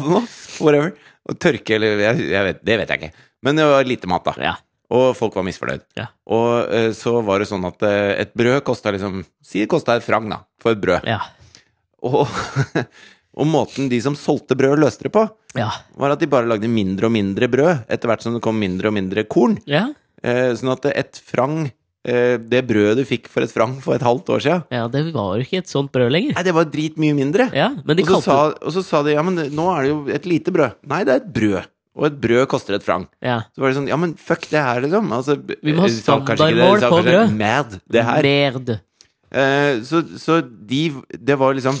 det 0.00 0.10
nå? 0.14 0.22
Whatever. 0.62 0.94
Og 1.26 1.38
tørke 1.42 1.74
eller 1.76 1.98
jeg, 2.04 2.28
jeg 2.30 2.46
vet, 2.48 2.60
Det 2.64 2.78
vet 2.80 2.92
jeg 2.94 3.02
ikke. 3.02 3.24
Men 3.46 3.58
det 3.60 3.66
var 3.68 3.86
lite 3.88 4.08
mat, 4.10 4.24
da. 4.30 4.34
ja. 4.52 4.54
Og 4.94 5.08
folk 5.18 5.34
var 5.34 5.42
misfornøyd. 5.42 5.82
Ja. 5.98 6.04
Og 6.30 6.70
eh, 6.70 6.92
så 6.94 7.16
var 7.26 7.42
det 7.42 7.48
sånn 7.50 7.64
at 7.66 7.80
eh, 7.82 8.12
et 8.22 8.30
brød 8.38 8.60
kosta 8.68 8.92
liksom 8.94 9.24
Si 9.42 9.64
det 9.64 9.70
kosta 9.72 9.96
et 9.98 10.04
frang, 10.06 10.28
da, 10.30 10.44
for 10.62 10.76
et 10.76 10.82
brød. 10.82 11.08
Ja. 11.10 11.18
Og, 12.06 12.30
og 13.36 13.48
måten 13.50 13.88
de 13.90 13.98
som 14.04 14.14
solgte 14.18 14.54
brød, 14.58 14.78
løste 14.84 15.08
det 15.08 15.12
på, 15.16 15.24
Ja. 15.58 15.72
var 15.98 16.14
at 16.14 16.22
de 16.22 16.28
bare 16.30 16.46
lagde 16.46 16.70
mindre 16.70 17.08
og 17.10 17.14
mindre 17.16 17.48
brød 17.50 17.82
etter 17.90 18.12
hvert 18.12 18.22
som 18.22 18.36
det 18.38 18.42
kom 18.46 18.60
mindre 18.62 18.92
og 18.92 18.94
mindre 18.94 19.24
korn. 19.26 19.58
Ja. 19.66 19.88
Eh, 20.24 20.54
sånn 20.56 20.72
at 20.72 20.86
et 20.88 21.18
frang 21.20 21.66
eh, 22.08 22.36
Det 22.40 22.62
brødet 22.64 23.02
du 23.02 23.04
fikk 23.04 23.26
for 23.28 23.44
et 23.44 23.52
frang 23.52 23.74
for 23.84 23.92
et 23.98 24.04
halvt 24.06 24.30
år 24.32 24.40
siden 24.46 24.62
ja, 24.72 24.86
det 24.88 25.02
var 25.12 25.34
jo 25.36 25.44
ikke 25.44 25.60
et 25.60 25.68
sånt 25.68 25.90
brød 25.92 26.08
lenger. 26.14 26.36
Nei, 26.38 26.44
det 26.46 26.54
var 26.56 26.68
dritmye 26.72 27.16
mindre. 27.18 27.50
Ja, 27.52 27.68
og, 27.76 28.00
så 28.08 28.20
sa, 28.24 28.36
og 28.56 28.72
så 28.72 28.82
sa 28.86 29.02
de 29.04 29.12
ja, 29.12 29.24
men 29.26 29.36
nå 29.52 29.66
er 29.74 29.84
det 29.84 29.90
jo 29.90 29.98
et 30.16 30.28
lite 30.30 30.54
brød. 30.54 30.78
Nei, 30.88 31.02
det 31.04 31.12
er 31.16 31.20
et 31.24 31.32
brød. 31.36 31.68
Og 31.96 32.06
et 32.10 32.16
brød 32.20 32.46
koster 32.52 32.76
et 32.76 32.84
frang. 32.84 33.06
ja. 33.24 33.38
Så 33.56 33.62
var 33.62 33.72
det 33.72 33.78
sånn, 33.78 33.86
ja, 33.88 33.96
men 34.00 34.14
fuck 34.20 34.44
det 34.52 34.60
her, 34.60 34.82
liksom. 34.84 35.12
Altså, 35.16 35.36
Vi 35.40 35.72
må 35.72 35.84
ha 35.84 35.88
de 35.88 35.96
standardmål 36.00 36.82
på 36.84 36.98
brød. 37.06 37.36
Mad, 37.36 37.78
det 37.88 38.04
her. 38.04 38.26
Merd. 38.28 38.72
Eh, 39.32 39.80
så 39.84 40.02
så 40.20 40.40
de, 40.44 40.82
det 41.18 41.36
var 41.40 41.56
liksom 41.56 41.76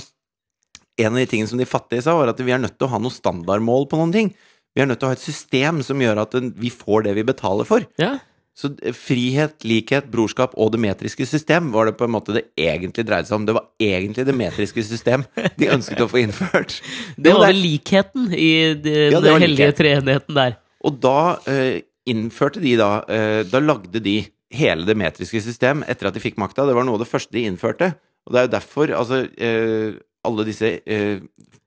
En 0.98 1.12
av 1.12 1.20
de 1.20 1.26
tingene 1.28 1.48
som 1.48 1.60
de 1.60 1.66
fattige 1.68 2.00
sa, 2.02 2.14
var 2.16 2.30
at 2.32 2.40
vi 2.40 2.52
er 2.56 2.58
nødt 2.62 2.78
til 2.80 2.88
å 2.88 2.92
ha 2.94 2.98
noe 3.00 3.12
standardmål 3.12 3.84
på 3.90 3.98
noen 4.00 4.12
ting. 4.14 4.30
Vi 4.76 4.84
er 4.84 4.88
nødt 4.90 5.00
til 5.00 5.08
å 5.08 5.12
ha 5.14 5.16
et 5.16 5.24
system 5.24 5.80
som 5.84 6.00
gjør 6.04 6.20
at 6.26 6.34
vi 6.60 6.68
får 6.68 7.06
det 7.06 7.14
vi 7.16 7.24
betaler 7.24 7.64
for. 7.68 7.86
Ja. 8.00 8.18
Så 8.56 8.70
frihet, 8.96 9.64
likhet, 9.68 10.06
brorskap 10.12 10.54
og 10.56 10.70
det 10.72 10.80
metriske 10.80 11.26
system 11.28 11.68
var 11.74 11.88
det 11.88 11.96
på 11.98 12.06
en 12.06 12.12
måte 12.14 12.32
det 12.36 12.46
egentlig 12.60 13.04
dreide 13.08 13.28
seg 13.28 13.36
om. 13.36 13.48
Det 13.48 13.56
var 13.56 13.66
egentlig 13.80 14.24
det 14.28 14.36
metriske 14.36 14.84
system 14.84 15.26
de 15.60 15.68
ønsket 15.74 16.00
å 16.04 16.08
få 16.08 16.22
innført. 16.22 16.78
Det 17.16 17.34
var 17.36 17.50
vel 17.50 17.60
likheten 17.60 18.30
i 18.32 18.52
den 18.80 19.12
Ja, 19.12 19.20
det 19.24 19.34
hellige 19.44 19.74
treenigheten 19.76 20.36
der. 20.36 20.56
Og 20.88 20.96
da 21.04 21.18
eh, 21.52 21.82
innførte 22.08 22.60
de 22.62 22.74
da 22.78 22.90
eh, 23.10 23.40
Da 23.48 23.60
lagde 23.60 24.00
de 24.04 24.18
hele 24.52 24.86
det 24.86 24.94
metriske 24.96 25.40
system 25.44 25.82
etter 25.88 26.08
at 26.08 26.16
de 26.16 26.22
fikk 26.24 26.36
makta. 26.40 26.64
Det 26.68 26.76
var 26.76 26.84
noe 26.86 26.96
av 26.96 27.04
det 27.04 27.10
første 27.10 27.36
de 27.36 27.44
innførte. 27.48 27.94
Og 28.24 28.32
det 28.32 28.40
er 28.40 28.48
jo 28.48 28.54
derfor 28.56 28.92
altså 29.02 29.24
eh, 29.36 29.96
alle 30.26 30.46
disse 30.48 30.72
eh, 30.82 31.22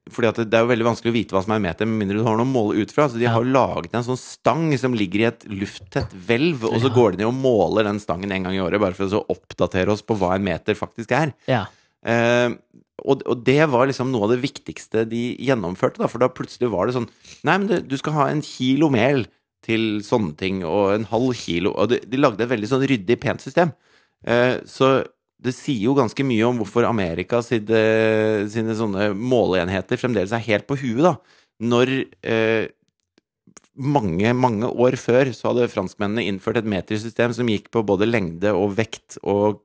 fordi 0.10 0.32
det, 0.42 0.58
er 0.58 0.64
jo 0.64 0.72
veldig 0.72 0.88
vanskelig 0.88 1.12
å 1.12 1.16
vite 1.16 1.36
hva 1.36 1.42
som 1.46 1.54
er 1.54 1.62
meter, 1.64 1.86
med 1.86 2.02
mindre 2.02 2.20
du 2.20 2.26
har 2.26 2.38
noe 2.38 2.48
å 2.48 2.50
måle 2.50 2.82
ut 2.82 2.94
fra. 2.94 3.08
Så 3.12 3.20
de 3.22 3.28
har 3.30 3.46
laget 3.46 3.94
en 3.94 4.06
sånn 4.08 4.20
stang 4.20 4.72
som 4.82 4.96
ligger 4.98 5.22
i 5.22 5.28
et 5.30 5.46
lufttett 5.52 6.14
hvelv, 6.28 6.66
og 6.70 6.80
så 6.82 6.90
går 6.94 7.14
de 7.14 7.22
ned 7.22 7.30
og 7.30 7.38
måler 7.38 7.86
den 7.86 8.02
stangen 8.02 8.34
en 8.34 8.48
gang 8.48 8.58
i 8.58 8.64
året, 8.64 8.82
bare 8.82 8.98
for 8.98 9.06
å 9.06 9.14
så 9.14 9.22
oppdatere 9.30 9.94
oss 9.94 10.02
på 10.06 10.18
hva 10.18 10.34
en 10.36 10.48
meter 10.48 10.78
faktisk 10.78 11.14
er. 11.14 11.36
Ja. 11.50 11.68
Eh, 12.02 12.50
og, 13.00 13.24
og 13.30 13.44
det 13.48 13.62
var 13.72 13.88
liksom 13.90 14.10
noe 14.12 14.28
av 14.28 14.34
det 14.34 14.42
viktigste 14.44 15.06
de 15.10 15.24
gjennomførte, 15.46 16.02
da, 16.02 16.10
for 16.12 16.24
da 16.24 16.32
plutselig 16.34 16.72
var 16.74 16.88
det 16.88 16.96
sånn 16.98 17.08
Nei, 17.48 17.54
men 17.54 17.68
det, 17.70 17.84
du 17.88 17.96
skal 18.00 18.16
ha 18.18 18.26
en 18.32 18.42
kilo 18.44 18.90
mel 18.92 19.26
til 19.66 20.02
sånne 20.04 20.36
ting, 20.40 20.64
og 20.68 20.94
en 20.96 21.08
halv 21.12 21.32
kilo 21.38 21.74
Og 21.76 21.92
de, 21.92 22.00
de 22.08 22.20
lagde 22.20 22.46
et 22.46 22.52
veldig 22.52 22.70
sånn 22.72 22.86
ryddig, 22.88 23.20
pent 23.22 23.44
system. 23.44 23.74
Eh, 24.24 24.58
så 24.68 25.00
det 25.40 25.54
sier 25.56 25.86
jo 25.88 25.96
ganske 25.98 26.24
mye 26.28 26.48
om 26.48 26.58
hvorfor 26.60 26.88
Amerika 26.88 27.40
sine, 27.46 27.80
sine 28.52 28.76
sånne 28.76 29.12
måleenheter 29.16 30.00
fremdeles 30.00 30.34
er 30.36 30.44
helt 30.50 30.68
på 30.68 30.78
huet, 30.82 31.06
da. 31.06 31.14
Når 31.60 31.92
eh, 32.28 32.66
mange, 33.80 34.34
mange 34.36 34.68
år 34.68 34.98
før 35.00 35.32
så 35.36 35.52
hadde 35.52 35.70
franskmennene 35.72 36.28
innført 36.28 36.60
et 36.60 36.68
metrisystem 36.68 37.32
som 37.36 37.48
gikk 37.52 37.70
på 37.72 37.84
både 37.88 38.08
lengde 38.10 38.52
og 38.56 38.76
vekt 38.78 39.18
og 39.24 39.62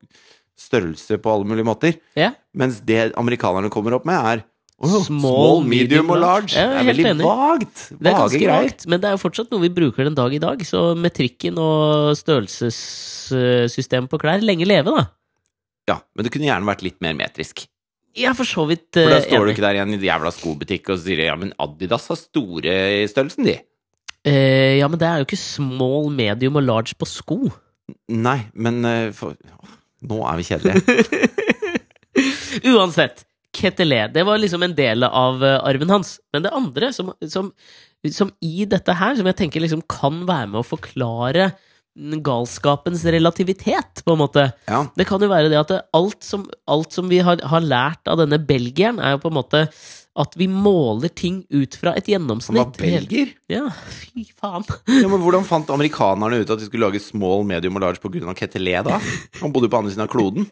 størrelse 0.58 1.18
på 1.18 1.30
alle 1.32 1.48
mulige 1.50 1.66
måter. 1.66 1.92
Ja. 2.18 2.30
Mens 2.54 2.78
det 2.86 3.12
amerikanerne 3.18 3.70
kommer 3.74 3.96
opp 3.98 4.06
med, 4.06 4.14
er 4.14 4.44
oh, 4.78 5.02
Small, 5.02 5.64
medium, 5.66 6.10
og 6.14 6.22
large». 6.22 6.54
Ja, 6.54 6.68
det 6.70 6.78
er 6.84 6.88
veldig 6.92 7.08
enig. 7.10 7.26
vagt. 7.26 7.76
Det 7.90 8.06
er 8.06 8.20
ganske 8.20 8.38
greier. 8.44 8.68
vagt, 8.68 8.86
men 8.86 9.02
det 9.02 9.10
er 9.10 9.16
jo 9.16 9.24
fortsatt 9.24 9.50
noe 9.50 9.64
vi 9.66 9.72
bruker 9.74 10.06
den 10.06 10.18
dag 10.18 10.30
i 10.34 10.42
dag. 10.42 10.62
Så 10.68 10.94
metrikken 10.98 11.58
og 11.58 12.14
størrelsessystemet 12.20 14.10
på 14.12 14.22
klær 14.22 14.38
lenge 14.46 14.66
leve, 14.70 14.94
da. 14.94 15.02
Ja, 15.90 16.00
men 16.16 16.26
det 16.26 16.32
kunne 16.34 16.48
gjerne 16.48 16.68
vært 16.68 16.84
litt 16.86 17.00
mer 17.04 17.16
metrisk. 17.18 17.66
Er 18.14 18.34
for 18.38 18.46
så 18.46 18.62
vidt 18.70 18.94
For 18.94 19.10
da 19.10 19.18
står 19.18 19.32
står 19.32 19.48
du 19.48 19.52
ikke 19.52 19.64
der 19.64 19.76
igjen 19.80 19.92
i 19.92 19.96
en 19.98 20.06
jævla 20.06 20.30
skobutikk 20.30 20.92
og 20.94 21.00
sier 21.02 21.24
ja, 21.26 21.34
men 21.38 21.50
Adidas 21.60 22.06
har 22.12 22.18
store 22.20 22.74
i 23.02 23.06
størrelsen, 23.10 23.48
de. 23.48 23.56
Eh, 24.24 24.78
ja, 24.78 24.88
men 24.88 25.00
det 25.00 25.08
er 25.08 25.20
jo 25.20 25.26
ikke 25.26 25.40
small, 25.40 26.08
medium 26.14 26.60
og 26.60 26.64
large 26.64 26.96
på 26.96 27.08
sko. 27.10 27.38
Nei, 28.14 28.38
men 28.54 28.80
eh, 28.88 29.10
for, 29.16 29.36
Nå 30.04 30.20
er 30.28 30.40
vi 30.40 30.46
kjedelige. 30.48 30.98
Uansett. 32.74 33.24
Ketelé. 33.54 34.00
Det 34.12 34.24
var 34.26 34.40
liksom 34.40 34.64
en 34.66 34.74
del 34.76 35.06
av 35.06 35.44
eh, 35.44 35.58
arven 35.66 35.92
hans. 35.92 36.16
Men 36.34 36.46
det 36.46 36.54
andre 36.56 36.90
som, 36.96 37.12
som, 37.30 37.52
som 38.12 38.32
i 38.44 38.64
dette 38.68 38.96
her, 38.98 39.18
som 39.18 39.28
jeg 39.30 39.38
tenker 39.42 39.64
liksom 39.64 39.84
kan 39.90 40.24
være 40.28 40.50
med 40.52 40.62
å 40.62 40.66
forklare 40.66 41.52
galskapens 41.94 43.04
relativitet, 43.04 44.02
på 44.04 44.14
en 44.14 44.22
måte. 44.24 44.48
Ja. 44.66 44.84
Det 44.96 45.06
kan 45.08 45.22
jo 45.22 45.30
være 45.30 45.50
det 45.52 45.60
at 45.60 45.70
det, 45.70 45.82
alt, 45.94 46.22
som, 46.26 46.46
alt 46.70 46.94
som 46.94 47.10
vi 47.10 47.20
har, 47.24 47.42
har 47.46 47.62
lært 47.62 48.10
av 48.10 48.18
denne 48.22 48.40
belgieren, 48.42 48.98
er 48.98 49.14
jo 49.14 49.22
på 49.24 49.30
en 49.30 49.38
måte 49.38 49.66
at 50.14 50.36
vi 50.38 50.46
måler 50.46 51.10
ting 51.10 51.40
ut 51.50 51.74
fra 51.74 51.96
et 51.98 52.06
gjennomsnitt. 52.06 52.54
Han 52.60 52.70
var 52.70 52.76
belgier. 52.78 53.32
Ja, 53.50 53.64
fy 53.90 54.22
faen. 54.30 54.66
Ja, 54.86 55.08
men 55.10 55.18
Hvordan 55.22 55.46
fant 55.46 55.70
amerikanerne 55.74 56.38
ut 56.42 56.52
at 56.54 56.60
de 56.62 56.68
skulle 56.68 56.86
lage 56.86 57.02
small, 57.02 57.42
medium 57.48 57.80
og 57.80 57.82
large 57.82 58.02
pga. 58.02 58.34
Ketelé 58.38 58.78
da? 58.86 59.00
Han 59.40 59.54
bodde 59.54 59.66
jo 59.66 59.74
på 59.74 59.80
andre 59.82 59.94
siden 59.94 60.06
av 60.06 60.12
kloden. 60.12 60.46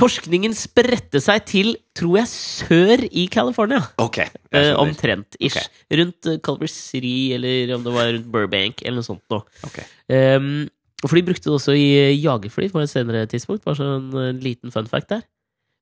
Forskningen 0.00 0.54
spredte 0.56 1.20
seg 1.22 1.44
til, 1.48 1.72
tror 1.98 2.20
jeg, 2.20 2.30
sør 2.30 3.02
i 3.10 3.26
California. 3.32 3.80
Okay, 4.00 4.28
Eh, 4.54 4.72
omtrent. 4.78 5.36
Ish. 5.40 5.56
okay. 5.58 5.98
Rundt 6.00 6.26
uh, 6.30 6.38
Culver 6.42 6.70
City, 6.70 7.32
eller 7.36 7.74
om 7.76 7.84
det 7.84 7.94
var 7.94 8.12
rundt 8.14 8.30
Burbank, 8.32 8.82
eller 8.84 9.00
noe 9.00 9.06
sånt 9.06 9.24
noe. 9.32 9.42
Okay. 9.66 9.84
Um, 10.10 10.68
for 11.02 11.16
de 11.16 11.24
brukte 11.26 11.48
det 11.48 11.54
også 11.56 11.74
i 11.74 11.86
eh, 11.96 12.16
jagerfly 12.20 12.68
på 12.72 12.80
et 12.82 12.90
senere 12.92 13.26
tidspunkt. 13.30 13.64
Bare 13.64 13.78
sånn 13.78 14.10
en 14.20 14.40
liten 14.44 14.72
fun 14.74 14.88
fact 14.90 15.10
der. 15.12 15.22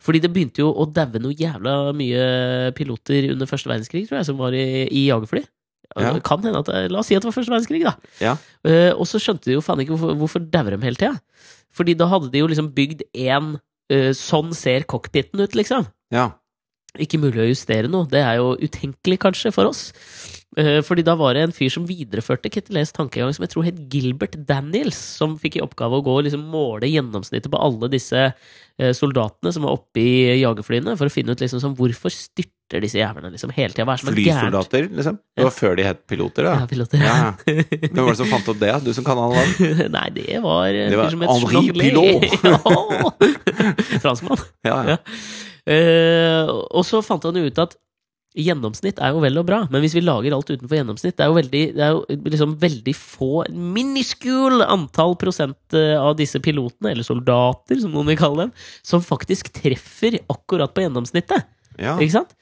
Fordi 0.05 0.21
det 0.23 0.31
begynte 0.31 0.63
jo 0.63 0.71
å 0.71 0.87
daue 0.95 1.19
noe 1.19 1.35
jævla 1.35 1.93
mye 1.99 2.71
piloter 2.79 3.33
under 3.33 3.49
første 3.51 3.67
verdenskrig, 3.71 4.05
tror 4.07 4.21
jeg, 4.21 4.29
som 4.29 4.39
var 4.39 4.55
i, 4.55 4.87
i 4.87 5.09
jagerfly. 5.09 5.43
Ja. 5.99 6.13
Kan 6.23 6.45
hende 6.45 6.61
at 6.61 6.69
La 6.93 7.01
oss 7.01 7.09
si 7.09 7.17
at 7.17 7.25
det 7.25 7.31
var 7.31 7.35
første 7.35 7.51
verdenskrig, 7.51 7.81
da. 7.83 7.95
Ja. 8.23 8.37
Uh, 8.63 8.93
og 8.95 9.09
så 9.11 9.19
skjønte 9.23 9.49
de 9.49 9.57
jo 9.57 9.65
faen 9.65 9.83
ikke 9.83 9.97
hvorfor, 9.97 10.15
hvorfor 10.21 10.45
dauer 10.53 10.77
de 10.77 10.85
hele 10.85 11.01
tida. 11.01 11.17
Fordi 11.79 11.95
da 11.99 12.09
hadde 12.11 12.33
de 12.33 12.43
jo 12.43 12.51
liksom 12.51 12.73
bygd 12.75 13.07
én 13.15 13.55
eh, 13.93 14.11
Sånn 14.17 14.51
ser 14.57 14.87
cockpiten 14.91 15.41
ut, 15.45 15.55
liksom. 15.59 15.87
Ja. 16.15 16.33
Ikke 16.99 17.21
mulig 17.23 17.45
å 17.45 17.49
justere 17.51 17.91
noe. 17.91 18.09
Det 18.11 18.21
er 18.25 18.41
jo 18.41 18.57
utenkelig, 18.59 19.21
kanskje, 19.23 19.53
for 19.55 19.71
oss. 19.71 19.89
Eh, 20.59 20.81
Fordi 20.83 21.05
da 21.07 21.15
var 21.19 21.37
det 21.37 21.45
en 21.47 21.55
fyr 21.55 21.71
som 21.71 21.87
videreførte 21.87 22.51
Kettles 22.51 22.91
tankegang, 22.97 23.31
som 23.35 23.45
jeg 23.47 23.53
tror 23.53 23.67
het 23.69 23.79
Gilbert 23.93 24.35
Daniels, 24.49 24.99
som 24.99 25.37
fikk 25.39 25.59
i 25.59 25.63
oppgave 25.63 26.01
å 26.01 26.05
gå 26.05 26.17
og 26.19 26.25
liksom 26.27 26.49
måle 26.51 26.91
gjennomsnittet 26.91 27.51
på 27.53 27.61
alle 27.63 27.91
disse 27.93 28.25
eh, 28.27 28.93
soldatene 28.97 29.53
som 29.55 29.69
var 29.69 29.79
oppe 29.79 30.03
i 30.03 30.41
jagerflyene, 30.41 30.97
for 30.99 31.07
å 31.07 31.15
finne 31.15 31.37
ut 31.37 31.45
liksom 31.45 31.63
sånn 31.63 31.79
hvorfor 31.79 32.11
styrter 32.15 32.83
disse 32.83 32.99
jævlene 32.99 33.31
liksom 33.33 33.55
hele 33.55 33.71
tida? 33.71 33.87
Er 33.87 33.95
er? 33.95 34.19
Flysoldater, 34.19 34.91
liksom? 34.99 35.23
Det 35.39 35.47
var 35.47 35.57
før 35.61 35.79
de 35.79 35.87
het 35.87 36.05
piloter, 36.11 36.51
Ja, 36.51 36.67
piloter. 36.69 37.07
Ja. 37.07 37.33
Hvem 37.47 38.03
var 38.03 38.13
det 38.13 38.21
som 38.25 38.33
fant 38.35 38.51
opp 38.51 38.63
det? 38.65 38.75
Du 38.83 38.93
som 38.99 39.07
kan 39.07 39.21
alle 39.23 39.39
navn? 39.39 39.85
Nei, 39.97 40.07
det 40.19 40.41
var 40.43 40.75
Det 40.75 40.99
var 40.99 41.15
Henri 41.15 41.69
Pilot! 41.79 42.27
Ja. 42.49 44.01
Franskmann. 44.03 44.43
Ja, 44.69 44.81
ja. 44.83 44.97
Ja. 44.97 45.03
Uh, 45.69 46.49
og 46.73 46.85
så 46.89 47.03
fant 47.05 47.27
han 47.29 47.37
jo 47.37 47.45
ut 47.45 47.59
at 47.61 47.75
gjennomsnitt 48.37 49.01
er 49.01 49.15
jo 49.15 49.23
vel 49.23 49.41
og 49.41 49.47
bra, 49.49 49.63
men 49.73 49.83
hvis 49.83 49.95
vi 49.97 50.03
lager 50.05 50.35
alt 50.37 50.51
utenfor 50.51 50.77
gjennomsnitt 50.77 51.17
Det 51.17 51.25
er 51.25 51.31
jo 51.31 51.37
veldig, 51.39 51.63
det 51.77 51.85
er 51.85 51.95
jo 51.95 52.19
liksom 52.29 52.57
veldig 52.61 52.95
få, 52.97 53.31
miniskul 53.49 54.65
antall 54.67 55.17
prosent 55.21 55.77
eh, 55.77 55.97
av 55.97 56.17
disse 56.19 56.41
pilotene, 56.45 56.93
eller 56.93 57.07
soldater, 57.07 57.81
som 57.83 57.95
noen 57.95 58.13
vil 58.13 58.21
kalle 58.21 58.47
dem, 58.47 58.53
som 58.87 59.05
faktisk 59.05 59.53
treffer 59.57 60.21
akkurat 60.29 60.75
på 60.75 60.85
gjennomsnittet. 60.85 61.49
Ja. 61.79 61.95
Ikke 62.03 62.19
sant? 62.19 62.35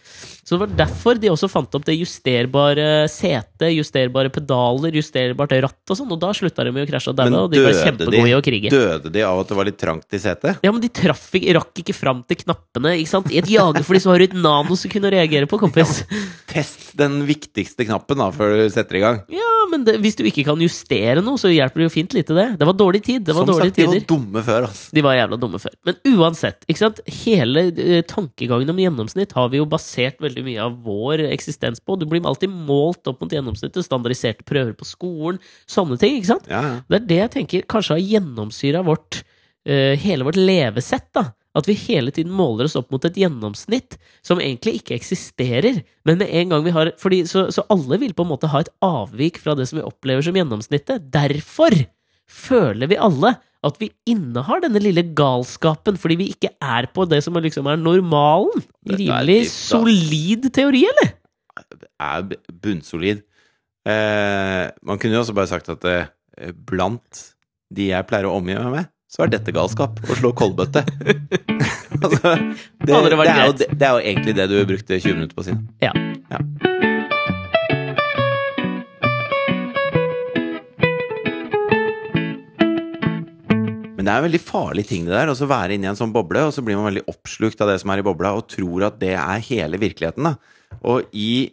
Så 0.46 0.54
det 0.54 0.60
var 0.62 0.74
derfor 0.78 1.18
de 1.18 1.28
også 1.32 1.48
fant 1.50 1.72
opp 1.74 1.84
det 1.88 1.96
justerbare 1.98 3.08
setet, 3.10 3.72
justerbare 3.74 4.30
pedaler, 4.32 4.94
justerbart 4.94 5.54
ratt 5.64 5.92
og 5.92 5.98
sånn, 5.98 6.12
og 6.14 6.20
da 6.22 6.30
slutta 6.36 6.64
de 6.64 6.72
med 6.72 6.86
å 6.86 6.90
krasje 6.90 7.10
og 7.10 7.18
daue, 7.18 7.40
og 7.42 7.50
de 7.50 7.64
var 7.64 7.74
kjempegode 7.80 8.28
i 8.30 8.36
å 8.36 8.42
krige. 8.46 8.70
Døde 8.70 9.10
de 9.12 9.24
av 9.26 9.42
at 9.42 9.50
det 9.50 9.58
var 9.58 9.68
litt 9.68 9.80
trangt 9.80 10.14
i 10.14 10.20
setet? 10.22 10.62
Ja, 10.62 10.70
men 10.70 10.84
de 10.84 10.92
traff 10.94 11.26
rakk 11.34 11.82
ikke 11.82 11.96
fram 11.96 12.22
til 12.30 12.38
knappene. 12.44 12.94
ikke 13.00 13.10
sant? 13.10 13.32
I 13.34 13.40
et 13.42 13.50
jagerfly 13.50 14.00
så 14.02 14.12
har 14.12 14.22
du 14.22 14.28
et 14.28 14.38
nanosekund 14.38 15.08
å 15.08 15.12
reagere 15.16 15.50
på, 15.50 15.58
kompis. 15.60 16.04
Test 16.52 16.94
den 16.96 17.18
viktigste 17.28 17.84
knappen 17.88 18.22
da, 18.22 18.30
før 18.34 18.54
du 18.62 18.64
setter 18.72 19.00
i 19.00 19.02
gang. 19.02 19.20
Ja, 19.34 19.50
men 19.72 19.84
det, 19.88 19.98
hvis 20.04 20.16
du 20.18 20.22
ikke 20.30 20.46
kan 20.46 20.62
justere 20.62 21.24
noe, 21.26 21.40
så 21.42 21.50
hjelper 21.50 21.82
det 21.82 21.88
jo 21.88 21.94
fint 21.96 22.14
lite, 22.16 22.36
det. 22.38 22.46
Det 22.60 22.70
var 22.70 22.78
dårlig 22.78 23.02
tid. 23.02 23.26
Det 23.26 23.34
var 23.34 23.44
Som 23.44 23.56
dårlige 23.56 23.74
sagt, 23.74 23.82
de 23.82 23.88
var 23.90 24.06
dumme 24.14 24.46
før, 24.46 24.68
altså. 24.70 24.94
De 24.94 25.04
var 25.04 25.18
jævla 25.18 25.40
dumme 25.42 25.60
før. 25.62 25.74
Men 25.90 26.00
uansett, 26.14 26.62
ikke 26.70 26.84
sant? 26.84 27.02
hele 27.26 27.66
eh, 27.74 28.02
tankegangen 28.06 28.70
om 28.70 28.78
gjennomsnitt 28.80 29.25
har 29.34 29.48
vi 29.52 29.60
jo 29.60 29.68
basert 29.68 30.20
veldig 30.22 30.44
mye 30.46 30.66
av 30.66 30.76
vår 30.84 31.24
eksistens 31.30 31.80
på. 31.82 31.96
Du 31.98 32.06
blir 32.06 32.24
alltid 32.26 32.52
målt 32.52 33.08
opp 33.10 33.22
mot 33.24 33.32
gjennomsnittet, 33.32 33.86
standardiserte 33.86 34.46
prøver 34.46 34.76
på 34.76 34.86
skolen, 34.88 35.40
sånne 35.70 35.98
ting. 36.00 36.18
ikke 36.18 36.34
sant? 36.34 36.46
Ja, 36.50 36.62
ja. 36.62 36.76
Det 36.86 37.00
er 37.00 37.08
det 37.10 37.18
jeg 37.22 37.32
tenker 37.38 37.66
kanskje 37.72 37.96
har 37.96 38.04
gjennomsyra 38.04 38.84
vårt 38.86 39.22
uh, 39.22 39.94
hele 40.02 40.28
vårt 40.28 40.38
levesett. 40.38 41.08
da. 41.16 41.30
At 41.56 41.68
vi 41.68 41.76
hele 41.86 42.12
tiden 42.12 42.34
måler 42.36 42.68
oss 42.68 42.76
opp 42.76 42.90
mot 42.92 43.04
et 43.08 43.16
gjennomsnitt 43.16 43.96
som 44.24 44.40
egentlig 44.42 44.78
ikke 44.80 44.96
eksisterer. 44.98 45.80
Men 46.04 46.20
med 46.20 46.28
en 46.28 46.52
gang 46.52 46.64
vi 46.66 46.74
har 46.76 46.92
fordi, 47.00 47.22
så, 47.30 47.46
så 47.54 47.64
alle 47.72 47.98
vil 48.02 48.14
på 48.16 48.26
en 48.26 48.32
måte 48.34 48.50
ha 48.52 48.60
et 48.60 48.72
avvik 48.84 49.40
fra 49.40 49.56
det 49.56 49.68
som 49.70 49.80
vi 49.80 49.86
opplever 49.86 50.26
som 50.26 50.36
gjennomsnittet. 50.36 51.08
Derfor 51.14 51.74
føler 52.28 52.90
vi 52.90 53.00
alle 53.00 53.36
at 53.68 53.78
vi 53.80 53.90
innehar 54.08 54.62
denne 54.64 54.80
lille 54.82 55.04
galskapen 55.16 55.98
fordi 56.00 56.18
vi 56.20 56.28
ikke 56.34 56.52
er 56.62 56.88
på 56.94 57.06
det 57.10 57.22
som 57.26 57.36
liksom 57.40 57.68
er 57.70 57.80
normalen. 57.80 58.64
Rimelig 58.88 59.40
dypt, 59.44 59.54
solid 59.54 60.50
teori, 60.56 60.84
eller? 60.90 61.14
Er 62.02 62.28
bunnsolid. 62.62 63.24
Eh, 63.86 64.66
man 64.86 65.00
kunne 65.00 65.18
jo 65.18 65.22
også 65.22 65.36
bare 65.36 65.50
sagt 65.50 65.70
at 65.72 65.86
eh, 65.90 66.52
blant 66.68 67.24
de 67.74 67.90
jeg 67.90 68.06
pleier 68.08 68.28
å 68.28 68.36
omgi 68.38 68.54
meg 68.58 68.72
med, 68.74 68.92
så 69.10 69.24
er 69.24 69.34
dette 69.36 69.54
galskap. 69.54 70.00
Å 70.06 70.18
slå 70.18 70.32
koldbøtte. 70.36 70.82
altså, 72.04 72.36
det, 72.36 72.90
det 72.90 72.94
er 72.94 73.44
jo, 73.46 73.58
det, 73.58 73.70
det 73.72 73.88
er 73.88 73.92
jo 73.94 74.02
egentlig 74.02 74.38
det 74.38 74.48
du 74.52 74.58
brukte 74.68 75.00
20 75.00 75.20
minutter 75.20 75.38
på 75.38 75.46
å 75.46 75.50
si. 75.50 75.58
Ja. 75.82 75.94
Ja. 76.30 76.75
Men 84.06 84.12
det 84.12 84.14
er 84.14 84.22
en 84.22 84.26
veldig 84.28 84.38
farlig 84.46 84.82
ting 84.86 85.06
det 85.08 85.14
der, 85.16 85.30
å 85.32 85.34
så 85.34 85.48
være 85.50 85.74
inni 85.74 85.88
en 85.90 85.96
sånn 85.98 86.12
boble, 86.14 86.44
og 86.46 86.52
så 86.54 86.62
blir 86.62 86.76
man 86.78 86.86
veldig 86.86 87.02
oppslukt 87.10 87.58
av 87.64 87.72
det 87.72 87.80
som 87.82 87.90
er 87.90 87.98
i 87.98 88.04
bobla, 88.06 88.36
og 88.38 88.44
tror 88.52 88.84
at 88.86 89.00
det 89.00 89.16
er 89.18 89.40
hele 89.48 89.80
virkeligheten. 89.82 90.28
Da. 90.28 90.76
Og 90.86 91.08
i, 91.10 91.48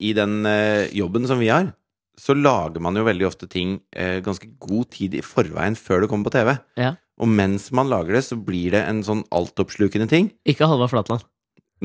i 0.00 0.14
den 0.16 0.38
eh, 0.48 0.86
jobben 0.96 1.28
som 1.28 1.36
vi 1.42 1.50
har, 1.52 1.68
så 2.18 2.32
lager 2.32 2.80
man 2.80 2.96
jo 2.96 3.04
veldig 3.04 3.26
ofte 3.28 3.44
ting 3.52 3.74
eh, 3.92 4.22
ganske 4.24 4.48
god 4.56 4.88
tid 4.96 5.18
i 5.20 5.20
forveien 5.20 5.76
før 5.76 6.00
det 6.06 6.08
kommer 6.08 6.30
på 6.30 6.34
TV. 6.38 6.54
Ja. 6.80 6.94
Og 7.20 7.28
mens 7.28 7.68
man 7.76 7.92
lager 7.92 8.16
det, 8.16 8.24
så 8.24 8.40
blir 8.40 8.72
det 8.72 8.86
en 8.88 9.04
sånn 9.04 9.20
altoppslukende 9.28 10.08
ting. 10.08 10.32
Ikke 10.48 10.64
Halvard 10.70 10.94
Flatland. 10.96 11.28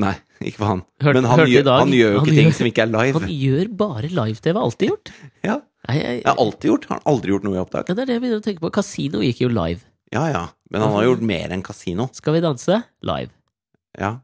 Nei, 0.00 0.16
ikke 0.48 0.62
for 0.64 0.70
han. 0.72 0.84
Hørte- 1.04 1.20
Men 1.20 1.28
han, 1.34 1.44
gjør, 1.52 1.68
han 1.84 1.92
gjør 2.00 2.14
jo 2.16 2.18
han 2.22 2.24
ikke 2.30 2.38
ting 2.40 2.48
gjør- 2.48 2.58
som 2.62 2.72
ikke 2.72 2.86
er 2.88 2.92
live. 2.96 3.20
Han 3.28 3.36
gjør 3.44 3.72
bare 3.84 4.10
live-TV, 4.24 4.56
alltid 4.64 4.94
gjort. 4.94 5.12
Ja, 5.44 5.60
Nei, 5.84 5.98
jeg, 6.00 6.20
jeg, 6.22 6.28
har 6.32 6.38
alltid 6.40 6.70
gjort. 6.70 6.86
Han 6.88 6.96
har 7.02 7.10
aldri 7.12 7.34
gjort 7.34 7.44
noe 7.44 7.58
i 7.58 7.60
opptak. 7.60 7.90
Ja, 7.92 7.94
det 7.98 8.06
er 8.06 8.08
det 8.08 8.14
jeg 8.16 8.22
begynner 8.24 8.40
å 8.40 8.44
tenke 8.46 8.62
på. 8.64 8.70
Casino 8.72 9.20
gikk 9.20 9.42
jo 9.44 9.50
live. 9.52 9.84
Ja, 10.12 10.26
ja. 10.30 10.44
Men 10.70 10.80
han 10.84 10.92
har 10.92 11.04
gjort 11.06 11.22
mer 11.26 11.52
enn 11.54 11.62
kasino. 11.64 12.08
Skal 12.12 12.34
vi 12.36 12.42
danse? 12.44 12.82
Live. 13.02 13.30
Ja. 13.98 14.16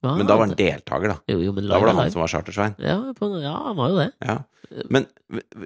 Hva 0.00 0.14
Men 0.16 0.26
da 0.26 0.36
var 0.36 0.46
han 0.48 0.56
deltaker, 0.56 1.12
da. 1.12 1.16
Jo, 1.28 1.38
jo, 1.44 1.52
Da 1.52 1.78
var 1.78 1.90
det 1.90 1.94
han 1.96 2.04
live. 2.06 2.12
som 2.14 2.22
var 2.22 2.28
Chartersvein. 2.32 2.74
Ja, 2.80 2.96
på, 3.18 3.28
ja, 3.42 3.52
han 3.66 3.76
var 3.76 3.90
jo 3.92 3.98
det. 4.00 4.08
Ja. 4.24 4.38
Men 4.88 5.06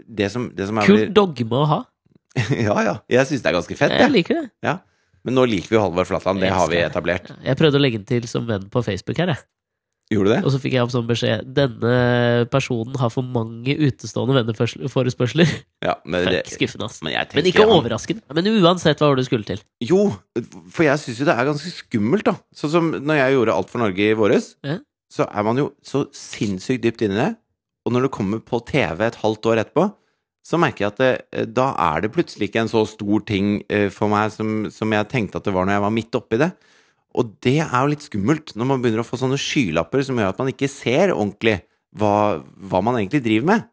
det 0.08 0.30
som, 0.32 0.48
det 0.56 0.66
som 0.66 0.78
er 0.82 0.88
Kult 0.88 1.12
dogme 1.14 1.60
å 1.62 1.68
ha. 1.70 1.80
Ja, 2.66 2.74
ja. 2.82 2.94
Jeg 3.08 3.28
syns 3.30 3.44
det 3.44 3.50
er 3.52 3.56
ganske 3.60 3.76
fett, 3.78 3.92
Jeg 3.94 4.02
jeg. 4.08 4.10
liker 4.16 4.40
det. 4.40 4.48
Ja. 4.66 4.78
Men 5.24 5.36
nå 5.38 5.44
liker 5.48 5.70
vi 5.70 5.76
jo 5.78 5.84
Halvard 5.86 6.08
Flatland. 6.10 6.42
Det 6.42 6.50
har 6.52 6.66
vi 6.68 6.80
etablert. 6.82 7.30
Jeg 7.46 7.56
prøvde 7.60 7.78
å 7.78 7.82
legge 7.84 8.00
den 8.02 8.08
til 8.10 8.26
som 8.28 8.44
venn 8.48 8.66
på 8.74 8.82
Facebook 8.84 9.16
her, 9.22 9.30
jeg. 9.36 9.44
Gjorde 10.14 10.30
du 10.30 10.34
det? 10.36 10.40
Og 10.46 10.52
så 10.54 10.60
fikk 10.62 10.76
jeg 10.76 10.84
opp 10.84 10.92
sånn 10.94 11.06
beskjed 11.08 11.48
Denne 11.56 11.94
personen 12.52 12.96
har 13.00 13.10
for 13.12 13.26
mange 13.26 13.74
utestående 13.74 14.36
venneforespørsler. 14.38 15.50
Ja, 15.84 15.96
men, 16.06 16.24
det, 16.30 16.44
skuffende, 16.54 16.86
ass. 16.88 17.00
men 17.04 17.12
Men 17.34 17.44
ikke 17.50 17.64
han- 17.66 17.74
overraskende. 17.74 18.22
Men 18.32 18.46
uansett 18.62 19.00
hva 19.02 19.10
var 19.10 19.16
det 19.18 19.24
du 19.26 19.28
skulle 19.28 19.44
til. 19.48 19.60
Jo, 19.84 20.00
for 20.70 20.86
jeg 20.86 21.02
syns 21.02 21.18
jo 21.20 21.26
det 21.28 21.34
er 21.36 21.48
ganske 21.50 21.72
skummelt, 21.74 22.24
da. 22.30 22.36
Sånn 22.56 22.70
som 22.72 22.92
når 22.94 23.20
jeg 23.20 23.34
gjorde 23.36 23.56
Alt 23.58 23.70
for 23.74 23.82
Norge 23.84 24.06
i 24.10 24.14
våres, 24.14 24.54
Ja. 24.64 24.78
så 25.12 25.26
er 25.28 25.42
man 25.46 25.56
jo 25.60 25.72
så 25.84 26.06
sinnssykt 26.14 26.82
dypt 26.86 27.02
inni 27.04 27.18
det. 27.20 27.36
Og 27.84 27.92
når 27.92 28.06
det 28.08 28.10
kommer 28.16 28.40
på 28.40 28.62
TV 28.64 29.04
et 29.06 29.20
halvt 29.20 29.44
år 29.52 29.60
etterpå, 29.64 29.90
så 30.44 30.58
merker 30.60 30.84
jeg 30.84 30.92
at 30.92 30.98
det, 31.00 31.54
da 31.54 31.70
er 31.94 32.02
det 32.04 32.12
plutselig 32.12 32.50
ikke 32.50 32.60
en 32.64 32.68
så 32.68 32.82
stor 32.88 33.20
ting 33.24 33.62
eh, 33.72 33.88
for 33.88 34.08
meg 34.12 34.30
som, 34.32 34.66
som 34.70 34.90
jeg 34.92 35.08
tenkte 35.08 35.36
at 35.40 35.44
det 35.44 35.54
var 35.54 35.64
når 35.64 35.78
jeg 35.78 35.84
var 35.86 35.94
midt 35.96 36.18
oppi 36.18 36.36
det. 36.40 36.50
Og 37.14 37.36
det 37.46 37.60
er 37.62 37.74
jo 37.74 37.92
litt 37.92 38.06
skummelt, 38.06 38.54
når 38.58 38.68
man 38.70 38.82
begynner 38.82 39.04
å 39.04 39.06
få 39.06 39.18
sånne 39.20 39.38
skylapper 39.38 40.02
som 40.06 40.18
gjør 40.18 40.32
at 40.32 40.40
man 40.42 40.50
ikke 40.50 40.70
ser 40.70 41.14
ordentlig 41.14 41.60
hva, 41.94 42.42
hva 42.42 42.80
man 42.82 42.98
egentlig 42.98 43.22
driver 43.22 43.50
med. 43.52 43.68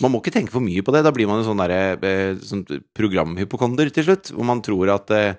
Man 0.00 0.14
må 0.14 0.22
ikke 0.22 0.32
tenke 0.34 0.54
for 0.54 0.64
mye 0.64 0.84
på 0.84 0.94
det. 0.94 1.02
Da 1.04 1.12
blir 1.14 1.28
man 1.28 1.42
en 1.42 1.48
sånn, 1.48 1.62
eh, 1.66 2.38
sånn 2.40 2.62
programhypokonder 2.96 3.90
til 3.92 4.06
slutt, 4.06 4.30
hvor 4.32 4.46
man 4.48 4.62
tror 4.64 4.94
at 4.94 5.10
eh, 5.16 5.34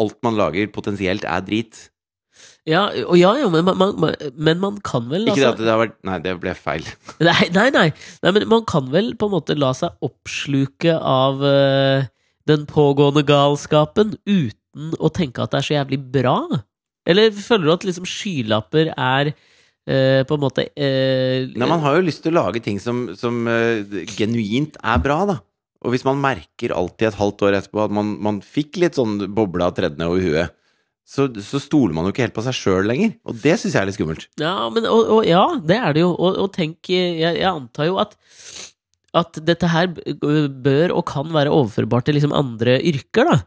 alt 0.00 0.18
man 0.26 0.36
lager, 0.36 0.68
potensielt 0.74 1.24
er 1.24 1.46
drit. 1.46 1.86
Ja, 2.68 2.86
og 3.08 3.16
ja, 3.18 3.32
jo, 3.40 3.48
men 3.52 3.64
man, 3.66 3.78
man, 3.78 4.14
men 4.36 4.60
man 4.60 4.78
kan 4.84 5.08
vel 5.10 5.26
Ikke 5.28 5.40
det 5.40 5.48
altså, 5.48 5.56
at 5.56 5.64
det 5.64 5.72
har 5.72 5.80
vært 5.80 5.96
Nei, 6.08 6.18
det 6.24 6.34
ble 6.40 6.54
feil. 6.56 6.86
Nei, 7.28 7.48
nei, 7.52 7.66
nei, 7.74 7.88
nei, 8.24 8.32
men 8.36 8.46
man 8.52 8.64
kan 8.68 8.88
vel 8.92 9.12
på 9.18 9.28
en 9.28 9.34
måte 9.34 9.56
la 9.58 9.72
seg 9.76 9.96
oppsluke 10.04 10.94
av 10.94 11.42
uh, 11.44 12.06
den 12.48 12.66
pågående 12.70 13.24
galskapen 13.28 14.14
uten 14.28 14.59
å 14.76 15.10
tenke 15.14 15.42
at 15.42 15.52
det 15.52 15.60
er 15.60 15.66
så 15.66 15.76
jævlig 15.78 16.00
bra? 16.18 16.36
Eller 17.08 17.32
føler 17.34 17.66
du 17.66 17.72
at 17.76 17.88
liksom 17.88 18.08
skylapper 18.08 18.94
er 18.96 19.34
Uh, 19.88 20.20
på 20.28 20.36
en 20.36 20.42
måte 20.42 20.66
uh, 20.68 21.46
Nei, 21.56 21.66
man 21.66 21.80
har 21.82 21.96
jo 21.96 22.02
lyst 22.04 22.20
til 22.22 22.34
å 22.34 22.42
lage 22.44 22.60
ting 22.62 22.76
som, 22.78 22.98
som 23.16 23.40
uh, 23.48 23.80
genuint 24.12 24.76
er 24.76 25.00
bra, 25.02 25.16
da. 25.26 25.38
Og 25.80 25.94
hvis 25.94 26.04
man 26.06 26.20
merker 26.20 26.74
alltid 26.76 27.08
et 27.08 27.16
halvt 27.18 27.44
år 27.48 27.56
etterpå 27.58 27.80
at 27.86 27.94
man, 27.96 28.12
man 28.22 28.42
fikk 28.44 28.76
litt 28.78 28.98
sånn 29.00 29.16
boble 29.34 29.64
av 29.64 29.72
tredje 29.74 30.06
over 30.06 30.20
huet, 30.20 30.52
så, 31.08 31.26
så 31.42 31.58
stoler 31.64 31.96
man 31.96 32.06
jo 32.06 32.12
ikke 32.12 32.26
helt 32.26 32.36
på 32.36 32.44
seg 32.44 32.58
sjøl 32.60 32.86
lenger. 32.92 33.16
Og 33.24 33.40
det 33.40 33.56
syns 33.56 33.72
jeg 33.72 33.80
er 33.80 33.88
litt 33.88 33.96
skummelt. 33.96 34.28
Ja, 34.38 34.68
men, 34.70 34.84
og, 34.86 35.08
og, 35.16 35.24
ja, 35.26 35.46
det 35.58 35.80
er 35.80 35.96
det 35.96 36.04
jo. 36.04 36.12
Og, 36.12 36.38
og 36.44 36.52
tenk, 36.54 36.92
jeg, 36.92 37.16
jeg 37.40 37.48
antar 37.48 37.88
jo 37.88 37.98
at 38.04 38.14
at 39.16 39.40
dette 39.42 39.66
her 39.72 39.88
bør 39.90 40.92
og 40.94 41.06
kan 41.10 41.32
være 41.34 41.50
overførbart 41.50 42.06
til 42.06 42.14
liksom 42.18 42.34
andre 42.36 42.76
yrker, 42.92 43.26
da. 43.26 43.40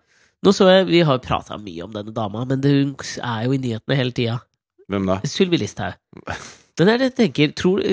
Nå 0.43 0.51
så 0.55 0.67
jeg, 0.69 0.89
Vi 0.91 1.03
har 1.07 1.21
prata 1.23 1.57
mye 1.59 1.85
om 1.85 1.93
denne 1.93 2.13
dama, 2.15 2.43
men 2.49 2.63
det, 2.63 2.73
hun 2.75 2.95
er 3.23 3.45
jo 3.45 3.55
i 3.55 3.61
nyhetene 3.63 3.99
hele 3.99 4.15
tida. 4.15 4.41
Hvem 4.91 5.07
da? 5.07 5.21
Sylvi 5.29 5.61
Listhaug. 5.61 5.95
Men 6.81 6.89
jeg 6.89 7.13
tenker, 7.13 7.51
tror, 7.53 7.83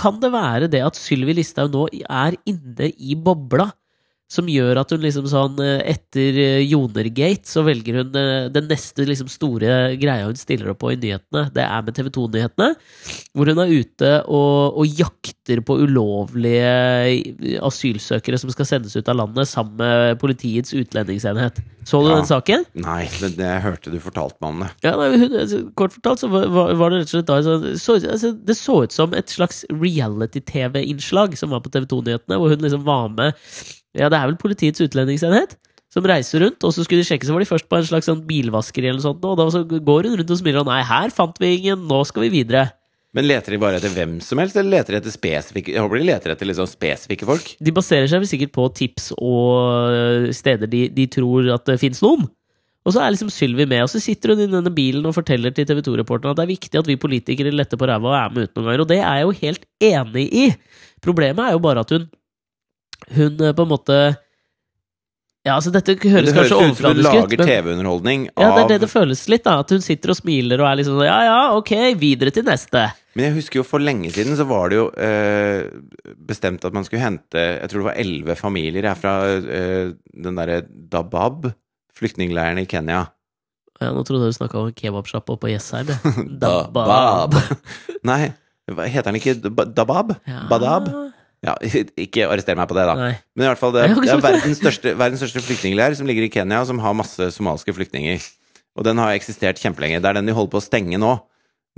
kan 0.00 0.16
det 0.22 0.30
være 0.32 0.70
det 0.72 0.80
at 0.80 0.96
Sylvi 0.96 1.34
Listhaug 1.36 1.74
nå 1.74 1.82
er 2.08 2.38
inne 2.48 2.88
i 2.96 3.12
bobla, 3.12 3.66
som 4.30 4.46
gjør 4.48 4.78
at 4.78 4.92
hun 4.94 5.02
liksom 5.02 5.26
sånn 5.30 5.58
eh, 5.64 5.80
Etter 5.90 6.36
eh, 6.38 6.60
Jonergate 6.62 7.50
så 7.50 7.64
velger 7.66 7.98
hun 7.98 8.14
eh, 8.18 8.46
den 8.54 8.68
neste 8.70 9.02
liksom 9.08 9.30
store 9.30 9.96
greia 9.98 10.28
hun 10.28 10.38
stiller 10.38 10.70
opp 10.70 10.80
på 10.84 10.92
i 10.94 10.98
nyhetene. 11.00 11.48
Det 11.54 11.64
er 11.64 11.82
med 11.86 11.96
TV 11.96 12.12
2-nyhetene, 12.14 12.68
hvor 13.34 13.50
hun 13.50 13.62
er 13.64 13.74
ute 13.74 14.12
og, 14.30 14.78
og 14.78 15.00
jakter 15.02 15.64
på 15.66 15.80
ulovlige 15.82 17.58
asylsøkere 17.66 18.38
som 18.40 18.54
skal 18.54 18.70
sendes 18.70 18.94
ut 18.94 19.10
av 19.10 19.18
landet, 19.18 19.50
sammen 19.50 19.76
med 19.82 20.22
Politiets 20.22 20.76
utlendingsenhet. 20.78 21.58
Så 21.84 22.02
du 22.02 22.10
Ja. 22.10 22.16
den 22.20 22.26
saken? 22.28 22.64
Nei, 22.74 23.08
men 23.22 23.32
jeg 23.40 23.62
hørte 23.64 23.90
du 23.90 23.98
fortalte 24.02 24.36
meg 24.42 24.50
om 24.50 24.60
det. 24.64 24.70
Ja, 24.84 24.92
nei, 24.96 25.08
altså, 25.40 25.62
Kort 25.74 25.94
fortalt 25.96 26.20
så 26.20 26.28
var, 26.30 26.74
var 26.76 26.90
det 26.92 27.00
rett 27.00 27.08
og 27.08 27.14
slett 27.14 27.30
da 27.30 27.38
så, 27.42 27.54
så, 27.80 27.96
altså, 28.10 28.32
Det 28.36 28.56
så 28.58 28.82
ut 28.84 28.92
som 28.92 29.14
et 29.16 29.32
slags 29.32 29.64
reality-TV-innslag 29.72 31.36
som 31.38 31.50
var 31.54 31.62
på 31.64 31.72
TV 31.72 31.86
2-nyhetene, 31.90 32.38
hvor 32.38 32.52
hun 32.52 32.64
liksom 32.64 32.84
var 32.84 33.08
med 33.08 33.34
Ja, 33.96 34.08
det 34.08 34.18
er 34.20 34.28
vel 34.30 34.38
Politiets 34.40 34.80
utlendingsenhet 34.84 35.56
som 35.90 36.04
reiser 36.06 36.44
rundt, 36.44 36.62
og 36.62 36.70
så 36.70 36.84
skulle 36.86 37.02
de 37.02 37.08
sjekke, 37.08 37.26
så 37.26 37.34
var 37.34 37.42
de 37.42 37.48
først 37.50 37.66
på 37.66 37.74
en 37.80 37.86
slags 37.88 38.06
sånn 38.06 38.20
bilvaskeri 38.22 38.86
eller 38.86 39.00
noe 39.00 39.08
sånt, 39.08 39.24
og 39.26 39.34
da 39.40 39.48
så 39.50 39.64
går 39.66 40.06
hun 40.06 40.20
rundt 40.20 40.30
og 40.30 40.38
smiler 40.38 40.62
og 40.62 40.68
nei, 40.70 40.84
her 40.86 41.10
fant 41.10 41.34
vi 41.42 41.56
ingen, 41.56 41.82
nå 41.90 42.04
skal 42.06 42.28
vi 42.28 42.30
videre. 42.36 42.68
Men 43.16 43.26
leter 43.26 43.56
de 43.56 43.58
bare 43.58 43.80
etter 43.80 43.90
hvem 43.90 44.18
som 44.22 44.38
helst, 44.38 44.54
eller 44.60 44.76
leter 44.78 44.94
de 44.94 45.00
etter 45.00 45.14
spesifikke 45.14 45.72
Jeg 45.74 45.82
håper 45.82 45.98
de 45.98 46.06
leter 46.06 46.34
etter 46.34 46.46
liksom 46.46 46.68
spesifikke 46.70 47.26
folk. 47.26 47.48
De 47.58 47.72
baserer 47.74 48.06
seg 48.10 48.22
vel 48.22 48.30
sikkert 48.30 48.52
på 48.54 48.68
tips 48.78 49.10
og 49.16 49.96
øh, 49.96 50.28
steder 50.36 50.70
de, 50.70 50.84
de 50.94 51.08
tror 51.10 51.50
at 51.56 51.66
det 51.66 51.80
fins 51.82 52.02
noen. 52.04 52.28
Og 52.86 52.94
så 52.94 53.02
er 53.02 53.12
liksom 53.12 53.28
Sylvi 53.32 53.66
med, 53.68 53.82
og 53.84 53.90
så 53.92 54.00
sitter 54.00 54.32
hun 54.32 54.46
i 54.46 54.48
denne 54.48 54.70
bilen 54.72 55.04
og 55.04 55.12
forteller 55.12 55.52
til 55.52 55.66
TV 55.68 55.82
2-reporteren 55.84 56.32
at 56.32 56.38
det 56.38 56.46
er 56.46 56.54
viktig 56.54 56.80
at 56.80 56.88
vi 56.88 56.96
politikere 57.00 57.52
letter 57.52 57.80
på 57.80 57.90
ræva 57.90 58.08
og 58.08 58.16
er 58.16 58.32
med 58.32 58.46
ut 58.46 58.54
noen 58.56 58.70
ganger, 58.70 58.84
og 58.84 58.88
det 58.88 59.00
er 59.02 59.18
jeg 59.18 59.26
jo 59.26 59.36
helt 59.42 59.66
enig 59.90 60.24
i. 60.30 60.46
Problemet 61.04 61.44
er 61.44 61.58
jo 61.58 61.62
bare 61.66 61.84
at 61.84 61.92
hun 61.96 62.08
hun 63.16 63.40
øh, 63.42 63.54
på 63.56 63.62
en 63.62 63.68
måte 63.68 64.00
Ja, 65.44 65.54
altså 65.56 65.70
dette 65.72 65.94
høres 65.96 66.04
Det 66.04 66.12
høres 66.12 66.34
kanskje 66.36 66.56
overfladisk 66.56 67.10
ut, 67.10 67.30
men 67.32 67.48
TV-underholdning 67.48 68.26
av... 68.36 68.42
ja, 68.42 68.48
det 68.54 68.62
er 68.62 68.72
det 68.74 68.80
det 68.84 68.90
føles 68.92 69.22
litt, 69.32 69.44
da. 69.46 69.58
At 69.64 69.72
hun 69.72 69.80
sitter 69.84 70.12
og 70.12 70.18
smiler 70.18 70.60
og 70.60 70.68
er 70.68 70.80
liksom 70.80 70.98
sånn 70.98 71.08
ja 71.08 71.20
ja, 71.24 71.38
ok, 71.56 71.72
videre 72.00 72.32
til 72.34 72.44
neste. 72.44 72.84
Men 73.16 73.26
jeg 73.26 73.36
husker 73.40 73.60
jo 73.60 73.66
for 73.66 73.82
lenge 73.82 74.12
siden 74.14 74.36
så 74.38 74.46
var 74.46 74.70
det 74.70 74.78
jo 74.78 74.86
eh, 74.94 75.66
bestemt 76.28 76.62
at 76.66 76.74
man 76.76 76.84
skulle 76.86 77.02
hente 77.02 77.40
Jeg 77.42 77.70
tror 77.70 77.82
det 77.82 77.88
var 77.88 77.98
elleve 77.98 78.36
familier 78.38 78.86
her 78.86 78.98
fra 78.98 79.14
eh, 79.34 79.94
den 80.14 80.38
derre 80.38 80.60
Dabab, 80.68 81.48
flyktningleiren 81.96 82.62
i 82.62 82.68
Kenya. 82.70 83.08
Ja, 83.80 83.90
nå 83.96 84.04
trodde 84.04 84.28
jeg 84.28 84.36
du 84.36 84.38
snakka 84.38 84.60
om 84.60 84.74
kebabsjappa 84.76 85.38
på 85.40 85.50
Jessheim. 85.50 85.90
jeg. 85.94 86.28
Dabab. 86.42 87.34
Nei, 88.06 88.22
heter 88.68 89.08
den 89.10 89.18
ikke 89.18 89.38
Dabab? 89.40 90.14
Ja. 90.28 90.44
Badab? 90.50 90.90
Ja, 91.40 91.54
ikke 92.04 92.28
arrester 92.28 92.58
meg 92.58 92.68
på 92.70 92.76
det, 92.76 92.84
da. 92.90 92.96
Nei. 92.98 93.14
Men 93.34 93.46
i 93.46 93.50
hvert 93.50 93.62
fall, 93.62 93.72
det, 93.74 93.86
Jeg 93.88 93.96
det 94.04 94.12
er 94.12 94.22
verdens 94.26 94.60
største, 94.60 94.92
verdens 95.00 95.22
største 95.24 95.42
flyktningleir 95.46 95.96
som 95.98 96.08
ligger 96.08 96.26
i 96.26 96.32
Kenya, 96.32 96.60
som 96.68 96.82
har 96.84 96.96
masse 96.96 97.30
somaliske 97.34 97.74
flyktninger. 97.74 98.22
Og 98.78 98.86
den 98.86 99.00
har 99.00 99.16
eksistert 99.16 99.58
kjempelenge. 99.60 99.98
Det 100.02 100.10
er 100.10 100.20
den 100.20 100.28
de 100.28 100.36
holder 100.36 100.52
på 100.52 100.60
å 100.60 100.64
stenge 100.64 101.00
nå. 101.00 101.16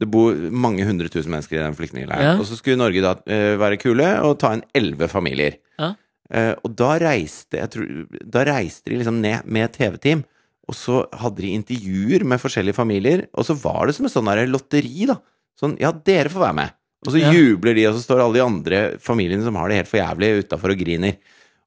Det 0.02 0.08
bor 0.10 0.34
mange 0.50 0.86
hundre 0.88 1.10
tusen 1.12 1.32
mennesker 1.32 1.60
i 1.60 1.62
den 1.62 1.76
flyktningleiren. 1.78 2.32
Ja. 2.32 2.36
Og 2.40 2.48
så 2.48 2.58
skulle 2.58 2.80
Norge 2.80 3.04
da 3.04 3.14
uh, 3.20 3.54
være 3.62 3.78
kule 3.80 4.08
og 4.26 4.36
ta 4.42 4.52
inn 4.56 4.64
elleve 4.76 5.08
familier. 5.12 5.60
Ja. 5.78 5.92
Uh, 6.32 6.52
og 6.64 6.74
da 6.80 6.94
reiste, 7.02 7.60
jeg 7.60 7.70
tror, 7.74 7.88
da 8.34 8.44
reiste 8.48 8.90
de 8.90 9.00
liksom 9.00 9.20
ned 9.22 9.46
med 9.46 9.74
TV-team, 9.76 10.24
og 10.70 10.78
så 10.78 11.02
hadde 11.18 11.42
de 11.42 11.54
intervjuer 11.56 12.24
med 12.28 12.40
forskjellige 12.40 12.78
familier, 12.78 13.26
og 13.34 13.46
så 13.46 13.56
var 13.58 13.88
det 13.88 13.96
som 13.96 14.06
et 14.06 14.14
sånn 14.14 14.30
lotteri, 14.48 15.08
da. 15.10 15.18
Sånn, 15.58 15.74
ja, 15.82 15.90
dere 15.92 16.32
får 16.32 16.46
være 16.46 16.58
med. 16.62 16.78
Og 17.06 17.12
så 17.12 17.18
Ja. 17.18 17.32
jubler 17.34 17.74
de, 17.74 17.86
og 17.90 17.96
så 17.96 18.02
står 18.04 18.22
alle 18.22 18.38
de 18.38 18.44
andre 18.46 18.98
familiene 19.02 19.42
som 19.42 19.56
har 19.58 19.68
det 19.68 19.76
helt 19.82 19.90
for 19.90 19.98
jævlig, 19.98 20.44
utafor 20.44 20.70
og 20.70 20.78
griner. 20.78 21.16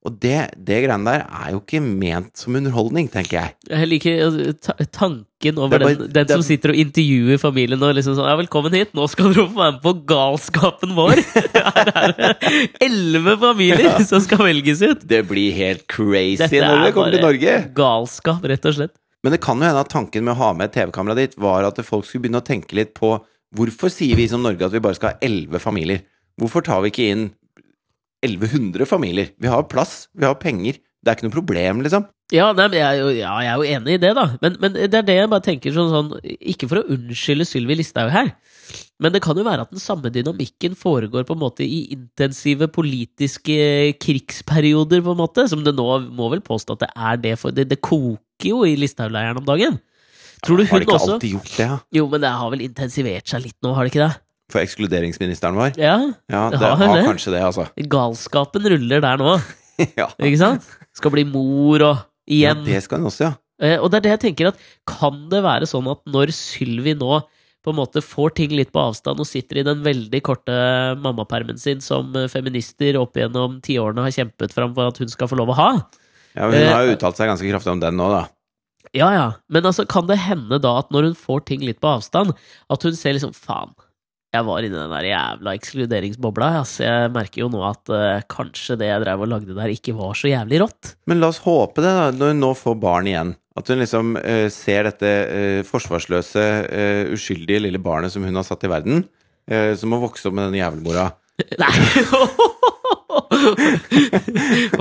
Og 0.06 0.20
det, 0.22 0.36
det 0.62 0.76
greiene 0.84 1.08
der 1.10 1.24
er 1.34 1.47
jo 1.56 1.60
ikke 1.64 1.80
ment 1.82 2.38
som 2.38 2.53
underholdning, 2.60 3.08
tenker 3.10 3.39
jeg. 3.39 3.53
Jeg 3.72 3.88
liker 3.89 4.20
altså, 4.28 4.76
tanken 4.93 5.58
over 5.58 5.80
er 5.80 5.82
bare- 5.82 5.95
den, 5.97 6.12
den 6.14 6.28
det 6.30 6.36
som 6.36 6.43
sitter 6.45 6.74
og 6.76 6.78
intervjuer 6.78 7.39
familien 7.41 7.82
og 7.82 7.95
liksom 7.97 8.14
sånn 8.20 8.28
Ja, 8.30 8.36
velkommen 8.38 8.76
hit, 8.78 8.91
nå 8.93 9.08
skal 9.10 9.32
dere 9.34 9.47
få 9.49 9.58
være 9.58 9.74
med 9.78 9.82
på 9.82 9.93
galskapen 10.12 10.93
vår! 10.97 11.24
Her 11.56 11.89
er 12.03 12.14
det 12.20 12.30
elleve 12.86 13.34
familier 13.41 13.88
Ja. 13.88 13.95
som 14.06 14.22
skal 14.22 14.43
velges 14.45 14.84
ut! 14.86 15.08
Det 15.10 15.24
blir 15.30 15.56
helt 15.58 15.88
crazy 15.89 16.38
Dette 16.43 16.62
når 16.62 16.84
vi 16.84 16.86
det 16.86 16.93
kommer 16.99 17.16
til 17.18 17.26
Norge. 17.26 17.56
galskap, 17.82 18.45
rett 18.53 18.70
og 18.70 18.78
slett. 18.78 18.93
Men 19.26 19.34
det 19.34 19.41
kan 19.41 19.58
jo 19.58 19.66
hende 19.66 19.82
at 19.82 19.89
tanken 19.89 20.22
med 20.28 20.36
å 20.36 20.41
ha 20.43 20.51
med 20.53 20.70
TV-kamera 20.76 21.16
ditt 21.18 21.34
var 21.41 21.66
at 21.66 21.82
folk 21.88 22.06
skulle 22.06 22.28
begynne 22.28 22.43
å 22.43 22.45
tenke 22.45 22.78
litt 22.78 22.93
på 22.93 23.16
hvorfor 23.58 23.89
sier 23.89 24.14
vi 24.22 24.28
som 24.30 24.43
Norge 24.45 24.68
at 24.70 24.74
vi 24.78 24.84
bare 24.86 24.97
skal 24.99 25.16
ha 25.16 25.26
elleve 25.26 25.58
familier? 25.64 26.03
Hvorfor 26.38 26.62
tar 26.68 26.84
vi 26.86 26.91
ikke 26.93 27.10
inn 27.10 27.26
1100 28.26 28.89
familier? 28.89 29.32
Vi 29.41 29.51
har 29.51 29.65
plass, 29.71 30.05
vi 30.15 30.28
har 30.28 30.38
penger. 30.41 30.82
Det 31.05 31.11
er 31.11 31.17
ikke 31.19 31.28
noe 31.28 31.36
problem, 31.36 31.82
liksom. 31.86 32.07
Ja, 32.34 32.47
nei, 32.57 32.65
men 32.65 32.80
jeg, 32.80 32.86
er 32.86 32.97
jo, 32.97 33.09
ja, 33.13 33.34
jeg 33.45 33.51
er 33.51 33.59
jo 33.61 33.73
enig 33.78 33.95
i 33.95 34.01
det, 34.01 34.11
da. 34.17 34.23
Men, 34.41 34.55
men 34.63 34.73
det 34.73 34.97
er 34.97 35.05
det 35.05 35.17
jeg 35.19 35.30
bare 35.30 35.45
tenker 35.45 35.76
sånn, 35.76 35.91
sånn 35.93 36.32
Ikke 36.41 36.65
for 36.71 36.82
å 36.82 36.88
unnskylde 36.95 37.45
Sylvi 37.45 37.78
Listhaug 37.78 38.09
her, 38.09 38.32
men 38.97 39.13
det 39.13 39.21
kan 39.21 39.38
jo 39.38 39.45
være 39.45 39.67
at 39.67 39.73
den 39.76 39.84
samme 39.84 40.09
dynamikken 40.09 40.73
foregår 40.80 41.28
på 41.28 41.36
en 41.36 41.43
måte 41.43 41.61
i 41.61 41.84
intensive 41.93 42.69
politiske 42.73 43.57
krigsperioder, 44.01 45.03
på 45.05 45.13
en 45.13 45.21
måte. 45.21 45.45
Som 45.51 45.61
det 45.67 45.76
nå 45.78 45.86
må 46.15 46.32
vel 46.34 46.41
påstå 46.45 46.78
at 46.78 46.86
det 46.88 46.91
er 46.95 47.21
det, 47.28 47.36
for 47.41 47.53
det, 47.53 47.67
det 47.69 47.82
koker 47.86 48.49
jo 48.49 48.63
i 48.65 48.73
Listhaug-leiren 48.80 49.43
om 49.43 49.45
dagen. 49.45 49.78
Tror 50.45 50.57
du 50.57 50.65
har 50.65 50.73
hun 50.73 50.82
det 50.82 50.88
ikke 50.88 50.97
også 50.97 51.15
alltid 51.19 51.36
gjort 51.38 51.51
det, 51.51 51.65
ja? 51.69 51.78
Jo, 51.99 52.07
men 52.09 52.23
det 52.23 52.34
har 52.39 52.53
vel 52.53 52.65
intensivert 52.65 53.30
seg 53.30 53.45
litt 53.45 53.57
nå, 53.65 53.76
har 53.76 53.86
det 53.86 53.93
ikke 53.93 54.07
det? 54.07 54.24
For 54.54 54.62
ekskluderingsministeren 54.62 55.56
vår? 55.58 55.78
Ja, 55.82 55.96
Ja, 56.30 56.50
Det 56.54 56.60
har 56.62 56.76
har 56.78 56.98
det. 57.00 57.06
kanskje 57.08 57.32
det, 57.34 57.41
altså. 57.43 57.66
galskapen 57.89 58.68
ruller 58.70 59.02
der 59.02 59.18
nå, 59.18 59.38
ja. 60.00 60.08
ikke 60.22 60.38
sant? 60.41 60.68
Skal 60.96 61.12
bli 61.16 61.24
mor 61.26 61.82
og 61.82 61.96
ja, 62.30 62.54
igjen. 62.54 62.62
det 62.68 62.84
skal 62.86 63.02
hun 63.02 63.10
også, 63.10 63.26
ja. 63.32 63.34
Eh, 63.62 63.78
Og 63.80 63.89
det 63.89 63.98
er 63.98 64.06
det 64.06 64.12
jeg 64.16 64.24
tenker 64.28 64.52
at 64.52 64.60
kan 64.86 65.30
det 65.32 65.41
være 65.46 65.66
sånn 65.70 65.88
at 65.91 66.02
når 66.12 66.32
Sylvi 66.36 66.93
nå 67.00 67.22
på 67.66 67.72
en 67.74 67.80
måte 67.80 68.02
får 68.06 68.36
ting 68.38 68.52
litt 68.54 68.70
på 68.76 68.78
avstand 68.91 69.18
og 69.20 69.26
sitter 69.26 69.58
i 69.58 69.66
den 69.66 69.80
veldig 69.82 70.20
korte 70.22 70.54
mammapermen 71.02 71.58
sin 71.58 71.80
som 71.82 72.12
eh, 72.16 72.28
feminister 72.30 73.00
opp 73.02 73.18
gjennom 73.18 73.58
tiårene 73.66 74.04
har 74.06 74.14
kjempet 74.14 74.54
fram 74.54 74.76
for 74.76 74.91
at 74.91 75.00
hun 75.02 75.10
skal 75.10 75.32
få 75.32 75.39
lov 75.39 75.50
å 75.50 75.58
ha 75.58 75.70
ja 76.36 76.46
men 76.52 76.60
hun 76.62 76.68
har 76.76 76.84
Eh, 76.84 76.89
jo 76.91 76.98
uttalt 77.00 77.18
seg 77.18 77.32
ganske 77.32 77.50
kraftig 77.50 77.72
om 77.74 77.80
den 77.82 77.96
nå, 77.98 78.10
da. 78.14 78.26
Ja 78.93 79.08
ja, 79.16 79.26
men 79.50 79.66
altså 79.66 79.86
kan 79.89 80.06
det 80.08 80.20
hende 80.28 80.60
da 80.62 80.76
at 80.84 80.91
når 80.93 81.10
hun 81.10 81.16
får 81.18 81.41
ting 81.50 81.64
litt 81.66 81.80
på 81.82 81.89
avstand, 81.96 82.36
at 82.70 82.84
hun 82.86 82.93
ser 82.96 83.16
liksom 83.18 83.34
faen, 83.34 83.72
jeg 84.36 84.46
var 84.48 84.66
inni 84.66 84.76
den 84.76 84.94
der 84.94 85.08
jævla 85.10 85.56
ekskluderingsbobla, 85.58 86.52
Altså, 86.62 86.84
Jeg 86.86 87.14
merker 87.16 87.42
jo 87.44 87.50
nå 87.54 87.64
at 87.68 87.92
uh, 87.94 88.22
kanskje 88.32 88.78
det 88.80 88.92
jeg 88.92 89.04
drev 89.04 89.26
og 89.26 89.32
lagde 89.32 89.58
der 89.58 89.74
ikke 89.74 89.96
var 89.98 90.16
så 90.18 90.30
jævlig 90.32 90.62
rått. 90.64 90.96
Men 91.10 91.22
la 91.22 91.32
oss 91.32 91.42
håpe 91.46 91.84
det, 91.84 91.92
da, 91.98 92.12
når 92.16 92.34
hun 92.34 92.44
nå 92.44 92.54
får 92.60 92.80
barn 92.82 93.10
igjen. 93.12 93.36
At 93.56 93.72
hun 93.72 93.80
liksom 93.82 94.16
uh, 94.20 94.48
ser 94.54 94.90
dette 94.90 95.12
uh, 95.12 95.62
forsvarsløse, 95.68 96.46
uskyldige 97.16 97.64
lille 97.68 97.82
barnet 97.82 98.14
som 98.14 98.26
hun 98.28 98.36
har 98.36 98.48
satt 98.48 98.66
i 98.68 98.72
verden, 98.72 99.06
som 99.46 99.92
må 99.94 100.00
vokse 100.02 100.26
opp 100.26 100.34
med 100.34 100.48
denne 100.48 100.58
jævelmora. 100.58 101.04
Nei! 101.62 101.74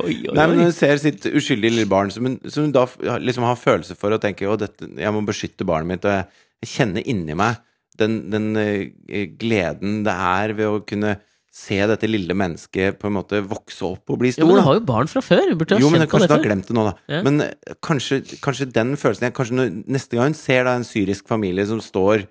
oi, 0.00 0.14
oi, 0.24 0.32
Nei, 0.32 0.46
men 0.46 0.62
hun 0.62 0.72
ser 0.72 0.96
sitt 1.02 1.26
uskyldige 1.28 1.74
lille 1.74 1.90
barn, 1.90 2.12
som 2.14 2.24
hun, 2.24 2.38
som 2.48 2.64
hun 2.64 2.72
da 2.72 2.86
liksom 3.20 3.44
har 3.44 3.60
følelse 3.60 3.96
for 3.98 4.14
og 4.16 4.22
tenker 4.22 4.56
dette, 4.60 4.88
jeg 4.96 5.12
må 5.12 5.20
beskytte 5.28 5.68
barnet 5.68 5.90
mitt, 5.92 6.08
og 6.08 6.16
jeg, 6.16 6.24
jeg 6.64 6.72
kjenner 6.78 7.12
inni 7.12 7.36
meg 7.36 7.60
den, 8.00 8.18
den 8.32 8.50
eh, 8.60 9.28
gleden 9.40 10.02
det 10.06 10.14
er 10.14 10.54
ved 10.58 10.66
å 10.70 10.82
kunne 10.86 11.16
se 11.54 11.76
dette 11.86 12.08
lille 12.10 12.34
mennesket 12.34 12.96
på 12.98 13.06
en 13.06 13.14
måte 13.14 13.38
vokse 13.46 13.84
opp 13.86 14.10
og 14.10 14.18
bli 14.18 14.32
stor. 14.34 14.42
Jo, 14.42 14.48
men 14.50 14.58
du 14.58 14.66
har 14.66 14.78
jo 14.80 14.84
barn 14.88 15.06
fra 15.10 15.20
før. 15.22 15.44
Du 15.52 15.60
burde 15.60 15.76
ha 15.76 15.82
Jo, 15.84 15.90
men 15.94 16.02
kanskje 16.10 16.26
du 16.32 16.34
har 16.34 16.42
glemt 16.42 16.66
det 16.66 16.74
nå, 16.74 16.82
da. 16.88 16.94
Ja. 17.14 17.20
Men 17.22 17.44
eh, 17.44 17.76
kanskje, 17.84 18.22
kanskje 18.42 18.66
den 18.74 18.96
følelsen 18.98 19.30
Kanskje 19.36 19.58
når, 19.60 19.70
neste 19.94 20.18
gang 20.18 20.32
hun 20.32 20.38
ser 20.38 20.66
da 20.66 20.74
en 20.80 20.86
syrisk 20.88 21.30
familie 21.30 21.66
som 21.70 21.78
står 21.84 22.24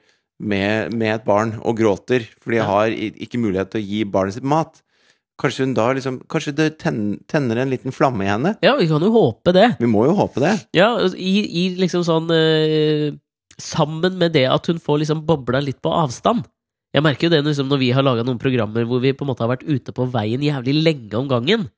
med, 0.43 0.91
med 0.91 1.13
et 1.13 1.23
barn 1.23 1.55
og 1.61 1.77
gråter 1.79 2.25
fordi 2.41 2.57
de 2.57 2.59
Ja. 2.59 2.67
har 2.67 2.91
ikke 2.91 3.39
mulighet 3.39 3.71
til 3.71 3.79
å 3.79 3.87
gi 3.87 4.01
barnet 4.11 4.35
sitt 4.35 4.43
mat 4.49 4.81
Kanskje 5.39 5.65
hun 5.69 5.77
da 5.77 5.87
liksom 5.95 6.19
Kanskje 6.29 6.51
det 6.59 6.67
tenner, 6.83 7.57
en 7.63 7.71
liten 7.71 7.95
flamme 7.95 8.25
i 8.25 8.29
henne? 8.29 8.57
Ja, 8.65 8.75
vi 8.77 8.89
kan 8.91 9.01
jo 9.01 9.09
håpe 9.15 9.53
det. 9.55 9.69
Vi 9.79 9.87
må 9.89 10.03
jo 10.05 10.13
håpe 10.19 10.43
det. 10.43 10.51
Ja, 10.77 10.91
altså, 10.99 11.15
i, 11.17 11.47
i 11.63 11.63
liksom 11.79 12.03
sånn 12.05 12.27
eh, 12.35 13.15
Sammen 13.63 14.17
med 14.19 14.35
det 14.35 14.47
at 14.51 14.67
hun 14.67 14.81
får 14.81 15.03
liksom 15.03 15.23
bobla 15.27 15.61
litt 15.63 15.79
på 15.83 15.93
avstand. 15.93 16.43
Jeg 16.93 17.05
merker 17.05 17.25
jo 17.25 17.33
det 17.33 17.45
liksom, 17.47 17.69
når 17.71 17.79
vi 17.81 17.93
har 17.95 18.05
laga 18.05 18.25
noen 18.25 18.41
programmer 18.41 18.85
hvor 18.85 19.01
vi 19.01 19.15
på 19.17 19.25
en 19.25 19.31
måte 19.31 19.45
har 19.45 19.53
vært 19.55 19.65
ute 19.65 19.95
på 19.95 20.05
veien 20.13 20.43
jævlig 20.45 20.75
lenge 20.83 21.15
om 21.17 21.31
gangen. 21.31 21.69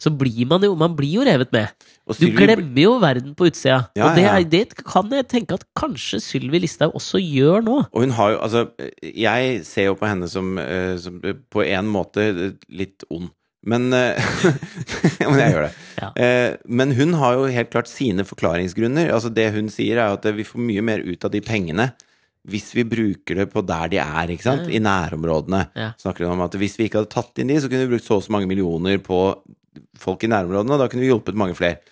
Så 0.00 0.08
blir 0.16 0.46
man 0.48 0.62
jo 0.64 0.72
Man 0.80 0.94
blir 0.96 1.18
jo 1.18 1.24
revet 1.26 1.50
med. 1.52 1.74
Du 2.16 2.28
glemmer 2.32 2.80
jo 2.80 2.94
verden 3.02 3.34
på 3.36 3.50
utsida. 3.50 3.90
Ja, 3.98 4.08
og 4.08 4.16
det, 4.16 4.24
er, 4.24 4.46
det 4.48 4.84
kan 4.86 5.10
jeg 5.12 5.26
tenke 5.28 5.58
at 5.58 5.66
kanskje 5.76 6.22
Sylvi 6.24 6.62
Listhaug 6.62 6.96
også 6.96 7.20
gjør 7.20 7.66
nå. 7.66 7.76
Og 7.90 8.06
hun 8.06 8.14
har 8.16 8.32
jo 8.34 8.38
Altså, 8.40 8.64
jeg 9.04 9.60
ser 9.68 9.90
jo 9.90 9.98
på 10.00 10.08
henne 10.08 10.28
som, 10.30 10.56
eh, 10.58 10.96
som 11.02 11.20
eh, 11.24 11.36
på 11.52 11.66
en 11.66 11.90
måte 11.90 12.24
eh, 12.30 12.56
litt 12.72 13.04
ond. 13.10 13.28
Men, 13.68 13.90
eh, 13.92 14.30
men 15.28 15.40
jeg 15.40 15.54
gjør 15.54 15.66
det. 15.66 15.72
Ja. 16.00 16.10
Eh, 16.16 16.52
men 16.64 16.94
hun 16.96 17.16
har 17.20 17.36
jo 17.36 17.50
helt 17.52 17.72
klart 17.72 17.90
sine 17.90 18.24
forklaringsgrunner. 18.24 19.10
Altså 19.12 19.32
Det 19.32 19.50
hun 19.56 19.68
sier, 19.72 20.00
er 20.00 20.16
at 20.16 20.24
vi 20.36 20.46
får 20.48 20.64
mye 20.64 20.84
mer 20.84 21.04
ut 21.04 21.26
av 21.26 21.34
de 21.34 21.42
pengene 21.44 21.90
hvis 22.48 22.70
vi 22.72 22.86
bruker 22.88 23.36
det 23.36 23.50
på 23.52 23.60
der 23.68 23.90
de 23.92 23.98
er, 24.00 24.30
ikke 24.32 24.46
sant? 24.46 24.70
I 24.72 24.80
nærområdene. 24.80 25.58
Ja. 25.76 25.90
Snakker 26.00 26.24
hun 26.24 26.38
om 26.38 26.44
at 26.46 26.54
hvis 26.56 26.78
vi 26.80 26.86
ikke 26.88 27.02
hadde 27.02 27.12
tatt 27.12 27.36
inn 27.36 27.50
de, 27.52 27.58
så 27.60 27.68
kunne 27.68 27.84
vi 27.84 27.92
brukt 27.92 28.06
så 28.06 28.16
og 28.16 28.24
så 28.24 28.32
mange 28.32 28.48
millioner 28.48 28.96
på 29.04 29.18
folk 30.00 30.24
i 30.24 30.30
nærområdene, 30.32 30.72
og 30.72 30.80
da 30.80 30.86
kunne 30.88 31.04
vi 31.04 31.10
hjulpet 31.10 31.36
mange 31.36 31.56
flere. 31.58 31.82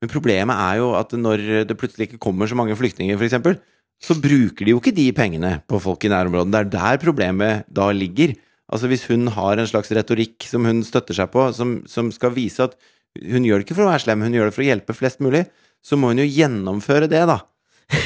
Men 0.00 0.08
problemet 0.08 0.56
er 0.56 0.78
jo 0.80 0.94
at 0.96 1.12
når 1.12 1.44
det 1.68 1.76
plutselig 1.76 2.08
ikke 2.08 2.22
kommer 2.24 2.48
så 2.48 2.56
mange 2.58 2.76
flyktninger, 2.78 3.20
f.eks., 3.20 3.60
så 3.98 4.14
bruker 4.22 4.64
de 4.64 4.72
jo 4.72 4.80
ikke 4.80 4.94
de 4.94 5.08
pengene 5.12 5.56
på 5.68 5.80
folk 5.82 6.04
i 6.06 6.12
nærområdene. 6.12 6.54
Det 6.54 6.60
er 6.60 6.72
der 6.72 7.00
problemet 7.02 7.68
da 7.68 7.90
ligger. 7.92 8.36
Altså 8.68 8.90
Hvis 8.90 9.06
hun 9.08 9.30
har 9.32 9.56
en 9.56 9.68
slags 9.70 9.90
retorikk 9.96 10.44
som 10.48 10.66
hun 10.68 10.82
støtter 10.84 11.16
seg 11.16 11.30
på, 11.32 11.46
som, 11.56 11.78
som 11.88 12.10
skal 12.12 12.34
vise 12.36 12.66
at 12.68 12.76
hun 13.18 13.46
gjør 13.46 13.62
det 13.62 13.66
ikke 13.66 13.78
for 13.78 13.86
å 13.86 13.92
være 13.92 14.04
slem, 14.04 14.24
hun 14.26 14.36
gjør 14.36 14.50
det 14.50 14.56
for 14.56 14.64
å 14.64 14.68
hjelpe 14.68 14.96
flest 14.96 15.22
mulig, 15.24 15.46
så 15.84 15.96
må 15.96 16.12
hun 16.12 16.20
jo 16.20 16.28
gjennomføre 16.28 17.08
det, 17.10 17.22
da. 17.30 17.40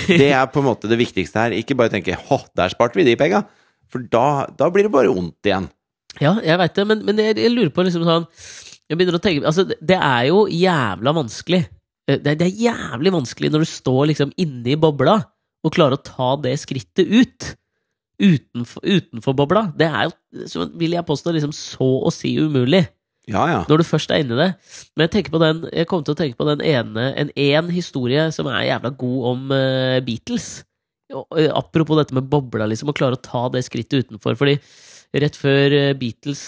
Det 0.07 0.31
er 0.31 0.47
på 0.53 0.63
en 0.63 0.69
måte 0.69 0.87
det 0.91 1.01
viktigste 1.01 1.43
her. 1.43 1.57
Ikke 1.59 1.75
bare 1.79 1.91
tenke 1.91 2.15
'hå, 2.15 2.39
der 2.55 2.71
sparte 2.71 3.01
vi 3.01 3.07
de 3.09 3.17
penga', 3.19 3.43
for 3.91 4.05
da, 4.07 4.47
da 4.55 4.71
blir 4.71 4.87
det 4.87 4.95
bare 4.95 5.11
vondt 5.11 5.51
igjen. 5.51 5.67
Ja, 6.21 6.37
jeg 6.45 6.59
veit 6.61 6.77
det, 6.77 6.87
men, 6.87 7.05
men 7.09 7.19
jeg, 7.19 7.39
jeg 7.41 7.53
lurer 7.55 7.73
på 7.73 7.85
liksom 7.87 8.05
sånn 8.05 8.27
Jeg 8.91 8.99
begynner 9.01 9.17
å 9.17 9.21
tenke 9.25 9.49
Altså, 9.49 9.65
det, 9.65 9.97
er 9.97 10.27
jo 10.29 10.43
jævla 10.45 11.15
vanskelig. 11.17 11.63
Eh, 12.05 12.19
Det, 12.21 12.35
det 12.37 12.49
er 12.51 12.61
jævlig 12.69 13.13
vanskelig 13.15 13.51
når 13.53 13.65
du 13.65 13.71
står 13.71 14.03
liksom 14.11 14.35
inne 14.37 14.75
i 14.75 14.77
bobla 14.77 15.17
og 15.63 15.73
klarer 15.73 15.97
å 15.97 16.05
ta 16.05 16.35
det 16.43 16.57
skrittet 16.61 17.09
ut. 17.09 17.53
Utenfor, 18.23 18.85
utenfor 18.87 19.35
bobla. 19.37 19.67
Det 19.79 19.89
er 19.89 20.09
jo, 20.09 20.47
som 20.51 20.73
vil 20.79 20.95
jeg 20.95 21.07
påstå, 21.07 21.35
liksom 21.35 21.55
så 21.57 21.89
å 22.07 22.13
si 22.15 22.37
umulig. 22.39 22.85
Ja, 23.31 23.45
ja. 23.51 23.61
Når 23.71 23.83
du 23.83 23.87
først 23.87 24.11
er 24.11 24.23
inni 24.23 24.39
det. 24.39 24.49
Men 24.97 25.07
jeg 25.07 25.13
tenker 25.15 25.35
på 25.35 25.39
den 25.39 25.61
Jeg 25.71 25.87
kommer 25.87 26.07
til 26.07 26.17
å 26.17 26.19
tenke 26.19 26.35
på 26.41 26.47
den 26.49 26.59
ene 26.67 27.05
En 27.23 27.29
én 27.39 27.69
historie 27.71 28.25
som 28.35 28.49
er 28.51 28.65
jævla 28.67 28.91
god 28.99 29.29
om 29.31 29.45
uh, 29.55 30.01
Beatles. 30.03 30.49
Eh, 31.13 31.51
apropos 31.55 32.01
dette 32.01 32.17
med 32.17 32.27
bobla, 32.33 32.67
liksom, 32.67 32.91
å 32.91 32.97
klare 32.97 33.19
å 33.19 33.23
ta 33.23 33.45
det 33.53 33.63
skrittet 33.67 34.09
utenfor. 34.09 34.35
Fordi 34.39 34.57
rett 35.13 35.37
før 35.37 35.75
eh, 35.77 35.93
Beatles 35.99 36.41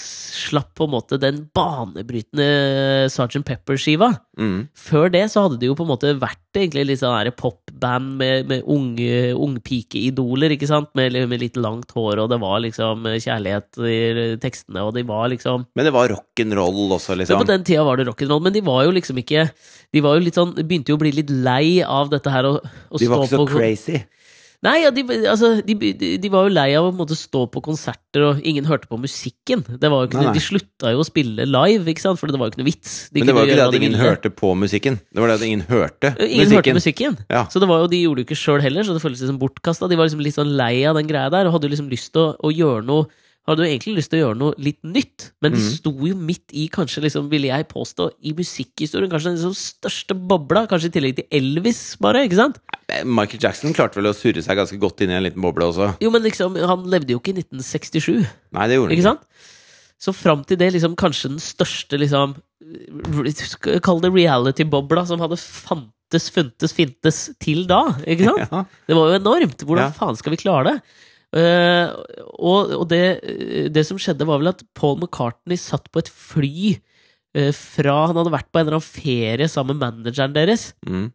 slapp 0.49 0.73
på 0.79 0.87
en 0.87 0.95
måte 0.95 1.19
den 1.21 1.43
banebrytende 1.55 3.09
Sgt. 3.13 3.45
Pepper-skiva 3.45 4.15
Mm. 4.35 4.65
Før 4.75 5.13
det 5.15 5.21
så 5.31 5.45
hadde 5.45 5.61
det 5.61 5.69
jo 5.69 5.77
på 5.79 5.85
en 5.85 5.93
måte 5.93 6.09
vært 6.19 6.59
egentlig 6.59 6.89
litt 6.89 7.01
sånn 7.05 7.29
popband 7.39 8.17
med, 8.19 8.49
med 8.51 8.65
unge 8.67 9.31
ungpikeidoler, 9.31 10.57
ikke 10.57 10.67
sant? 10.67 10.91
Med, 10.99 11.15
med 11.31 11.39
litt 11.39 11.59
langt 11.61 11.93
hår, 11.95 12.25
og 12.25 12.33
det 12.33 12.41
var 12.43 12.57
liksom 12.65 13.07
kjærlighet 13.07 13.79
i 13.79 13.99
tekstene, 14.43 14.83
og 14.83 14.95
de 14.97 15.05
var 15.07 15.29
liksom 15.31 15.69
Men 15.79 15.87
det 15.87 15.95
var 15.95 16.11
rock'n'roll 16.11 16.97
også, 16.97 17.15
men 17.15 17.23
liksom. 17.23 17.45
på 17.45 17.51
den 17.53 17.67
tida 17.69 17.87
var 17.87 18.01
det 18.01 18.09
rock'n'roll, 18.09 18.43
men 18.43 18.57
de 18.57 18.65
var 18.67 18.83
jo 18.89 18.97
liksom 18.97 19.23
ikke 19.23 19.47
De 19.95 20.03
var 20.03 20.19
jo 20.19 20.27
litt 20.27 20.41
sånn, 20.41 20.57
begynte 20.59 20.91
jo 20.91 20.99
å 20.99 21.05
bli 21.05 21.15
litt 21.15 21.31
lei 21.31 21.79
av 21.87 22.11
dette 22.11 22.35
her 22.35 22.51
å, 22.51 22.57
å 22.59 22.99
De 22.99 23.11
var 23.11 23.23
ikke 23.23 23.37
så 23.37 23.45
på 23.45 23.51
crazy. 23.55 24.03
Nei, 24.65 24.79
ja, 24.85 24.91
de, 24.95 25.03
altså, 25.29 25.51
de, 25.67 25.75
de, 26.01 26.29
var 26.33 26.47
jo 26.47 26.53
lei 26.55 26.69
av 26.79 26.87
å 26.89 26.93
måte 26.97 27.17
stå 27.19 27.43
på 27.53 27.61
konserter, 27.65 28.23
og 28.25 28.45
ingen 28.47 28.65
hørte 28.69 28.89
på 28.89 28.97
musikken. 29.01 29.65
Det 29.67 29.91
var 29.93 30.05
jo 30.05 30.09
ikke, 30.09 30.21
Nei, 30.23 30.29
nei. 30.31 30.37
De 30.39 30.45
slutta 30.45 30.93
jo 30.95 31.03
å 31.03 31.07
spille 31.07 31.45
live, 31.49 31.85
ikke 31.93 32.05
sant? 32.05 32.21
for 32.21 32.33
det 32.33 32.41
var 32.41 32.49
jo 32.49 32.55
ikke 32.55 32.63
noe 32.63 32.71
vits. 32.71 32.95
De 33.11 33.21
Men 33.21 33.29
det 33.29 33.35
var 33.37 33.45
jo 33.45 33.53
ikke 33.53 33.59
det 33.61 33.67
at 33.67 33.79
ingen 33.81 33.97
ville. 33.97 34.05
hørte 34.07 34.33
på 34.33 34.55
musikken. 34.57 35.01
Det 35.13 35.21
var 35.25 35.33
det 35.33 35.37
at 35.41 35.47
ingen 35.49 35.67
hørte 35.69 36.15
Ingen 36.15 36.47
musikken. 36.47 36.57
hørte 36.57 36.77
musikken. 36.79 37.19
Ja. 37.29 37.45
Så 37.53 37.61
det 37.61 37.69
var 37.69 37.85
jo, 37.85 37.91
de 37.93 38.01
gjorde 38.05 38.23
det 38.23 38.25
jo 38.25 38.31
ikke 38.31 38.41
sjøl 38.41 38.65
heller, 38.65 38.87
så 38.87 38.97
det 38.97 39.05
føltes 39.05 39.27
liksom 39.27 39.43
bortkasta. 39.43 39.91
De 39.91 39.99
var 40.01 40.09
liksom 40.09 40.25
litt 40.25 40.39
sånn 40.39 40.55
lei 40.57 40.75
av 40.89 40.97
den 40.97 41.11
greia 41.11 41.29
der, 41.35 41.51
og 41.51 41.59
hadde 41.59 41.73
liksom 41.75 41.93
lyst 41.93 42.15
til 42.15 42.25
å, 42.25 42.33
å 42.41 42.55
gjøre 42.55 42.87
noe 42.89 43.11
hadde 43.49 43.65
jo 43.65 43.69
egentlig 43.69 43.99
lyst 43.99 44.11
til 44.13 44.21
å 44.21 44.23
gjøre 44.23 44.39
noe 44.41 44.57
litt 44.63 44.79
nytt, 44.89 45.27
men 45.45 45.53
de 45.53 45.61
mm. 45.61 45.67
sto 45.77 45.93
jo 46.09 46.17
midt 46.17 46.55
i, 46.57 46.65
kanskje 46.73 47.03
liksom, 47.05 47.27
ville 47.33 47.51
jeg 47.51 47.67
påstå, 47.69 48.07
i 48.25 48.33
musikkhistorien, 48.37 49.11
kanskje 49.13 49.35
den 49.35 49.37
liksom 49.37 49.57
største 49.59 50.17
bobla, 50.17 50.65
kanskje 50.71 50.89
i 50.89 50.95
tillegg 50.95 51.19
til 51.19 51.29
Elvis, 51.41 51.83
bare, 52.01 52.25
ikke 52.25 52.41
sant? 52.41 52.61
Eh, 52.89 53.03
Michael 53.05 53.43
Jackson 53.43 53.77
klarte 53.77 54.01
vel 54.01 54.09
å 54.09 54.15
surre 54.17 54.45
seg 54.45 54.61
ganske 54.61 54.81
godt 54.81 55.05
inn 55.05 55.13
i 55.13 55.19
en 55.19 55.27
liten 55.27 55.45
boble 55.45 55.69
også. 55.69 55.93
Jo, 56.05 56.13
men 56.15 56.25
liksom, 56.25 56.57
han 56.57 56.89
levde 56.89 57.13
jo 57.13 57.21
ikke 57.21 57.35
i 57.35 57.43
1967, 57.43 58.25
Nei, 58.57 58.71
det 58.71 58.81
gjorde 58.81 58.91
han 58.91 58.97
ikke 58.97 59.11
sant? 59.11 59.29
Så 60.05 60.13
fram 60.17 60.43
til 60.49 60.59
det, 60.61 60.73
liksom, 60.75 60.97
kanskje 61.01 61.35
den 61.35 61.45
største, 61.45 62.01
liksom, 62.01 62.39
kall 63.85 64.01
det 64.01 64.13
reality-bobla, 64.15 65.05
som 65.09 65.21
hadde 65.21 65.37
fantes, 65.37 66.31
funtes, 66.33 66.73
fintes 66.77 67.25
til 67.43 67.67
da, 67.69 67.87
ikke 68.09 68.33
sant? 68.33 68.49
Ja. 68.57 68.65
Det 68.89 68.97
var 68.97 69.13
jo 69.13 69.21
enormt. 69.21 69.65
Hvordan 69.69 69.93
Ja. 69.93 69.97
faen 69.97 70.17
skal 70.17 70.33
vi 70.33 70.41
klare 70.41 70.73
det? 70.73 71.03
Eh, 71.35 71.91
og 72.39 72.71
og 72.79 72.85
det, 72.93 73.01
det 73.75 73.83
som 73.89 73.99
skjedde, 73.99 74.27
var 74.29 74.39
vel 74.43 74.53
at 74.53 74.63
Paul 74.79 74.99
McCartney 75.01 75.59
satt 75.59 75.89
på 75.91 75.99
et 76.05 76.11
fly 76.13 76.77
eh, 77.35 77.51
fra 77.51 77.97
Han 78.07 78.21
hadde 78.21 78.31
vært 78.37 78.51
på 78.55 78.61
en 78.61 78.69
eller 78.69 78.79
annen 78.79 78.87
ferie 78.87 79.49
sammen 79.51 79.79
med 79.81 79.99
manageren 80.05 80.35
deres. 80.37 80.69
Mm. 80.87 81.09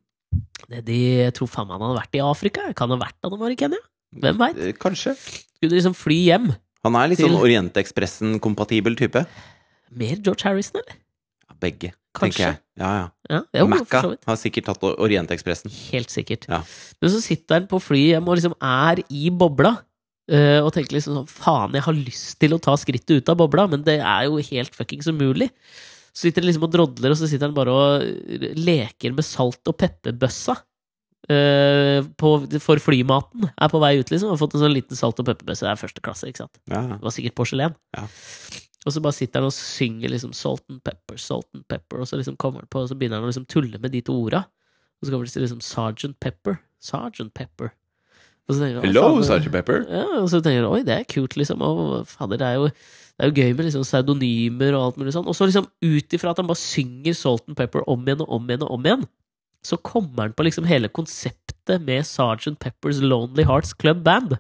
Det 0.70 0.84
de, 0.86 0.97
jeg 1.26 1.34
tror 1.39 1.47
faen 1.49 1.70
meg 1.70 1.80
han 1.80 1.88
hadde 1.88 2.01
vært 2.01 2.17
i 2.20 2.24
Afrika. 2.26 2.67
Kan 2.78 2.91
ha 2.93 2.99
vært 3.01 3.15
han 3.26 3.39
var 3.39 3.53
i 3.55 3.57
Kenya? 3.59 3.80
Hvem 4.20 4.41
veit? 4.41 4.57
Eh, 4.59 4.74
Kanskje. 4.78 5.15
Skulle 5.59 5.78
liksom 5.78 5.95
fly 5.97 6.17
hjem? 6.28 6.51
Han 6.86 6.95
er 6.95 7.09
litt 7.11 7.20
Til- 7.20 7.28
sånn 7.32 7.39
Orientekspressen-kompatibel 7.43 8.95
type. 8.99 9.24
Mer 9.91 10.20
George 10.24 10.43
Harrison, 10.47 10.80
eller? 10.80 10.95
Ja, 11.49 11.55
Begge, 11.59 11.89
Kanskje. 12.15 12.22
tenker 12.30 12.43
jeg. 12.45 12.59
Ja, 12.80 12.91
ja. 12.95 13.07
Ja, 13.30 13.39
jo, 13.59 13.67
Macca 13.67 14.01
har 14.28 14.38
sikkert 14.39 14.65
tatt 14.70 14.84
Orientekspressen. 14.93 15.72
Helt 15.91 16.09
sikkert. 16.13 16.47
Ja. 16.47 16.61
Men 17.01 17.11
så 17.11 17.20
sitter 17.22 17.59
han 17.59 17.67
på 17.67 17.80
flyet 17.84 18.13
hjem 18.15 18.28
og 18.32 18.38
liksom 18.39 18.55
er 18.61 19.01
i 19.09 19.30
bobla. 19.30 19.74
Eh, 20.30 20.59
og 20.61 20.71
tenker 20.75 20.97
liksom 20.97 21.17
sånn 21.17 21.30
Faen, 21.30 21.75
jeg 21.77 21.86
har 21.86 21.97
lyst 21.97 22.39
til 22.41 22.55
å 22.55 22.61
ta 22.61 22.75
skrittet 22.80 23.19
ut 23.19 23.32
av 23.32 23.39
bobla, 23.41 23.67
men 23.71 23.84
det 23.86 23.99
er 23.99 24.27
jo 24.27 24.41
helt 24.51 24.75
fuckings 24.77 25.09
umulig. 25.09 25.49
Så 26.13 26.27
sitter 26.27 26.43
han 26.43 26.49
liksom 26.49 26.65
og 26.67 26.73
drodler, 26.73 27.13
og 27.13 27.19
så 27.19 27.30
sitter 27.30 27.49
han 27.49 27.57
bare 27.57 27.73
og 27.73 28.57
leker 28.57 29.13
med 29.15 29.27
salt- 29.27 29.69
og 29.69 29.77
pepperbøssa. 29.80 30.57
Uh, 31.30 32.01
på, 32.17 32.30
for 32.63 32.82
flymaten 32.82 33.51
er 33.51 33.69
på 33.69 33.82
vei 33.84 33.91
ut, 33.99 34.09
liksom. 34.09 34.32
Har 34.32 34.39
fått 34.41 34.55
en 34.57 34.63
sånn 34.63 34.73
liten 34.73 34.97
salt- 34.97 35.19
og 35.21 35.27
pepperbøsse. 35.27 35.67
Det 35.67 35.73
er 35.75 35.82
første 35.84 36.03
klasse, 36.03 36.32
ikke 36.32 36.43
sant. 36.45 36.57
Ja. 36.71 36.82
Det 36.95 37.05
var 37.05 37.13
sikkert 37.13 37.38
porselen. 37.38 37.77
Ja. 37.95 38.07
Og 38.88 38.95
så 38.95 39.03
bare 39.03 39.17
sitter 39.17 39.43
han 39.43 39.51
og 39.51 39.55
synger 39.55 40.13
liksom 40.13 40.32
salt 40.34 40.63
and 40.71 40.82
pepper, 40.88 41.19
salt 41.21 41.47
and 41.53 41.67
pepper, 41.69 42.01
og 42.01 42.09
så 42.09 42.17
liksom 42.17 42.39
kommer 42.41 42.63
han 42.63 42.71
på, 42.71 42.82
og 42.82 42.89
så 42.89 42.97
begynner 42.97 43.19
han 43.19 43.27
å 43.27 43.32
liksom 43.32 43.47
tulle 43.51 43.82
med 43.82 43.93
de 43.93 44.01
to 44.07 44.15
orda. 44.15 44.45
Og 44.99 45.07
så 45.07 45.13
kommer 45.13 45.27
det 45.27 45.36
til 45.36 45.45
liksom 45.45 45.61
Sergeant 45.63 46.17
Pepper. 46.23 46.59
Sergeant 46.84 47.34
Pepper. 47.36 47.71
Jeg, 48.50 48.82
Hello, 48.88 49.22
Sergeant. 49.22 49.54
Pepper. 49.54 49.84
Ja, 49.86 50.06
og 50.24 50.30
så 50.32 50.41
tenker 50.41 50.66
du 50.66 50.72
oi, 50.72 50.82
det 50.88 50.95
er 50.95 51.06
kult, 51.10 51.38
liksom. 51.38 51.62
Og 51.66 52.08
fader, 52.10 52.41
det 52.41 52.47
er 52.47 52.58
jo, 52.58 52.72
det 52.72 53.26
er 53.26 53.30
jo 53.30 53.38
gøy 53.43 53.54
med 53.54 53.68
liksom 53.68 53.86
pseudonymer 53.86 54.78
og 54.78 54.88
alt 54.88 55.00
mulig 55.02 55.14
sånn. 55.14 55.30
Og 55.30 55.38
så 55.38 55.50
liksom 55.50 55.70
ut 55.70 56.18
ifra 56.18 56.34
at 56.34 56.41
han 56.41 56.50
bare 56.50 56.62
synger 56.62 57.18
Salt 57.18 57.45
and 57.47 57.60
Pepper 57.60 57.86
om 57.86 58.06
igjen 58.08 58.26
og 58.26 58.36
om 58.39 58.50
igjen 58.50 58.66
og 58.66 58.74
om 58.78 58.89
igjen, 58.89 59.08
så 59.66 59.78
kommer 59.84 60.26
han 60.26 60.36
på 60.36 60.45
liksom 60.47 60.68
hele 60.70 60.89
konseptet 60.91 61.82
med 61.84 62.08
Sergeant 62.08 62.60
Peppers 62.64 63.02
Lonely 63.04 63.43
Hearts 63.45 63.76
Club 63.78 64.06
Band. 64.06 64.38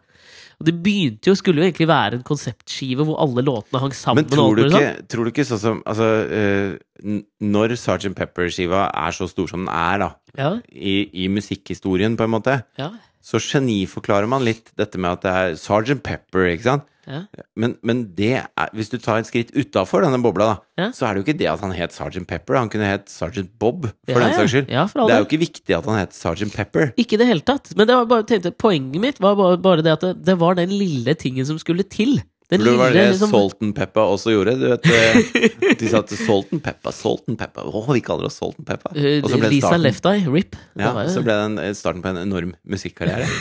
Og 0.59 0.67
det 0.67 0.73
begynte 0.83 1.29
jo, 1.29 1.35
skulle 1.39 1.61
jo 1.61 1.67
egentlig 1.69 1.87
være 1.87 2.17
en 2.17 2.23
konseptskive 2.27 3.05
hvor 3.07 3.19
alle 3.23 3.43
låtene 3.47 3.79
hang 3.79 3.93
sammen. 3.95 4.25
Men 4.25 4.31
tror 4.31 4.57
du 4.57 4.63
mulig 4.65 4.79
ikke, 4.81 5.05
tror 5.11 5.27
du 5.27 5.31
ikke 5.31 5.45
sånn 5.47 5.61
som 5.61 5.77
Altså, 5.87 6.07
uh, 6.27 7.19
når 7.39 7.75
Sergeant 7.79 8.17
Pepper-skiva 8.17 8.89
er 8.89 9.15
så 9.15 9.27
stor 9.31 9.47
som 9.51 9.63
den 9.63 9.71
er, 9.71 10.01
da, 10.03 10.09
sånn. 10.33 10.39
Ja, 10.39 10.51
i, 10.71 10.97
i 11.23 11.29
musikkhistorien, 11.31 12.17
på 12.19 12.27
en 12.27 12.35
måte, 12.35 12.57
ja, 12.79 12.91
så 13.21 13.39
geniforklarer 13.43 14.27
man 14.31 14.45
litt 14.47 14.71
dette 14.79 14.97
med 15.01 15.11
at 15.17 15.25
det 15.25 15.33
er 15.35 15.57
Sgt. 15.59 16.01
Pepper, 16.05 16.47
ikke 16.53 16.63
sant? 16.69 16.85
ja. 17.09 17.23
Men, 17.57 17.71
men 17.81 18.03
det 18.13 18.35
er, 18.37 18.69
hvis 18.77 18.91
du 18.91 18.99
tar 19.01 19.17
et 19.17 19.25
skritt 19.25 19.49
utafor 19.57 20.03
denne 20.05 20.19
bobla, 20.21 20.45
da, 20.51 20.57
Ja. 20.77 20.89
så 20.93 21.07
er 21.07 21.15
det 21.17 21.21
jo 21.23 21.25
ikke 21.25 21.37
det 21.39 21.47
at 21.49 21.63
han 21.65 21.71
het 21.73 21.91
Sgt. 21.95 22.21
Pepper. 22.29 22.55
Han 22.61 22.69
kunne 22.69 22.85
het 22.85 23.09
Sgt. 23.09 23.47
Bob, 23.59 23.87
for 24.05 24.13
ja, 24.21 24.27
den 24.27 24.35
saks 24.37 24.51
skyld. 24.53 24.69
Ja, 24.69 24.85
for 24.87 25.07
Det 25.09 25.15
er 25.15 25.23
jo 25.23 25.27
ikke 25.29 25.41
viktig 25.41 25.75
at 25.77 25.85
han 25.89 25.97
het 25.99 26.13
Sgt. 26.13 26.53
Pepper. 26.55 26.93
Ikke 27.01 27.17
i 27.17 27.21
det 27.23 27.27
hele 27.31 27.41
tatt. 27.41 27.71
Men 27.75 27.87
det 27.89 27.95
var 27.97 28.05
bare, 28.11 28.27
tenkte, 28.29 28.51
poenget 28.55 29.01
mitt 29.01 29.19
var 29.19 29.35
bare, 29.39 29.57
bare 29.57 29.81
det 29.85 29.95
at 29.97 30.05
det, 30.05 30.13
det 30.29 30.37
var 30.39 30.55
den 30.61 30.69
lille 30.69 31.15
tingen 31.17 31.45
som 31.49 31.57
skulle 31.59 31.83
til. 31.89 32.19
Den 32.49 32.63
det 32.65 32.71
var 32.79 32.89
det 32.95 33.03
liksom, 33.11 33.29
Salt 33.29 33.59
and 33.61 33.75
Peppa 33.77 34.01
også 34.09 34.31
gjorde. 34.33 34.55
Du 34.57 34.63
vet, 34.71 34.85
eh, 34.89 35.73
de 35.77 35.89
sa 35.91 35.99
at 36.01 36.09
Salt 36.17 36.49
and 36.55 36.63
Peppa, 36.65 36.89
Salt 36.95 37.27
and 37.29 37.37
Peppa. 37.37 37.61
Å, 37.69 37.83
vi 37.93 38.01
kaller 38.01 38.25
oss 38.25 38.39
Salt 38.41 38.57
and 38.57 38.65
Peppa. 38.65 38.89
eh, 38.97 39.19
Og 39.21 39.29
så 39.29 39.37
ble 39.37 39.51
Lisa 39.53 39.67
starten. 39.67 39.83
Left 39.85 40.07
Eye, 40.09 40.23
RIP. 40.33 40.55
Ja, 40.81 40.93
jo- 41.03 41.11
så 41.13 41.21
ble 41.27 41.35
det 41.37 41.67
eh, 41.67 41.75
starten 41.77 42.01
på 42.01 42.09
en 42.09 42.17
enorm 42.23 42.55
musikkarriere. 42.65 43.27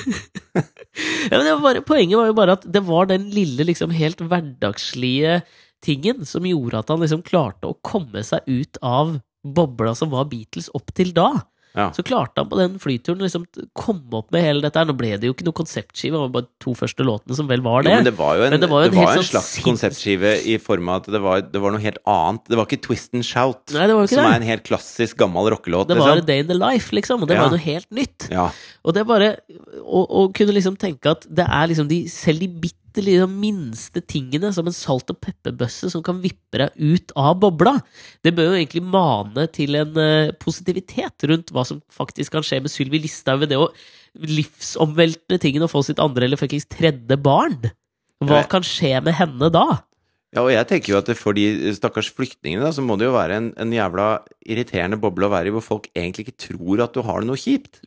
Ja, 1.30 1.36
men 1.38 1.44
det 1.46 1.52
var 1.54 1.62
bare, 1.62 1.80
poenget 1.86 2.18
var 2.18 2.26
jo 2.26 2.34
bare 2.34 2.54
at 2.58 2.64
det 2.74 2.80
var 2.82 3.06
den 3.06 3.28
lille, 3.30 3.62
liksom 3.68 3.92
helt 3.94 4.18
hverdagslige 4.18 5.42
tingen 5.84 6.24
som 6.26 6.42
gjorde 6.48 6.80
at 6.80 6.88
han 6.90 7.00
liksom 7.04 7.22
klarte 7.26 7.68
å 7.70 7.76
komme 7.86 8.24
seg 8.26 8.42
ut 8.50 8.80
av 8.82 9.18
bobla 9.46 9.92
som 9.94 10.10
var 10.10 10.26
Beatles 10.30 10.66
opp 10.74 10.90
til 10.98 11.12
da. 11.14 11.28
Ja. 11.76 11.90
Så 11.94 12.02
klarte 12.02 12.40
han 12.40 12.48
på 12.48 12.56
den 12.58 12.78
flyturen 12.82 13.20
liksom 13.22 13.44
komme 13.76 14.08
opp 14.22 14.32
med 14.32 14.42
hele 14.42 14.62
dette 14.64 14.78
her. 14.80 14.86
Nå 14.88 14.94
ble 14.98 15.10
det 15.20 15.28
jo 15.28 15.34
ikke 15.34 15.44
noe 15.46 15.54
konseptskive, 15.58 16.16
det 16.16 16.22
var 16.24 16.32
bare 16.38 16.48
to 16.64 16.72
første 16.74 17.04
låtene 17.06 17.36
som 17.36 17.46
vel 17.50 17.60
var 17.62 17.82
Jo, 17.84 17.90
det. 17.90 17.96
men 18.00 18.08
det 18.08 18.14
var 18.18 18.36
jo 18.38 18.46
en, 18.48 18.56
det 18.60 18.70
var 18.70 18.86
jo 18.86 18.90
en 18.90 18.96
var 18.96 19.12
en 19.12 19.20
sånn 19.20 19.28
slags 19.28 19.52
konseptskive 19.62 20.32
i 20.48 20.56
form 20.58 20.88
av 20.88 21.02
at 21.02 21.10
det 21.12 21.20
var, 21.22 21.42
det 21.42 21.60
var 21.62 21.76
noe 21.76 21.84
helt 21.84 22.00
annet. 22.08 22.44
Det 22.48 22.56
var 22.58 22.66
ikke 22.66 22.80
Twist 22.88 23.14
and 23.14 23.24
Shout, 23.28 23.74
Nei, 23.76 23.86
det 23.86 23.94
var 23.98 24.08
ikke 24.08 24.16
som 24.18 24.30
er 24.32 24.40
en 24.40 24.48
helt 24.48 24.64
klassisk 24.66 25.18
gammel 25.20 25.52
rockelåt. 25.54 25.88
Det 25.92 25.98
var 26.00 26.14
liksom. 26.16 26.24
A 26.24 26.26
Day 26.32 26.40
in 26.40 26.48
the 26.50 26.58
Life, 26.58 26.90
liksom, 26.96 27.22
og 27.22 27.28
det 27.28 27.36
Ja. 27.36 27.42
var 27.46 27.50
noe 27.54 27.62
helt 27.62 27.90
nytt. 27.90 28.28
Ja. 28.32 28.48
Og 28.84 28.94
det 28.94 29.00
er 29.04 29.04
bare 29.12 29.30
å 29.84 30.26
kunne 30.34 30.54
liksom 30.56 30.76
tenke 30.80 31.10
at 31.14 31.26
det 31.28 31.46
er 31.46 31.66
liksom 31.70 31.88
de, 31.88 32.02
selv 32.08 32.40
de 32.40 32.48
bitte 32.48 32.74
bitte 32.98 33.06
lille 33.06 33.26
minste 33.30 34.00
tingene, 34.02 34.50
som 34.52 34.66
en 34.66 34.74
salt- 34.74 35.10
og 35.10 35.20
pepperbøsse 35.22 35.90
som 35.90 36.02
kan 36.02 36.20
vippe 36.20 36.58
deg 36.58 36.70
ut 36.76 37.12
av 37.16 37.38
bobla. 37.38 37.78
Det 38.22 38.34
bør 38.34 38.50
jo 38.50 38.58
egentlig 38.58 38.82
mane 38.82 39.46
til 39.54 39.76
en 39.78 39.96
eh, 39.96 40.32
positivitet 40.38 41.24
rundt 41.28 41.52
hva 41.52 41.64
som 41.64 41.80
faktisk 41.90 42.32
kan 42.32 42.42
skje 42.42 42.60
med 42.62 42.72
Sylvi 42.72 43.00
Listhaug 43.02 43.40
ved 43.40 43.52
det 43.52 43.58
å 43.58 43.70
livsomveltende 44.18 45.38
tingen 45.38 45.62
å 45.62 45.70
få 45.70 45.84
sitt 45.86 46.00
andre 46.02 46.26
eller 46.26 46.40
fuckings 46.40 46.66
tredje 46.66 47.16
barn. 47.16 47.70
Hva 48.24 48.42
kan 48.50 48.64
skje 48.66 48.98
med 49.04 49.14
henne 49.14 49.50
da? 49.54 49.84
Ja, 50.36 50.42
og 50.42 50.50
jeg 50.52 50.66
tenker 50.68 50.92
jo 50.92 50.98
at 51.00 51.08
for 51.16 51.32
de 51.32 51.72
stakkars 51.72 52.10
flyktningene, 52.12 52.60
da, 52.66 52.68
så 52.76 52.82
må 52.84 52.98
det 53.00 53.06
jo 53.06 53.14
være 53.14 53.38
en, 53.40 53.46
en 53.56 53.70
jævla 53.72 54.08
irriterende 54.44 54.98
boble 55.00 55.24
å 55.24 55.32
være 55.32 55.48
i, 55.48 55.54
hvor 55.54 55.64
folk 55.64 55.86
egentlig 55.96 56.26
ikke 56.26 56.42
tror 56.44 56.82
at 56.84 56.92
du 56.92 57.00
har 57.06 57.22
det 57.24 57.30
noe 57.30 57.40
kjipt. 57.40 57.80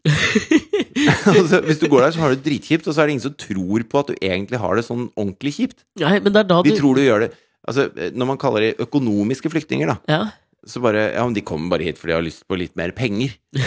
altså, 1.30 1.60
hvis 1.68 1.82
du 1.84 1.86
går 1.92 2.08
der, 2.08 2.16
så 2.16 2.24
har 2.24 2.34
du 2.34 2.40
det 2.40 2.48
dritkjipt, 2.48 2.90
og 2.90 2.96
så 2.98 3.04
er 3.04 3.10
det 3.12 3.16
ingen 3.18 3.28
som 3.28 3.36
tror 3.38 3.86
på 3.92 4.02
at 4.02 4.10
du 4.10 4.16
egentlig 4.18 4.62
har 4.64 4.74
det 4.80 4.86
sånn 4.88 5.06
ordentlig 5.14 5.54
kjipt. 5.60 5.84
Nei, 6.02 6.16
men 6.18 6.34
det 6.34 6.42
er 6.42 6.50
da 6.50 6.60
du 6.64 6.70
De 6.72 6.78
tror 6.80 6.98
du 6.98 7.04
gjør 7.06 7.28
det 7.28 7.32
Altså, 7.62 7.84
når 8.18 8.26
man 8.26 8.40
kaller 8.42 8.64
de 8.66 8.70
økonomiske 8.88 9.52
flyktninger, 9.54 9.92
da, 9.92 10.00
Ja. 10.10 10.22
så 10.66 10.82
bare 10.82 11.12
Ja, 11.14 11.22
men 11.28 11.36
de 11.38 11.44
kommer 11.46 11.70
bare 11.76 11.86
hit 11.86 12.00
fordi 12.02 12.10
de 12.16 12.18
har 12.18 12.26
lyst 12.26 12.48
på 12.50 12.58
litt 12.58 12.74
mer 12.80 12.90
penger. 12.98 13.36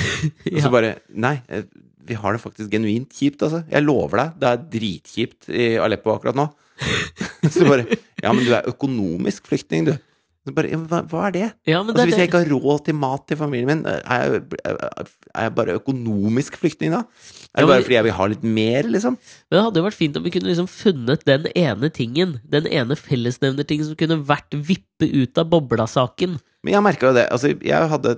Og 0.50 0.58
så 0.64 0.72
bare 0.74 0.96
Nei, 1.14 1.36
eh, 1.46 1.62
vi 2.04 2.18
har 2.18 2.34
det 2.34 2.42
faktisk 2.42 2.74
genuint 2.74 3.14
kjipt, 3.14 3.46
altså. 3.46 3.62
Jeg 3.70 3.86
lover 3.86 4.18
deg, 4.18 4.34
det 4.42 4.50
er 4.50 4.66
dritkjipt 4.74 5.46
i 5.54 5.68
Aleppo 5.80 6.10
akkurat 6.18 6.36
nå. 6.42 6.48
så 7.54 7.68
bare 7.68 7.86
Ja, 8.22 8.32
men 8.32 8.44
du 8.46 8.52
er 8.56 8.66
økonomisk 8.70 9.46
flyktning, 9.50 9.86
du. 9.90 9.96
Så 10.44 10.52
bare, 10.52 10.76
hva, 10.76 10.98
hva 11.08 11.20
er 11.30 11.32
det? 11.32 11.46
ja, 11.64 11.78
men 11.80 11.94
Altså, 11.94 12.02
det, 12.02 12.04
hvis 12.10 12.18
jeg 12.20 12.28
ikke 12.28 12.40
har 12.42 12.50
råd 12.52 12.82
til 12.84 12.96
mat 13.00 13.22
til 13.30 13.38
familien 13.40 13.70
min, 13.70 13.86
er 13.88 14.02
jeg, 14.04 14.42
er 15.32 15.46
jeg 15.46 15.54
bare 15.56 15.76
økonomisk 15.78 16.58
flyktning 16.60 16.92
da? 16.92 16.98
Er 17.54 17.62
Ja, 17.62 17.64
det 17.64 17.70
bare 17.70 17.84
fordi 17.86 17.96
jeg 17.96 18.04
vil 18.04 18.16
ha 18.18 18.26
litt 18.28 18.44
mer, 18.44 18.88
liksom? 18.92 19.16
men 19.16 19.56
det 19.56 19.62
hadde 19.64 19.80
jo 19.80 19.86
vært 19.86 19.96
fint 19.96 20.18
om 20.20 20.26
vi 20.26 20.32
kunne 20.34 20.50
liksom 20.50 20.68
funnet 20.68 21.24
den 21.24 21.46
ene 21.56 21.88
tingen, 21.96 22.34
den 22.44 22.68
ene 22.68 22.96
fellesnevnertingen 23.00 23.88
som 23.88 23.96
kunne 23.96 24.20
vært 24.28 24.52
vippe 24.68 25.08
ut 25.08 25.40
av 25.40 25.48
bobla-saken. 25.54 26.36
Men 26.64 26.76
jeg 26.76 26.84
merka 26.90 27.08
jo 27.08 27.16
det. 27.16 27.24
Altså, 27.32 27.50
jeg 27.60 27.88
hadde 27.92 28.12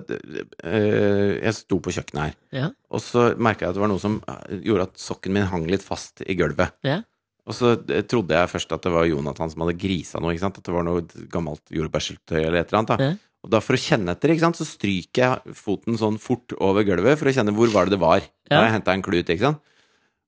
øh, 0.63 1.31
Jeg 1.43 1.53
sto 1.57 1.79
på 1.83 1.91
kjøkkenet 1.95 2.23
her, 2.25 2.35
Ja. 2.59 2.69
og 2.91 3.01
så 3.03 3.29
merka 3.39 3.65
jeg 3.65 3.69
at 3.71 3.75
det 3.79 3.83
var 3.83 3.91
noe 3.91 4.03
som 4.03 4.19
gjorde 4.63 4.89
at 4.89 4.99
sokken 4.99 5.31
min 5.35 5.47
hang 5.51 5.65
litt 5.71 5.83
fast 5.83 6.23
i 6.27 6.35
gulvet. 6.39 6.75
Ja. 6.83 7.01
Og 7.47 7.55
så 7.55 7.75
eh, 7.77 8.03
trodde 8.07 8.35
jeg 8.35 8.51
først 8.51 8.73
at 8.75 8.83
det 8.83 8.91
var 8.91 9.07
Jonathan 9.07 9.51
som 9.53 9.63
hadde 9.63 9.77
grisa 9.79 10.19
noe, 10.21 10.33
ikke 10.35 10.45
sant? 10.45 10.59
At 10.59 10.67
det 10.67 10.75
var 10.75 10.85
noe 10.87 11.05
gammelt 11.31 11.73
jordbærsyltetøy 11.73 12.41
eller 12.41 12.59
et 12.61 12.71
eller 12.71 12.81
annet. 12.81 12.91
da. 12.91 13.09
Ja. 13.09 13.27
Og 13.45 13.53
da 13.53 13.61
for 13.63 13.77
å 13.77 13.79
kjenne 13.79 14.11
etter, 14.11 14.33
ikke 14.33 14.43
sant, 14.43 14.59
så 14.59 14.65
stryker 14.67 15.23
jeg 15.23 15.55
foten 15.55 15.99
sånn 15.99 16.17
fort 16.19 16.55
over 16.57 16.83
gulvet 16.87 17.19
for 17.19 17.29
å 17.29 17.35
kjenne 17.35 17.53
hvor 17.55 17.71
var 17.71 17.87
det 17.87 17.95
det 17.95 18.01
var. 18.03 18.25
Da 18.49 18.59
har 18.59 18.67
jeg 18.67 18.75
henta 18.79 18.95
en 18.97 19.05
klut, 19.05 19.29
ikke 19.29 19.45
sant. 19.45 19.61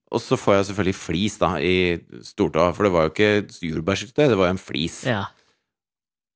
Og 0.10 0.22
så 0.24 0.38
får 0.40 0.56
jeg 0.56 0.68
selvfølgelig 0.70 0.98
flis 0.98 1.36
da 1.42 1.50
i 1.62 1.74
stortåa, 2.26 2.72
for 2.74 2.88
det 2.88 2.94
var 2.96 3.06
jo 3.06 3.12
ikke 3.14 3.68
jordbærsyltetøy, 3.68 4.30
det 4.32 4.40
var 4.40 4.50
jo 4.50 4.56
en 4.56 4.62
flis. 4.62 5.04
Ja. 5.10 5.26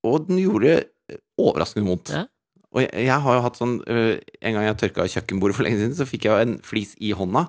Og 0.06 0.28
den 0.28 0.42
gjorde 0.44 0.76
eh, 0.84 1.22
overraskende 1.42 1.88
vondt. 1.88 2.12
Ja. 2.14 2.26
Og 2.74 2.84
jeg, 2.84 3.08
jeg 3.08 3.24
har 3.26 3.38
jo 3.38 3.44
hatt 3.46 3.58
sånn 3.60 3.74
øh, 3.86 4.16
En 4.42 4.56
gang 4.56 4.64
jeg 4.66 4.78
tørka 4.82 5.06
kjøkkenbordet 5.16 5.58
for 5.58 5.66
lenge 5.68 5.78
siden, 5.80 5.96
så 5.98 6.10
fikk 6.10 6.28
jeg 6.28 6.46
en 6.46 6.56
flis 6.66 6.94
i 7.00 7.14
hånda. 7.18 7.48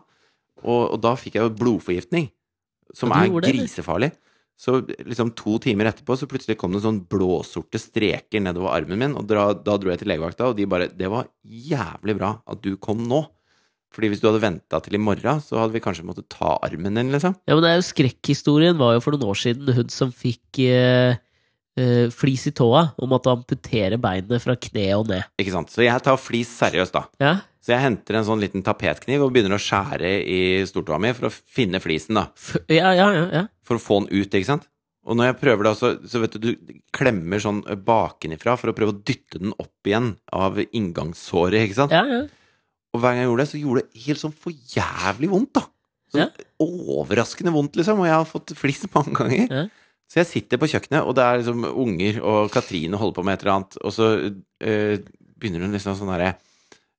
Og, 0.62 0.82
og 0.95 0.99
da 1.05 1.14
fikk 1.18 1.39
jeg 1.39 1.49
jo 1.49 1.55
blodforgiftning, 1.59 2.30
som 2.93 3.12
er 3.14 3.30
grisefarlig. 3.32 4.12
Så 4.55 4.78
liksom 4.87 5.32
to 5.35 5.57
timer 5.59 5.89
etterpå 5.91 6.14
så 6.14 6.28
plutselig 6.30 6.57
kom 6.61 6.74
det 6.76 6.85
sånn 6.85 7.01
blåsorte 7.11 7.80
streker 7.82 8.43
nedover 8.43 8.70
armen 8.70 9.01
min, 9.01 9.16
og 9.18 9.26
da, 9.26 9.49
da 9.57 9.74
dro 9.80 9.91
jeg 9.91 10.05
til 10.05 10.12
legevakta, 10.12 10.53
og 10.53 10.59
de 10.59 10.68
bare 10.70 10.93
'Det 10.95 11.11
var 11.11 11.26
jævlig 11.43 12.14
bra 12.18 12.37
at 12.47 12.62
du 12.62 12.76
kom 12.76 13.03
nå'. 13.03 13.26
Fordi 13.95 14.11
hvis 14.11 14.20
du 14.22 14.26
hadde 14.26 14.43
venta 14.43 14.80
til 14.82 14.95
i 14.95 14.99
morgen, 14.99 15.41
så 15.43 15.59
hadde 15.59 15.74
vi 15.74 15.82
kanskje 15.82 16.07
måttet 16.07 16.26
ta 16.28 16.59
armen 16.66 16.95
din, 16.99 17.12
liksom. 17.14 17.35
Ja, 17.47 17.55
men 17.55 17.62
det 17.62 17.70
er 17.70 17.78
jo 17.78 17.91
skrekkhistorien 17.91 18.78
var 18.78 18.95
jo 18.95 19.03
for 19.03 19.14
noen 19.14 19.30
år 19.30 19.39
siden 19.39 19.70
hun 19.70 19.89
som 19.89 20.11
fikk 20.11 20.59
eh, 20.66 21.14
eh, 21.76 22.06
flis 22.14 22.46
i 22.50 22.52
tåa 22.56 22.84
og 22.98 23.08
måtte 23.10 23.32
amputere 23.32 23.98
beinet 24.00 24.42
fra 24.42 24.54
kne 24.56 24.86
og 24.98 25.08
ned. 25.10 25.24
Ikke 25.40 25.54
sant? 25.54 25.70
Så 25.74 25.82
jeg 25.86 26.02
tar 26.06 26.16
flis 26.20 26.50
seriøst, 26.60 26.92
da. 26.94 27.04
Ja, 27.22 27.34
Så 27.64 27.72
jeg 27.72 27.80
henter 27.80 28.18
en 28.18 28.26
sånn 28.28 28.42
liten 28.42 28.62
tapetkniv 28.62 29.22
og 29.24 29.32
begynner 29.32 29.56
å 29.56 29.62
skjære 29.62 30.10
i 30.28 30.40
stortåa 30.68 30.98
mi 31.00 31.12
for 31.16 31.30
å 31.30 31.32
finne 31.32 31.80
flisen, 31.80 32.14
da. 32.20 32.26
F 32.36 32.58
ja, 32.68 32.90
ja, 32.92 33.06
ja, 33.16 33.24
ja. 33.32 33.44
For 33.64 33.78
å 33.78 33.82
få 33.82 34.02
den 34.04 34.10
ut, 34.22 34.28
ikke 34.36 34.50
sant? 34.50 34.66
Og 35.04 35.16
når 35.16 35.26
jeg 35.32 35.36
prøver 35.40 35.64
det, 35.68 35.72
så, 35.76 35.90
så 36.08 36.20
vet 36.22 36.36
du, 36.40 36.52
du 36.54 36.76
klemmer 36.96 37.40
sånn 37.40 37.58
bakenifra 37.84 38.54
for 38.56 38.70
å 38.72 38.74
prøve 38.76 38.94
å 38.94 39.00
dytte 39.04 39.40
den 39.42 39.52
opp 39.60 39.84
igjen 39.88 40.14
av 40.32 40.60
inngangssåret, 40.64 41.66
ikke 41.66 41.76
sant? 41.82 41.92
ja, 41.92 42.04
ja. 42.08 42.22
Og 42.94 43.00
hver 43.02 43.10
gang 43.16 43.24
jeg 43.24 43.26
gjorde 43.28 43.42
det, 43.42 43.50
så 43.50 43.58
gjorde 43.60 43.80
det 43.82 44.02
helt 44.04 44.20
sånn 44.22 44.34
for 44.44 44.52
jævlig 44.76 45.28
vondt, 45.32 45.52
da. 45.58 45.64
Sånn 46.14 46.20
Ja. 46.22 46.28
overraskende 46.62 47.50
vondt, 47.52 47.74
liksom. 47.80 47.98
Og 48.00 48.06
jeg 48.06 48.14
har 48.14 48.28
fått 48.28 48.52
flis 48.56 48.84
mange 48.94 49.14
ganger. 49.18 49.48
Ja. 49.50 49.64
Så 50.11 50.20
jeg 50.20 50.30
sitter 50.30 50.61
på 50.61 50.68
kjøkkenet, 50.70 51.02
og 51.02 51.16
det 51.16 51.24
er 51.24 51.40
liksom 51.40 51.64
unger, 51.70 52.18
og 52.22 52.50
Katrine 52.55 52.98
holder 53.00 53.16
på 53.16 53.24
med 53.26 53.36
et 53.36 53.44
eller 53.44 53.55
annet, 53.57 53.78
og 53.82 53.94
så 53.94 54.11
øh, 54.24 54.96
begynner 55.40 55.64
hun 55.64 55.74
liksom 55.74 55.96
sånn 55.98 56.12
herre 56.14 56.34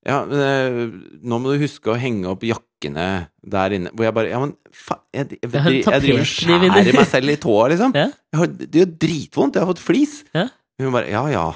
Ja, 0.06 0.20
men, 0.28 0.41
øh, 0.41 1.20
nå 1.26 1.39
må 1.41 1.53
du 1.53 1.64
huske 1.64 1.93
å 1.93 1.97
henge 1.97 2.30
opp 2.30 2.43
jakkene 2.45 3.06
der 3.41 3.74
inne. 3.78 3.93
Hvor 3.95 4.06
jeg 4.06 4.18
bare 4.18 4.30
Ja, 4.34 4.41
men 4.43 4.53
faen 4.70 5.01
jeg, 5.16 5.39
jeg, 5.39 5.49
er 5.49 5.70
jeg, 5.80 6.01
driver 6.03 6.22
og 6.22 6.30
skjærer 6.30 6.91
meg 6.99 7.10
selv 7.10 7.34
i 7.34 7.38
tåa, 7.41 7.68
liksom. 7.74 7.95
Jeg 7.95 8.41
har, 8.41 8.51
det 8.60 8.82
gjør 8.82 8.91
dritvondt. 9.06 9.58
Jeg 9.58 9.66
har 9.66 9.72
fått 9.72 9.86
flis. 9.86 10.20
Hun 10.82 10.93
bare 10.93 11.10
Ja, 11.10 11.24
ja. 11.32 11.47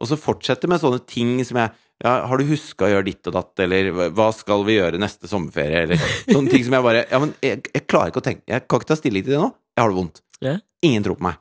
Og 0.00 0.08
så 0.08 0.16
fortsetter 0.18 0.70
med 0.72 0.80
sånne 0.80 1.02
ting 1.04 1.36
som 1.44 1.58
jeg 1.60 1.74
ja, 2.02 2.14
Har 2.26 2.40
du 2.40 2.48
huska 2.48 2.88
å 2.88 2.90
gjøre 2.90 3.06
ditt 3.06 3.28
og 3.30 3.36
datt, 3.36 3.52
eller 3.62 3.92
hva 4.16 4.32
skal 4.34 4.64
vi 4.66 4.78
gjøre 4.78 4.98
neste 5.02 5.28
sommerferie, 5.30 5.84
eller 5.84 6.00
sånne 6.32 6.50
ting 6.50 6.64
som 6.66 6.78
jeg 6.78 6.86
bare 6.88 7.04
Ja, 7.04 7.20
men 7.22 7.34
jeg, 7.44 7.60
jeg 7.68 7.86
klarer 7.86 8.10
ikke 8.10 8.22
å 8.22 8.26
tenke 8.26 8.42
Jeg 8.50 8.64
kan 8.66 8.80
ikke 8.80 8.90
ta 8.90 8.98
stilling 8.98 9.26
til 9.26 9.36
det 9.36 9.42
nå. 9.42 9.52
Jeg 9.76 9.84
har 9.84 9.92
det 9.92 9.98
vondt. 10.00 10.22
Ja. 10.42 10.58
Ingen 10.82 11.04
tror 11.06 11.18
på 11.18 11.26
meg. 11.28 11.38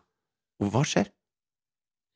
Og 0.61 0.69
hva 0.73 0.83
skjer? 0.85 1.09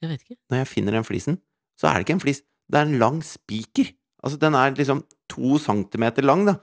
Jeg 0.03 0.11
vet 0.11 0.25
ikke. 0.25 0.37
Når 0.51 0.61
jeg 0.61 0.69
finner 0.69 0.91
den 0.97 1.07
flisen, 1.07 1.39
så 1.79 1.83
er 1.89 1.93
det 1.97 2.03
ikke 2.05 2.17
en 2.19 2.23
flis. 2.23 2.41
Det 2.69 2.77
er 2.79 2.85
en 2.87 3.01
lang 3.01 3.17
spiker. 3.25 3.87
Altså, 4.25 4.37
den 4.41 4.53
er 4.57 4.77
liksom 4.77 4.99
to 5.31 5.57
centimeter 5.61 6.25
lang, 6.25 6.45
da. 6.47 6.53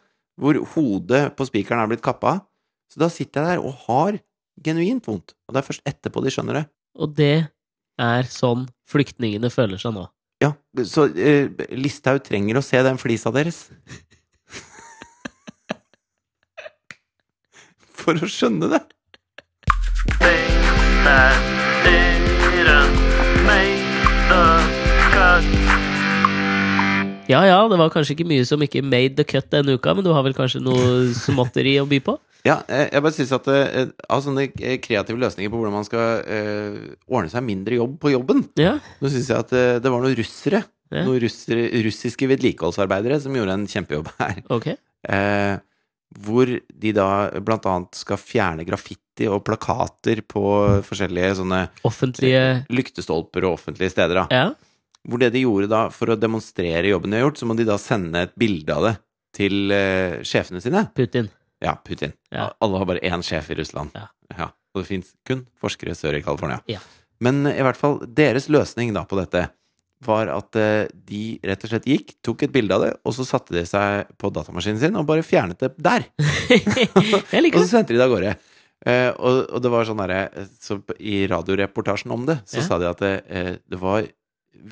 Hvor 0.41 0.55
hodet 0.75 1.23
på 1.37 1.47
spikeren 1.49 1.83
er 1.83 1.91
blitt 1.91 2.05
kappa 2.05 2.27
av. 2.37 2.41
Så 2.93 2.97
da 3.01 3.09
sitter 3.13 3.41
jeg 3.41 3.57
der 3.57 3.65
og 3.65 3.73
har 3.87 4.13
genuint 4.63 5.07
vondt. 5.09 5.29
Og 5.49 5.55
det 5.55 5.61
er 5.63 5.69
først 5.69 5.87
etterpå 5.89 6.19
de 6.25 6.33
skjønner 6.33 6.55
det. 6.61 6.65
Og 7.01 7.09
det 7.17 7.37
er 8.03 8.23
sånn 8.29 8.67
flyktningene 8.89 9.51
føler 9.53 9.79
seg 9.81 9.93
nå. 9.97 10.05
Ja, 10.43 10.51
så 10.89 11.01
uh, 11.07 11.47
Listhaug 11.79 12.21
trenger 12.27 12.59
å 12.59 12.67
se 12.67 12.79
den 12.85 12.99
flisa 13.01 13.31
deres. 13.35 13.59
For 18.03 18.15
å 18.19 18.29
skjønne 18.29 18.67
det. 18.75 18.83
Things 21.13 22.33
that 22.41 22.53
didn't 22.57 22.93
make 23.45 23.85
the 24.31 24.45
cut. 25.13 25.45
Ja 27.29 27.43
ja, 27.47 27.59
det 27.69 27.77
var 27.81 27.91
kanskje 27.93 28.15
ikke 28.17 28.27
mye 28.29 28.45
som 28.49 28.63
ikke 28.65 28.81
made 28.85 29.15
the 29.19 29.25
cut 29.29 29.51
denne 29.53 29.75
uka, 29.77 29.93
men 29.97 30.05
du 30.07 30.11
har 30.17 30.25
vel 30.27 30.35
kanskje 30.37 30.63
noe 30.65 31.11
småtteri 31.17 31.77
å 31.83 31.89
by 31.91 32.01
på? 32.07 32.17
Ja, 32.43 32.57
eh, 32.67 32.89
jeg 32.91 33.03
bare 33.05 33.15
synes 33.15 33.31
at 33.37 33.45
eh, 33.53 33.91
av 34.11 34.19
sånne 34.25 34.49
eh, 34.59 34.79
kreative 34.83 35.21
løsninger 35.23 35.53
på 35.53 35.61
hvordan 35.61 35.77
man 35.77 35.85
skal 35.87 36.25
eh, 36.27 36.79
ordne 37.07 37.31
seg 37.31 37.45
mindre 37.47 37.77
jobb 37.79 37.93
på 38.03 38.11
jobben, 38.17 38.41
Ja. 38.59 38.73
nå 38.99 39.11
syns 39.13 39.29
jeg 39.31 39.39
at 39.45 39.53
eh, 39.55 39.77
det 39.85 39.93
var 39.93 40.03
noen 40.03 40.17
russere, 40.19 40.65
Ja. 40.91 41.05
noen 41.07 41.21
russere, 41.23 41.69
russiske 41.87 42.27
vedlikeholdsarbeidere, 42.33 43.21
som 43.23 43.37
gjorde 43.39 43.55
en 43.61 43.69
kjempejobb 43.71 44.11
her. 44.19 44.41
Ok. 44.51 44.67
Eh, 44.75 45.55
hvor 46.21 46.51
de 46.53 46.93
da 46.97 47.09
blant 47.41 47.67
annet 47.69 47.97
skal 47.97 48.21
fjerne 48.21 48.67
graffiti 48.69 49.29
og 49.31 49.45
plakater 49.47 50.23
på 50.27 50.43
forskjellige 50.87 51.39
sånne 51.41 51.63
Offentlige 51.89 52.43
lyktestolper 52.73 53.47
og 53.47 53.59
offentlige 53.59 53.93
steder. 53.95 54.23
da. 54.23 54.27
Ja. 54.33 54.99
Hvor 55.09 55.23
det 55.23 55.33
de 55.35 55.45
gjorde 55.45 55.71
da 55.73 55.87
for 55.95 56.13
å 56.13 56.19
demonstrere 56.19 56.93
jobben 56.93 57.11
de 57.13 57.21
har 57.21 57.27
gjort, 57.27 57.41
så 57.41 57.49
må 57.49 57.57
de 57.59 57.67
da 57.69 57.79
sende 57.81 58.27
et 58.27 58.35
bilde 58.39 58.75
av 58.77 58.89
det 58.89 58.97
til 59.37 59.73
uh, 59.73 60.21
sjefene 60.27 60.61
sine. 60.63 60.85
Putin. 60.97 61.31
Ja, 61.63 61.77
Putin. 61.87 62.13
Ja. 62.31 62.51
Alle 62.63 62.81
har 62.81 62.89
bare 62.91 63.05
én 63.07 63.25
sjef 63.25 63.51
i 63.51 63.57
Russland. 63.59 63.95
Ja. 63.97 64.51
Og 64.73 64.83
det 64.83 64.89
fins 64.89 65.13
kun 65.29 65.47
forskere 65.61 65.95
sør 65.97 66.17
i 66.19 66.23
California. 66.25 66.61
Ja. 66.71 66.81
Men 67.23 67.45
eh, 67.47 67.59
i 67.61 67.65
hvert 67.65 67.79
fall, 67.79 68.01
deres 68.09 68.49
løsning 68.53 68.93
da 68.97 69.05
på 69.09 69.19
dette 69.21 69.47
var 70.07 70.31
at 70.35 70.57
eh, 70.59 70.87
de 71.09 71.23
rett 71.47 71.65
og 71.67 71.71
slett 71.73 71.87
gikk, 71.89 72.15
tok 72.25 72.45
et 72.47 72.53
bilde 72.55 72.75
av 72.75 72.83
det, 72.87 72.93
og 73.07 73.15
så 73.17 73.27
satte 73.29 73.55
de 73.55 73.63
seg 73.69 74.09
på 74.19 74.31
datamaskinen 74.35 74.81
sin 74.83 74.97
og 74.99 75.07
bare 75.09 75.25
fjernet 75.27 75.61
det 75.63 75.73
der. 75.83 76.07
jeg 76.51 76.91
Og 76.97 77.45
liker 77.45 77.63
så 77.63 77.67
det. 77.67 77.71
sendte 77.75 77.95
de 77.95 78.01
det 78.01 78.07
av 78.09 78.15
gårde. 78.17 78.33
Uh, 78.83 79.11
og, 79.15 79.37
og 79.55 79.61
det 79.63 79.71
var 79.71 79.87
sånn 79.87 80.01
derre 80.03 80.47
så 80.59 80.81
I 80.99 81.21
radioreportasjen 81.31 82.11
om 82.11 82.25
det, 82.27 82.41
så 82.51 82.59
Ja. 82.59 82.65
sa 82.67 82.81
de 82.83 82.89
at 82.91 82.99
det, 83.05 83.13
uh, 83.31 83.53
det 83.71 83.79
var 83.79 84.09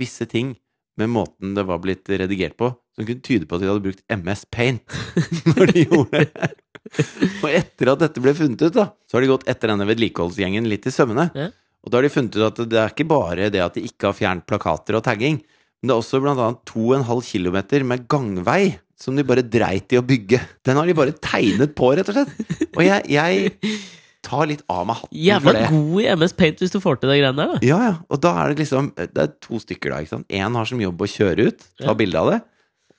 visse 0.01 0.27
ting 0.27 0.57
med 0.99 1.09
måten 1.15 1.55
det 1.55 1.63
var 1.69 1.79
blitt 1.81 2.11
redigert 2.11 2.57
på, 2.59 2.73
som 2.97 3.07
kunne 3.07 3.23
tyde 3.25 3.47
på 3.49 3.55
at 3.57 3.63
de 3.63 3.69
hadde 3.71 3.85
brukt 3.87 4.03
MS 4.13 4.43
Paint 4.53 4.83
når 5.55 5.71
de 5.71 5.85
gjorde 5.87 6.25
det. 6.27 6.51
Og 7.41 7.47
etter 7.55 7.93
at 7.95 8.03
dette 8.03 8.21
ble 8.25 8.35
funnet 8.37 8.61
ut, 8.67 8.75
da, 8.75 8.89
så 9.07 9.17
har 9.17 9.25
de 9.25 9.31
gått 9.31 9.47
etter 9.49 9.71
denne 9.71 9.87
vedlikeholdsgjengen 9.89 10.67
litt 10.69 10.91
i 10.91 10.93
sømmene. 10.93 11.29
Ja. 11.39 11.47
Og 11.85 11.91
da 11.93 11.97
har 11.99 12.05
de 12.05 12.13
funnet 12.13 12.37
ut 12.37 12.45
at 12.51 12.61
det 12.69 12.79
er 12.79 12.93
ikke 12.93 13.09
bare 13.09 13.51
det 13.53 13.63
at 13.65 13.75
de 13.79 13.85
ikke 13.89 14.11
har 14.11 14.17
fjernet 14.19 14.47
plakater 14.49 14.99
og 14.99 15.05
tagging, 15.07 15.39
men 15.81 15.89
det 15.89 15.95
er 15.95 16.03
også 16.03 16.21
blant 16.21 16.43
annet 16.45 16.61
2,5 16.69 17.23
km 17.31 17.87
med 17.89 18.03
gangvei 18.13 18.63
som 19.01 19.17
de 19.17 19.25
bare 19.25 19.41
dreit 19.49 19.95
i 19.95 19.97
å 19.97 20.03
bygge. 20.05 20.43
Den 20.69 20.77
har 20.77 20.85
de 20.91 20.93
bare 20.99 21.15
tegnet 21.25 21.73
på, 21.79 21.89
rett 21.97 22.11
og 22.13 22.19
slett. 22.19 22.35
Og 22.77 22.83
jeg, 22.85 23.07
jeg 23.09 23.79
tar 24.21 24.45
litt 24.51 24.61
av 24.69 24.83
meg 24.91 24.99
hatten 25.01 25.17
Jævla 25.25 25.41
for 25.47 25.57
det. 25.57 25.71
god 25.73 26.03
i 26.03 26.09
MS 26.21 26.35
Paint 26.37 26.61
hvis 26.61 26.75
du 26.75 26.77
får 26.85 27.01
til 27.01 27.09
de 27.09 27.17
greiene 27.23 27.41
der, 27.41 27.55
da. 27.55 27.63
Ja, 27.65 27.79
ja. 27.87 27.95
Og 28.13 28.21
da 28.21 28.35
er 28.43 28.53
det 28.53 28.61
liksom 28.67 28.91
Det 28.99 29.23
er 29.25 29.33
to 29.41 29.57
stykker, 29.65 29.95
da. 29.95 30.03
ikke 30.05 30.13
sant? 30.19 30.29
Én 30.29 30.59
har 30.61 30.69
som 30.69 30.83
jobb 30.85 31.01
å 31.01 31.09
kjøre 31.09 31.49
ut, 31.49 31.65
ta 31.81 31.89
Ja. 31.89 31.97
bilde 31.97 32.21
av 32.21 32.29
det, 32.35 32.41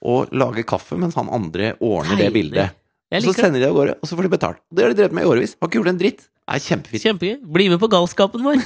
og 0.02 0.34
lage 0.34 0.66
kaffe, 0.66 0.98
mens 0.98 1.14
han 1.14 1.30
andre 1.30 1.76
ordner 1.78 2.18
det 2.18 2.32
bildet. 2.34 2.74
Og 3.14 3.28
så 3.28 3.36
sender 3.38 3.60
de 3.62 3.68
av 3.70 3.76
gårde, 3.78 3.94
og 4.02 4.08
så 4.10 4.16
får 4.18 4.26
de 4.26 4.34
betalt. 4.34 4.58
Det 4.74 4.82
har 4.82 4.90
de 4.90 4.98
drevet 4.98 5.14
med 5.14 5.22
i 5.22 5.30
årevis. 5.30 5.54
Har 5.62 5.68
ikke 5.70 5.78
gjort 5.84 5.92
en 5.94 6.02
dritt. 6.02 6.26
Det 6.42 6.58
er 6.58 6.64
kjempefint. 6.66 7.04
Kjempegøy. 7.06 7.36
Bli 7.54 7.68
med 7.72 7.80
på 7.82 7.88
galskapen 7.92 8.42
vår. 8.44 8.62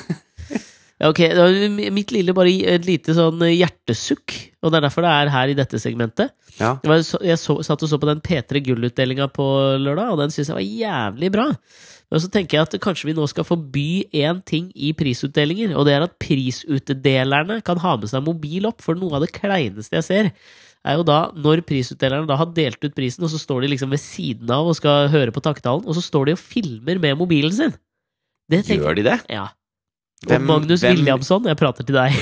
Ja, 0.96 1.08
ok, 1.10 1.20
mitt 1.92 2.14
lille 2.14 2.34
bare 2.36 2.52
et 2.72 2.86
lite 2.88 3.14
sånn 3.16 3.42
hjertesukk, 3.50 4.36
og 4.64 4.72
det 4.72 4.80
er 4.80 4.86
derfor 4.88 5.04
det 5.04 5.12
er 5.12 5.32
her 5.34 5.52
i 5.52 5.58
dette 5.58 5.80
segmentet. 5.82 6.32
Ja. 6.56 6.78
Jeg, 6.80 7.04
så, 7.04 7.20
jeg 7.24 7.40
så, 7.40 7.58
satt 7.66 7.84
og 7.84 7.90
så 7.90 7.98
på 8.00 8.08
den 8.08 8.22
P3 8.24 8.62
Gull-utdelinga 8.64 9.28
på 9.34 9.46
lørdag, 9.82 10.14
og 10.14 10.22
den 10.22 10.32
syns 10.32 10.50
jeg 10.50 10.56
var 10.56 10.64
jævlig 10.64 11.30
bra. 11.36 11.50
Men 12.12 12.22
så 12.22 12.28
tenker 12.30 12.58
jeg 12.60 12.66
at 12.68 12.76
kanskje 12.84 13.08
vi 13.08 13.14
nå 13.16 13.24
skal 13.26 13.44
forby 13.48 14.04
én 14.14 14.38
ting 14.46 14.68
i 14.78 14.92
prisutdelinger, 14.94 15.72
og 15.74 15.88
det 15.88 15.96
er 15.96 16.04
at 16.06 16.14
prisutdelerne 16.22 17.58
kan 17.66 17.80
ha 17.82 17.96
med 17.98 18.10
seg 18.12 18.22
mobil 18.26 18.68
opp, 18.68 18.80
for 18.84 18.94
noe 18.98 19.16
av 19.18 19.24
det 19.24 19.32
kleineste 19.34 19.98
jeg 19.98 20.06
ser, 20.06 20.28
er 20.86 21.00
jo 21.00 21.02
da 21.08 21.32
når 21.34 21.64
prisutdelerne 21.66 22.28
da 22.30 22.36
har 22.38 22.52
delt 22.54 22.78
ut 22.84 22.94
prisen, 22.94 23.26
og 23.26 23.32
så 23.32 23.40
står 23.42 23.64
de 23.66 23.72
liksom 23.74 23.90
ved 23.90 23.98
siden 24.02 24.52
av 24.54 24.68
og 24.70 24.78
skal 24.78 25.08
høre 25.10 25.34
på 25.34 25.42
takketalen, 25.42 25.82
og 25.82 25.98
så 25.98 26.04
står 26.04 26.30
de 26.30 26.36
og 26.36 26.42
filmer 26.44 27.00
med 27.02 27.18
mobilen 27.18 27.52
sin. 27.56 27.74
Gjør 28.52 28.94
de 29.00 29.02
det? 29.08 29.18
Ja. 29.34 29.48
Og 30.22 30.30
Hvem- 30.30 30.46
Magnus 30.46 30.80
hvem- 30.86 30.94
Williamson, 31.00 31.44
jeg 31.50 31.58
prater 31.58 31.82
til 31.84 31.98
deg. 31.98 32.14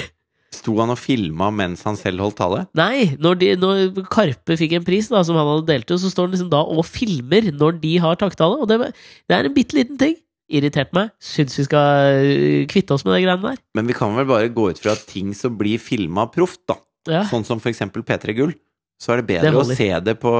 Sto 0.64 0.78
han 0.80 0.94
og 0.94 0.96
filma 0.96 1.50
mens 1.52 1.82
han 1.84 1.98
selv 2.00 2.24
holdt 2.24 2.38
tale? 2.40 2.62
Nei, 2.78 3.10
når, 3.20 3.36
de, 3.42 3.48
når 3.60 4.06
Karpe 4.08 4.56
fikk 4.56 4.78
en 4.78 4.86
pris 4.86 5.10
da, 5.12 5.20
som 5.26 5.36
han 5.36 5.50
hadde 5.50 5.68
delt 5.68 5.90
ut, 5.92 6.00
så 6.00 6.08
står 6.08 6.30
han 6.30 6.36
liksom 6.38 6.52
da 6.54 6.62
og 6.64 6.86
filmer 6.88 7.50
når 7.52 7.76
de 7.82 7.98
har 8.00 8.16
takktale. 8.20 8.62
Og 8.64 8.70
det, 8.70 8.94
det 9.28 9.36
er 9.36 9.44
en 9.44 9.56
bitte 9.56 9.76
liten 9.76 10.00
ting. 10.00 10.16
Irritert 10.54 10.92
meg. 10.96 11.12
Syns 11.24 11.58
vi 11.60 11.66
skal 11.68 12.16
øh, 12.24 12.64
kvitte 12.70 12.96
oss 12.96 13.04
med 13.04 13.16
de 13.18 13.26
greiene 13.26 13.52
der. 13.52 13.60
Men 13.76 13.88
vi 13.88 13.96
kan 13.96 14.16
vel 14.16 14.28
bare 14.28 14.48
gå 14.56 14.70
ut 14.72 14.80
fra 14.80 14.96
at 14.96 15.04
ting 15.08 15.36
som 15.36 15.56
blir 15.60 15.80
filma 15.82 16.26
proft, 16.32 16.62
da. 16.70 16.80
Ja. 17.10 17.26
Sånn 17.28 17.44
som 17.44 17.60
for 17.60 17.68
eksempel 17.68 18.04
P3 18.06 18.32
Gull. 18.36 18.56
Så 19.00 19.12
er 19.12 19.20
det 19.20 19.26
Det 19.26 19.40
bedre 19.42 19.60
å 19.60 19.64
se 19.66 19.88
det 20.06 20.14
på 20.22 20.32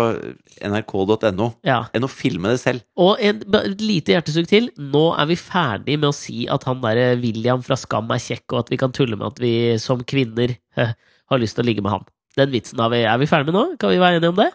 nrk.no 0.65 1.49
ja. 1.67 1.81
enn 1.93 2.07
å 2.07 2.11
filme 2.11 2.53
det 2.55 2.61
selv. 2.63 2.85
Og 2.97 3.19
en, 3.21 3.43
et 3.61 3.83
lite 3.83 4.15
hjertesukk 4.15 4.49
til. 4.51 4.71
Nå 4.79 5.09
er 5.19 5.29
vi 5.29 5.37
ferdig 5.41 5.99
med 5.99 6.09
å 6.13 6.17
si 6.17 6.47
at 6.51 6.65
han 6.69 6.81
derre 6.85 7.13
William 7.21 7.65
fra 7.67 7.77
Skam 7.81 8.13
er 8.15 8.23
kjekk, 8.23 8.47
og 8.55 8.63
at 8.63 8.73
vi 8.73 8.81
kan 8.81 8.95
tulle 8.95 9.19
med 9.21 9.35
at 9.35 9.43
vi 9.43 9.55
som 9.83 10.05
kvinner 10.07 10.55
eh, 10.79 10.95
har 10.95 11.43
lyst 11.43 11.59
til 11.59 11.67
å 11.67 11.69
ligge 11.69 11.85
med 11.85 11.97
han. 11.97 12.07
Den 12.39 12.55
vitsen 12.55 12.81
har 12.83 12.95
vi, 12.95 13.03
er 13.07 13.21
vi 13.21 13.31
ferdig 13.31 13.51
med 13.51 13.59
nå? 13.59 13.65
Kan 13.81 13.93
vi 13.93 14.01
være 14.03 14.21
enige 14.21 14.33
om 14.35 14.41
det? 14.41 14.51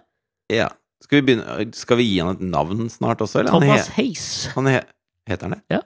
Ja. 0.55 0.71
Skal 1.03 1.21
vi, 1.21 1.27
begynne, 1.29 1.69
skal 1.77 1.99
vi 2.01 2.09
gi 2.09 2.17
han 2.19 2.33
et 2.35 2.41
navn 2.43 2.89
snart 2.91 3.21
også, 3.23 3.39
eller? 3.41 3.55
Thomas 3.55 3.87
he, 3.95 4.09
han 4.55 4.67
he, 4.67 4.81
heter 5.31 5.47
han 5.47 5.55
det? 5.55 5.61
Ja. 5.71 5.83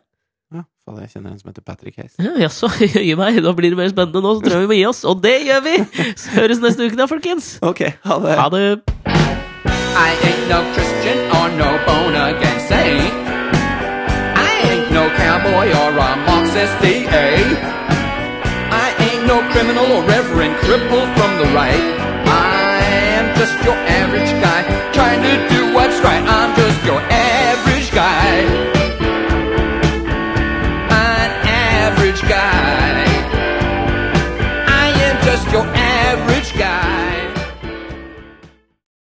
Jeg 0.84 1.10
kjenner 1.14 1.32
en 1.32 1.40
som 1.40 1.48
heter 1.48 1.64
Patrick 1.64 1.96
Hayes. 1.96 2.18
Ja, 2.20 2.34
Jaså, 2.44 2.68
jøye 2.96 3.16
meg, 3.16 3.38
da 3.46 3.54
blir 3.56 3.72
det 3.72 3.78
mer 3.80 3.88
spennende 3.92 4.20
nå, 4.20 4.34
så 4.36 4.44
tror 4.44 4.58
jeg 4.58 4.66
vi 4.66 4.72
må 4.74 4.76
gi 4.76 4.86
oss. 4.90 5.04
Og 5.08 5.22
det 5.24 5.38
gjør 5.48 5.62
vi! 5.64 5.76
Så 6.20 6.34
høres 6.36 6.60
neste 6.60 6.90
uke 6.90 7.00
da, 7.00 7.08
folkens. 7.08 7.54
Ok, 7.64 7.86
ha 8.04 8.18
det. 8.26 8.34
Ha 8.36 8.48
det. 8.52 8.66
I 9.96 10.10
ain't 10.28 10.50
no 10.52 10.60
Christian 10.76 11.20
or 11.38 11.48
no 11.56 11.70
bone 11.88 12.18
against 12.18 12.68
say 12.68 12.98
I 14.36 14.50
ain't 14.74 14.92
no 14.92 15.06
cowboy 15.16 15.72
or 15.72 15.92
a 15.96 16.10
Marxist 16.28 16.76
DA. 16.84 17.30
I 18.74 18.88
ain't 19.08 19.24
no 19.30 19.40
criminal 19.56 19.88
or 19.88 20.04
reverend 20.04 20.56
cripple 20.66 21.06
from 21.16 21.32
the 21.40 21.48
right. 21.56 21.86
I 22.28 22.84
am 23.22 23.32
just 23.40 23.56
your 23.64 23.80
average 24.02 24.34
guy 24.44 24.62
trying 24.92 25.22
to 25.22 25.34
do 25.48 25.74
what's 25.78 26.00
right. 26.04 26.24
I'm 26.28 26.52
just 26.60 26.84
your 26.84 27.00
average 27.00 27.92
guy. 27.94 28.73